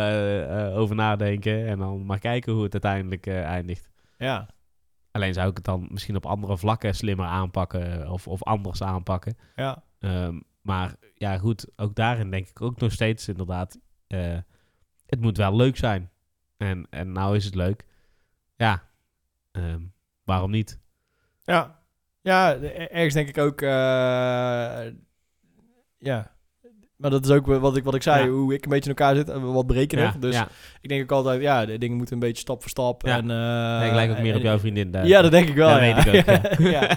over 0.74 0.96
nadenken 0.96 1.66
en 1.66 1.78
dan 1.78 2.06
maar 2.06 2.18
kijken 2.18 2.52
hoe 2.52 2.62
het 2.62 2.72
uiteindelijk 2.72 3.26
eindigt. 3.26 3.88
ja. 4.18 4.46
Alleen 5.18 5.34
zou 5.34 5.48
ik 5.48 5.56
het 5.56 5.64
dan 5.64 5.88
misschien 5.90 6.16
op 6.16 6.26
andere 6.26 6.58
vlakken 6.58 6.94
slimmer 6.94 7.26
aanpakken 7.26 8.10
of, 8.10 8.28
of 8.28 8.42
anders 8.42 8.82
aanpakken. 8.82 9.36
ja. 9.56 9.82
Ehm, 9.98 10.40
maar 10.60 10.94
ja, 11.14 11.38
goed, 11.38 11.66
ook 11.76 11.94
daarin 11.94 12.30
denk 12.30 12.48
ik 12.48 12.60
ook 12.60 12.80
nog 12.80 12.92
steeds 12.92 13.28
inderdaad, 13.28 13.78
eh, 14.06 14.38
het 15.06 15.20
moet 15.20 15.36
wel 15.36 15.56
leuk 15.56 15.76
zijn. 15.76 16.10
En, 16.56 16.86
en 16.90 17.12
nou 17.12 17.36
is 17.36 17.44
het 17.44 17.54
leuk. 17.54 17.84
Ja, 18.56 18.82
ehm, 19.50 19.82
waarom 20.24 20.50
niet? 20.50 20.78
Ja, 21.44 21.82
ja 22.20 22.54
e- 22.56 22.66
ergens 22.68 23.14
denk 23.14 23.28
ik 23.28 23.38
ook. 23.38 23.60
eh, 23.62 24.86
ja. 25.98 26.36
Maar 26.98 27.10
dat 27.10 27.24
is 27.24 27.30
ook 27.30 27.46
wat 27.46 27.76
ik, 27.76 27.84
wat 27.84 27.94
ik 27.94 28.02
zei, 28.02 28.24
Ja. 28.24 28.30
hoe 28.30 28.54
ik 28.54 28.64
een 28.64 28.70
beetje 28.70 28.90
in 28.90 28.96
elkaar 28.96 29.16
zit. 29.16 29.28
eh, 29.28 29.52
Wat 29.52 29.66
berekenig. 29.66 30.12
Ja, 30.12 30.18
dus 30.20 30.34
ja. 30.34 30.48
ik 30.80 30.88
denk 30.88 31.02
ook 31.02 31.12
altijd, 31.12 31.40
ja, 31.42 31.66
de 31.66 31.78
dingen 31.78 31.96
moeten 31.96 32.14
een 32.14 32.20
beetje 32.20 32.40
stap 32.42 32.60
voor 32.60 32.70
stap. 32.70 33.04
En, 33.04 33.26
Nee, 33.26 33.88
ik 33.88 33.94
lijk 33.94 34.10
ook 34.10 34.18
meer 34.18 34.30
en- 34.32 34.36
op 34.36 34.42
jouw 34.42 34.58
vriendin. 34.58 34.90
daar. 34.90 35.06
Ja, 35.06 35.22
dat 35.22 35.30
denk 35.30 35.48
ik 35.48 35.54
wel. 35.54 35.68
Dat 35.68 35.80
ja. 35.80 35.94
weet 36.04 36.26
ik 36.26 36.28
ook, 36.28 36.58
ja. 36.58 36.96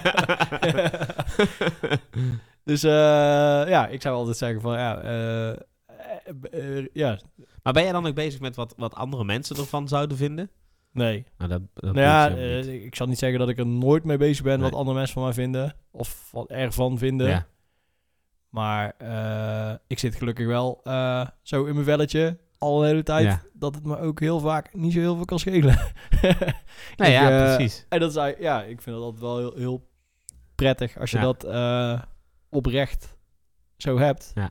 dus 2.64 2.82
eh, 2.82 2.90
ja, 3.70 3.86
ik 3.86 4.02
zou 4.02 4.16
altijd 4.16 4.36
zeggen 4.36 4.60
van, 4.60 4.72
ja, 4.78 5.00
eh, 5.00 6.84
ja, 6.92 7.18
maar 7.62 7.72
ben 7.72 7.82
jij 7.82 7.92
dan 7.92 8.06
ook 8.06 8.14
bezig 8.14 8.40
met 8.40 8.56
wat, 8.56 8.74
wat 8.76 8.94
andere 8.94 9.24
mensen 9.24 9.56
ervan 9.56 9.88
zouden 9.88 10.16
vinden? 10.16 10.50
nee. 10.92 11.24
Nou, 11.38 11.50
dat, 11.50 11.60
dat 11.74 11.94
Nou 11.94 12.06
ja, 12.06 12.28
ik 12.66 12.94
zal 12.94 13.06
niet 13.06 13.18
zeggen 13.18 13.38
dat 13.38 13.48
ik 13.48 13.58
er 13.58 13.66
nooit 13.66 14.04
mee 14.04 14.16
bezig 14.16 14.44
ben 14.44 14.60
wat 14.60 14.74
andere 14.74 14.96
mensen 14.96 15.14
van 15.14 15.22
mij 15.22 15.32
vinden. 15.32 15.74
Of 15.90 16.28
wat 16.32 16.50
ervan 16.50 16.98
vinden. 16.98 17.46
Maar 18.52 18.94
eh, 18.98 19.74
ik 19.86 19.98
zit 19.98 20.14
gelukkig 20.14 20.46
wel 20.46 20.80
eh, 20.84 21.26
zo 21.42 21.64
in 21.64 21.72
mijn 21.74 21.84
velletje 21.86 22.38
al 22.58 22.80
een 22.82 22.88
hele 22.88 23.02
tijd. 23.02 23.24
Ja. 23.24 23.42
Dat 23.52 23.74
het 23.74 23.84
me 23.84 23.98
ook 23.98 24.20
heel 24.20 24.40
vaak 24.40 24.74
niet 24.74 24.92
zo 24.92 24.98
heel 24.98 25.16
veel 25.16 25.24
kan 25.24 25.38
schelen. 25.38 25.72
Ik, 26.96 27.06
ja, 27.06 27.30
eh, 27.48 27.54
precies. 27.56 27.86
En 27.88 28.00
dat 28.00 28.10
is 28.10 28.16
eigenlijk- 28.16 28.52
ja, 28.54 28.62
ik 28.62 28.82
vind 28.82 28.96
dat 28.96 29.04
altijd 29.04 29.22
wel 29.22 29.38
heel, 29.38 29.54
heel 29.56 29.88
prettig 30.54 30.98
als 30.98 31.10
je 31.10 31.18
Ja. 31.18 31.22
dat 31.32 31.44
oprecht 32.50 33.16
zo 33.76 33.98
hebt. 33.98 34.32
Ja. 34.34 34.50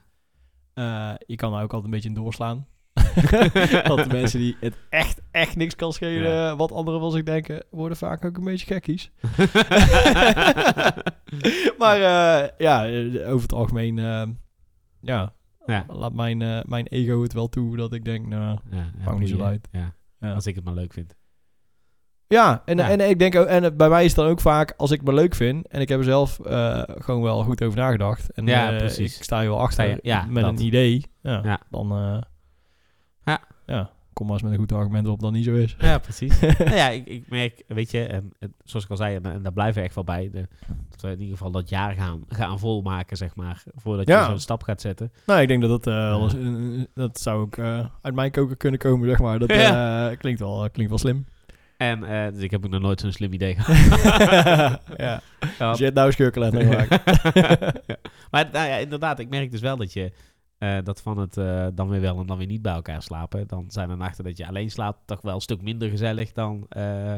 Je 1.25 1.35
kan 1.35 1.53
er 1.53 1.61
ook 1.63 1.73
altijd 1.73 1.83
een 1.83 1.89
beetje 1.89 2.09
in 2.09 2.15
doorslaan. 2.15 2.67
Want 3.87 4.03
de 4.03 4.09
mensen 4.19 4.39
die 4.39 4.57
het 4.59 4.73
echt, 4.89 5.21
echt 5.31 5.55
niks 5.55 5.75
kan 5.75 5.93
schelen 5.93 6.31
Ja. 6.31 6.55
wat 6.55 6.71
anderen 6.71 6.99
van 6.99 7.11
zich 7.11 7.23
denken, 7.23 7.63
worden 7.71 7.97
vaak 7.97 8.25
ook 8.25 8.37
een 8.37 8.43
beetje 8.43 8.65
gekkies. 8.65 9.11
maar 11.77 11.95
eh, 12.01 12.47
ja, 12.57 12.87
eh, 12.87 13.27
over 13.29 13.41
het 13.41 13.53
algemeen, 13.53 13.99
eh, 13.99 14.23
ja, 15.01 15.33
Ja. 15.65 15.85
laat 15.87 16.13
mijn, 16.13 16.41
eh, 16.41 16.59
mijn 16.63 16.87
ego 16.87 17.21
het 17.21 17.33
wel 17.33 17.49
toe 17.49 17.77
dat 17.77 17.93
ik 17.93 18.05
denk, 18.05 18.27
nou, 18.27 18.57
ja, 18.71 18.91
Maakt 19.05 19.19
niet 19.19 19.29
zo 19.29 19.41
uit. 19.41 19.67
Als 20.19 20.45
ik 20.45 20.55
het 20.55 20.63
maar 20.63 20.73
leuk 20.73 20.93
vind. 20.93 21.15
Ja, 22.27 22.61
en, 22.65 22.77
Ja. 22.77 22.89
en 22.89 23.09
ik 23.09 23.19
denk 23.19 23.35
ook, 23.35 23.45
en 23.47 23.63
eh, 23.63 23.69
bij 23.75 23.89
mij 23.89 24.01
is 24.05 24.11
het 24.11 24.19
dan 24.19 24.29
ook 24.29 24.41
vaak, 24.41 24.73
als 24.77 24.91
ik 24.91 24.99
het 24.99 25.07
me 25.07 25.13
leuk 25.13 25.35
vind, 25.35 25.67
en 25.67 25.81
ik 25.81 25.89
heb 25.89 25.97
er 25.99 26.03
zelf 26.05 26.39
eh, 26.39 26.81
gewoon 26.85 27.21
wel 27.21 27.43
goed 27.43 27.63
over 27.63 27.79
nagedacht. 27.79 28.31
En 28.31 28.45
Ja, 28.47 28.71
eh, 28.71 28.77
precies. 28.77 29.17
ik 29.17 29.23
sta 29.23 29.39
hier 29.39 29.49
wel 29.49 29.59
achter 29.59 29.89
je- 29.89 29.99
ja, 30.01 30.25
met 30.29 30.43
dat. 30.43 30.59
een 30.59 30.65
idee. 30.65 31.05
Ja, 31.21 31.41
Ja. 31.43 31.59
Dan, 31.69 31.91
eh, 31.91 32.21
Ja. 33.71 33.89
kom 34.13 34.25
maar 34.25 34.35
eens 34.35 34.43
met 34.43 34.51
een 34.51 34.57
goed 34.59 34.71
argument 34.71 35.07
op 35.07 35.19
dat 35.19 35.31
niet 35.31 35.45
zo 35.45 35.53
is. 35.53 35.75
Ja, 35.79 35.97
precies. 35.97 36.39
nou 36.57 36.75
ja, 36.75 36.89
ik, 36.89 37.05
ik 37.07 37.29
merk, 37.29 37.63
weet 37.67 37.91
je, 37.91 38.03
en, 38.05 38.33
en 38.39 38.53
zoals 38.63 38.85
ik 38.85 38.91
al 38.91 38.97
zei, 38.97 39.15
en, 39.15 39.25
en 39.25 39.43
daar 39.43 39.53
blijven 39.53 39.75
we 39.81 39.85
echt 39.87 39.95
wel 39.95 40.03
bij, 40.03 40.29
de, 40.31 40.47
dat 40.89 41.01
we 41.01 41.07
in 41.07 41.19
ieder 41.19 41.37
geval 41.37 41.51
dat 41.51 41.69
jaar 41.69 41.93
gaan, 41.93 42.23
gaan 42.29 42.59
volmaken, 42.59 43.17
zeg 43.17 43.35
maar, 43.35 43.63
voordat 43.75 44.07
je 44.07 44.13
Ja. 44.13 44.25
zo'n 44.25 44.39
stap 44.39 44.63
gaat 44.63 44.81
zetten. 44.81 45.11
Nou, 45.25 45.41
ik 45.41 45.47
denk 45.47 45.61
dat 45.61 45.83
dat, 45.83 45.87
eh, 45.87 45.93
Ja. 46.73 46.85
dat 46.93 47.19
zou 47.19 47.41
ook 47.41 47.57
eh, 47.57 47.85
uit 48.01 48.15
mijn 48.15 48.31
koker 48.31 48.57
kunnen 48.57 48.79
komen, 48.79 49.09
zeg 49.09 49.19
maar. 49.19 49.39
Dat 49.39 49.49
eh, 49.59 50.07
klinkt, 50.17 50.39
wel, 50.39 50.69
klinkt 50.71 50.89
wel 50.91 50.99
slim. 50.99 51.25
En 51.77 51.99
dus 52.33 52.41
ik 52.43 52.51
heb 52.51 52.65
ook 52.65 52.71
nog 52.71 52.81
nooit 52.81 52.99
zo'n 52.99 53.11
slim 53.11 53.33
idee 53.33 53.55
gehad. 53.55 53.99
ja. 54.97 55.21
Ja. 55.59 55.75
Je 55.77 55.91
nou 55.93 56.11
schurkelen. 56.11 56.53
Maar 58.31 58.49
nou 58.51 58.67
ja, 58.67 58.75
inderdaad, 58.75 59.19
ik 59.19 59.29
merk 59.29 59.51
dus 59.51 59.61
wel 59.61 59.77
dat 59.77 59.93
je 59.93 60.11
eh, 60.61 60.77
dat 60.83 61.01
van 61.01 61.17
het 61.17 61.37
eh, 61.37 61.67
dan 61.73 61.89
weer 61.89 62.01
wel 62.01 62.19
en 62.19 62.25
dan 62.25 62.37
weer 62.37 62.47
niet 62.47 62.61
bij 62.61 62.73
elkaar 62.73 63.01
slapen, 63.01 63.47
dan 63.47 63.65
zijn 63.67 63.89
er 63.89 63.97
nachten 63.97 64.23
dat 64.23 64.37
je 64.37 64.47
alleen 64.47 64.71
slaapt 64.71 64.99
toch 65.05 65.21
wel 65.21 65.35
een 65.35 65.41
stuk 65.41 65.61
minder 65.61 65.89
gezellig 65.89 66.31
dan, 66.31 66.65
eh, 66.69 67.13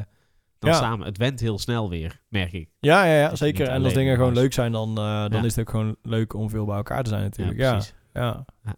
dan 0.59 0.69
Ja. 0.71 0.73
samen. 0.73 1.05
Het 1.05 1.17
went 1.17 1.39
heel 1.39 1.59
snel 1.59 1.89
weer, 1.89 2.21
merk 2.27 2.51
ik. 2.53 2.69
Ja, 2.79 3.05
ja, 3.05 3.19
ja 3.19 3.35
zeker. 3.35 3.67
En 3.67 3.83
als 3.83 3.93
dingen 3.93 4.15
gewoon 4.15 4.33
leuk 4.33 4.53
zijn, 4.53 4.71
dan, 4.71 4.95
dan 4.95 5.31
Ja. 5.31 5.43
is 5.43 5.55
het 5.55 5.59
ook 5.59 5.69
gewoon 5.69 5.95
leuk 6.01 6.33
om 6.33 6.49
veel 6.49 6.65
bij 6.65 6.75
elkaar 6.75 7.03
te 7.03 7.09
zijn 7.09 7.21
natuurlijk. 7.21 7.57
Ja, 7.59 7.71
precies. 7.71 7.93
ja. 8.13 8.45
Ja. 8.63 8.75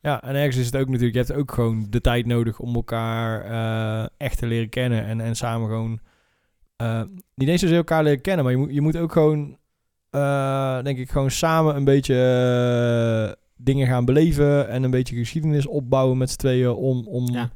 Ja, 0.00 0.22
en 0.22 0.34
ergens 0.34 0.56
is 0.56 0.66
het 0.66 0.76
ook 0.76 0.88
natuurlijk, 0.88 1.14
je 1.14 1.18
hebt 1.18 1.40
ook 1.40 1.52
gewoon 1.52 1.86
de 1.90 2.00
tijd 2.00 2.26
nodig 2.26 2.58
om 2.58 2.74
elkaar 2.74 4.10
echt 4.16 4.38
te 4.38 4.46
leren 4.46 4.68
kennen 4.68 5.04
en, 5.04 5.20
en 5.20 5.36
samen 5.36 5.68
gewoon, 5.68 6.00
niet 7.34 7.48
eens 7.48 7.60
zozeer 7.60 7.76
elkaar 7.76 8.02
leren 8.02 8.20
kennen, 8.20 8.44
maar 8.44 8.52
je 8.52 8.58
moet, 8.58 8.72
je 8.74 8.80
moet 8.80 8.96
ook 8.96 9.12
gewoon, 9.12 9.58
denk 10.84 10.98
ik, 10.98 11.10
gewoon 11.10 11.30
samen 11.30 11.76
een 11.76 11.84
beetje 11.84 12.14
dingen 13.64 13.86
gaan 13.86 14.04
beleven 14.04 14.68
en 14.68 14.82
een 14.82 14.90
beetje 14.90 15.16
geschiedenis 15.16 15.66
opbouwen 15.66 16.18
met 16.18 16.30
z'n 16.30 16.38
tweeën 16.38 16.70
om, 16.70 17.06
om 17.06 17.30
Ja. 17.32 17.50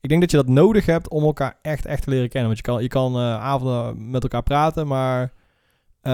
ik 0.00 0.08
denk 0.08 0.20
dat 0.20 0.30
je 0.30 0.36
dat 0.36 0.48
nodig 0.48 0.86
hebt 0.86 1.08
om 1.08 1.22
elkaar 1.22 1.58
echt, 1.62 1.86
echt 1.86 2.02
te 2.02 2.10
leren 2.10 2.28
kennen. 2.28 2.46
Want 2.48 2.66
je 2.66 2.72
kan, 2.72 2.82
je 2.82 2.88
kan 2.88 3.14
eh, 3.14 3.40
avonden 3.42 4.10
met 4.10 4.22
elkaar 4.22 4.42
praten, 4.42 4.86
maar 4.86 5.32
eh, 6.00 6.12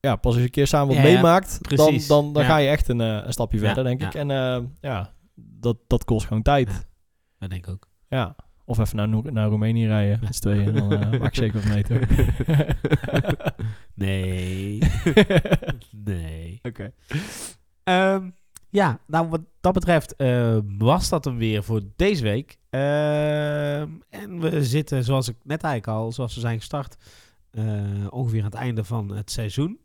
ja, 0.00 0.16
pas 0.16 0.24
als 0.24 0.36
je 0.36 0.42
een 0.42 0.50
keer 0.50 0.66
samen 0.66 0.86
wat 0.94 0.96
Ja, 0.96 1.02
ja, 1.02 1.12
meemaakt, 1.14 1.76
dan, 1.76 2.00
dan, 2.08 2.32
dan 2.32 2.44
ga 2.44 2.56
je 2.56 2.68
echt 2.68 2.88
een, 2.88 3.00
eh, 3.00 3.20
een 3.24 3.32
stapje 3.32 3.58
verder, 3.58 3.84
denk 3.84 4.02
ik. 4.02 4.14
En 4.14 4.28
ja, 4.80 5.12
dat, 5.34 5.76
dat 5.86 6.04
kost 6.04 6.26
gewoon 6.26 6.42
tijd. 6.42 6.68
Ja. 6.68 6.80
Dat 7.38 7.50
denk 7.50 7.66
ik 7.66 7.72
ook. 7.72 7.88
Ja, 8.08 8.36
Of 8.64 8.78
even 8.78 8.96
naar, 8.96 9.32
naar 9.32 9.48
Roemenië 9.48 9.86
rijden 9.86 10.18
met 10.22 10.34
z'n 10.34 10.40
tweeën. 10.40 10.66
En 10.66 10.74
dan 10.74 10.88
maak 11.10 11.22
ik 11.22 11.34
zeker 11.34 11.60
wat 11.60 11.68
mee, 11.74 11.82
toch? 11.82 11.98
nee. 14.04 14.78
nee. 16.04 16.58
Oké. 16.62 16.92
Ja, 18.70 18.98
nou 19.06 19.28
wat 19.28 19.40
dat 19.60 19.72
betreft 19.72 20.16
eh, 20.16 20.58
was 20.78 21.08
dat 21.08 21.24
hem 21.24 21.36
weer 21.38 21.62
voor 21.64 21.80
deze 21.96 22.22
week. 22.22 22.56
Ehm, 22.70 23.88
en 24.10 24.40
we 24.40 24.64
zitten, 24.64 25.04
zoals 25.04 25.28
ik 25.28 25.36
net 25.42 25.62
eigenlijk 25.62 25.98
al, 25.98 26.12
zoals 26.12 26.34
we 26.34 26.40
zijn 26.40 26.58
gestart, 26.58 26.96
eh, 27.50 27.64
ongeveer 28.10 28.38
aan 28.38 28.44
het 28.50 28.54
einde 28.54 28.84
van 28.84 29.08
het 29.08 29.30
seizoen. 29.30 29.78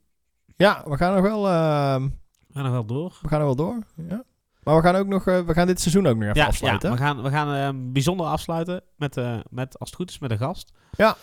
Ja, 0.56 0.84
we 0.88 0.98
gaan 0.98 1.13
nog 1.13 1.22
wel, 1.24 1.48
ehm, 1.48 2.04
We 2.48 2.54
gaan 2.54 2.63
nog 2.63 2.72
wel 2.72 2.86
door. 2.86 3.17
we 3.22 3.28
gaan 3.28 3.39
nog 3.39 3.56
wel 3.56 3.65
door. 3.65 3.84
Ja. 4.10 4.24
Maar 4.63 4.76
we 4.76 4.82
gaan 4.82 4.96
ook 4.96 5.08
nog, 5.08 5.28
eh, 5.28 5.39
we 5.39 5.54
gaan 5.54 5.67
dit 5.67 5.82
seizoen 5.82 6.08
ook 6.08 6.15
nog 6.15 6.24
even 6.24 6.36
Ja, 6.41 6.48
afsluiten. 6.48 6.89
ja, 6.89 6.96
we 6.96 7.02
gaan, 7.02 7.22
we 7.22 7.30
gaan 7.30 7.54
ehm, 7.54 7.91
bijzonder 7.91 8.26
afsluiten 8.26 8.82
met, 8.96 9.15
met, 9.50 9.80
als 9.80 9.89
het 9.89 9.98
goed 10.00 10.10
is, 10.10 10.19
met 10.19 10.32
een 10.32 10.38
gast. 10.38 10.72
Ja. 10.98 11.15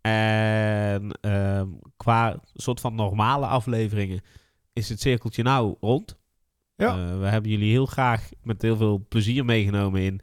En 0.00 1.10
qua 1.96 2.36
soort 2.54 2.80
van 2.80 2.94
normale 2.94 3.46
afleveringen 3.46 4.20
is 4.72 4.88
het 4.88 5.00
cirkeltje 5.00 5.42
nou 5.42 5.76
rond. 5.80 6.18
Ja. 6.76 6.88
Eh, 6.88 7.18
we 7.18 7.26
hebben 7.26 7.50
jullie 7.50 7.70
heel 7.70 7.86
graag 7.86 8.28
met 8.42 8.62
heel 8.62 8.76
veel 8.76 9.06
plezier 9.08 9.44
meegenomen 9.44 10.00
in, 10.00 10.20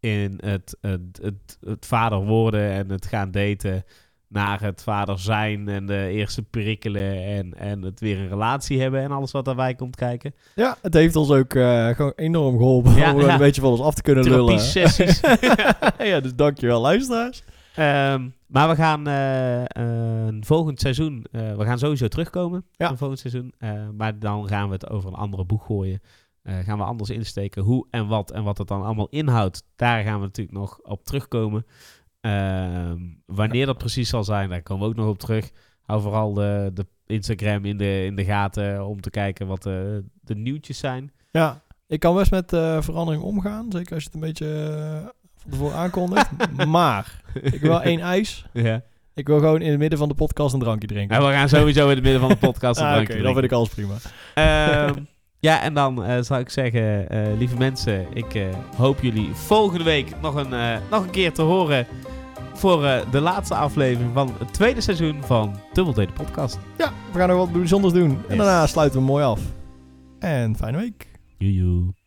in 0.00 0.38
het, 0.44 0.76
het, 0.80 1.18
het, 1.22 1.58
het 1.60 1.86
vader 1.86 2.18
worden 2.18 2.70
en 2.70 2.90
het 2.90 3.06
gaan 3.06 3.30
daten 3.30 3.84
naar 4.28 4.60
het 4.60 4.82
vader 4.82 5.18
zijn 5.18 5.68
en 5.68 5.86
de 5.86 6.08
eerste 6.08 6.42
perikelen 6.42 7.24
en, 7.24 7.54
en 7.54 7.82
het 7.82 8.00
weer 8.00 8.18
een 8.18 8.28
relatie 8.28 8.80
hebben 8.80 9.00
en 9.00 9.10
alles 9.10 9.30
wat 9.30 9.44
daarbij 9.44 9.74
komt 9.74 9.96
kijken. 9.96 10.34
Ja, 10.54 10.76
het 10.82 10.94
heeft 10.94 11.16
ons 11.16 11.30
ook 11.30 11.54
eh, 11.54 11.88
gewoon 11.88 12.12
enorm 12.16 12.56
geholpen 12.56 12.94
Ja, 12.94 13.14
om 13.14 13.20
ja. 13.20 13.32
een 13.32 13.38
beetje 13.38 13.60
van 13.60 13.70
ons 13.70 13.80
af 13.80 13.94
te 13.94 14.02
kunnen 14.02 14.24
lullen. 14.24 14.56
Therapie-sessies. 14.58 15.20
ja, 16.10 16.20
dus 16.20 16.34
dankjewel 16.34 16.80
luisteraars. 16.80 17.42
Ehm, 17.78 18.28
maar 18.46 18.68
we 18.68 18.74
gaan 18.74 19.06
eh, 19.06 19.64
een 19.64 20.44
volgend 20.44 20.80
seizoen, 20.80 21.26
eh, 21.30 21.56
we 21.56 21.64
gaan 21.64 21.78
sowieso 21.78 22.08
terugkomen. 22.08 22.64
Ja. 22.72 22.90
Een 22.90 22.98
volgend 22.98 23.18
seizoen. 23.18 23.52
Eh, 23.58 23.88
maar 23.96 24.18
dan 24.18 24.48
gaan 24.48 24.66
we 24.66 24.72
het 24.72 24.90
over 24.90 25.08
een 25.08 25.16
andere 25.16 25.44
boeg 25.44 25.66
gooien. 25.66 26.00
Gaan 26.42 26.78
we 26.78 26.84
anders 26.84 27.10
insteken. 27.10 27.62
Hoe 27.62 27.86
en 27.90 28.06
wat 28.06 28.30
en 28.30 28.42
wat 28.42 28.58
het 28.58 28.68
dan 28.68 28.82
allemaal 28.82 29.08
inhoudt. 29.08 29.62
Daar 29.76 30.02
gaan 30.02 30.18
we 30.20 30.26
natuurlijk 30.26 30.58
nog 30.58 30.78
op 30.82 31.04
terugkomen. 31.04 31.66
Ehm, 32.20 33.00
wanneer 33.26 33.66
dat 33.66 33.78
precies 33.78 34.08
zal 34.08 34.24
zijn, 34.24 34.48
daar 34.48 34.62
komen 34.62 34.84
we 34.84 34.90
ook 34.90 34.96
nog 34.96 35.08
op 35.08 35.18
terug. 35.18 35.50
Hou 35.82 36.02
vooral 36.02 36.32
de, 36.32 36.70
de 36.74 36.86
Instagram 37.06 37.64
in 37.64 37.76
de, 37.76 38.04
in 38.04 38.16
de 38.16 38.24
gaten 38.24 38.86
om 38.86 39.00
te 39.00 39.10
kijken 39.10 39.46
wat 39.46 39.62
de, 39.62 40.04
de 40.20 40.34
nieuwtjes 40.34 40.78
zijn. 40.78 41.12
Ja, 41.30 41.62
ik 41.86 42.00
kan 42.00 42.14
best 42.14 42.30
met 42.30 42.48
verandering 42.84 43.22
omgaan. 43.22 43.72
Zeker 43.72 43.94
als 43.94 44.02
je 44.02 44.10
het 44.12 44.14
een 44.14 44.28
beetje 44.28 45.14
van 45.42 45.50
tevoren 45.50 45.76
aankondigt. 45.76 46.28
maar 46.66 47.20
ik 47.40 47.60
wil 47.60 47.82
één 47.82 48.00
ijs. 48.00 48.46
Ja. 48.52 48.82
Ik 49.14 49.26
wil 49.26 49.38
gewoon 49.38 49.60
in 49.60 49.70
het 49.70 49.78
midden 49.78 49.98
van 49.98 50.08
de 50.08 50.14
podcast 50.14 50.54
een 50.54 50.60
drankje 50.60 50.88
drinken. 50.88 51.16
En 51.16 51.26
we 51.26 51.32
gaan 51.32 51.48
sowieso 51.48 51.88
in 51.88 51.94
het 51.94 52.02
midden 52.02 52.20
van 52.20 52.28
de 52.30 52.36
podcast 52.36 52.80
een 52.80 52.86
Ah, 52.86 52.92
drankje 52.92 53.14
Oké, 53.14 53.22
dan 53.22 53.32
drinken. 53.34 53.58
vind 53.58 53.74
ik 53.74 53.86
alles 53.86 54.00
prima. 54.34 54.86
Ehm, 54.86 54.94
ja, 55.40 55.62
en 55.62 55.74
dan 55.74 56.04
eh, 56.04 56.20
zou 56.22 56.40
ik 56.40 56.50
zeggen, 56.50 57.08
eh, 57.10 57.38
lieve 57.38 57.56
mensen, 57.56 58.06
ik 58.14 58.34
eh, 58.34 58.42
hoop 58.76 59.00
jullie 59.00 59.30
volgende 59.32 59.84
week 59.84 60.20
nog 60.20 60.34
een, 60.34 60.80
nog 60.90 61.04
een 61.04 61.10
keer 61.10 61.32
te 61.32 61.42
horen 61.42 61.86
voor 62.54 62.80
de 63.10 63.20
laatste 63.20 63.54
aflevering 63.54 64.10
van 64.14 64.34
het 64.38 64.52
tweede 64.54 64.80
seizoen 64.80 65.24
van 65.24 65.60
Double 65.72 65.94
Date 65.94 66.12
Podcast. 66.12 66.58
Ja, 66.78 66.92
we 67.12 67.18
gaan 67.18 67.28
nog 67.28 67.38
wat 67.38 67.52
bijzonders 67.52 67.94
doen. 67.94 68.18
En 68.28 68.36
daarna 68.36 68.66
sluiten 68.66 68.98
we 69.00 69.04
mooi 69.06 69.24
af. 69.24 69.40
En 70.18 70.56
fijne 70.56 70.76
week. 70.78 71.06
Joejoe. 71.38 71.97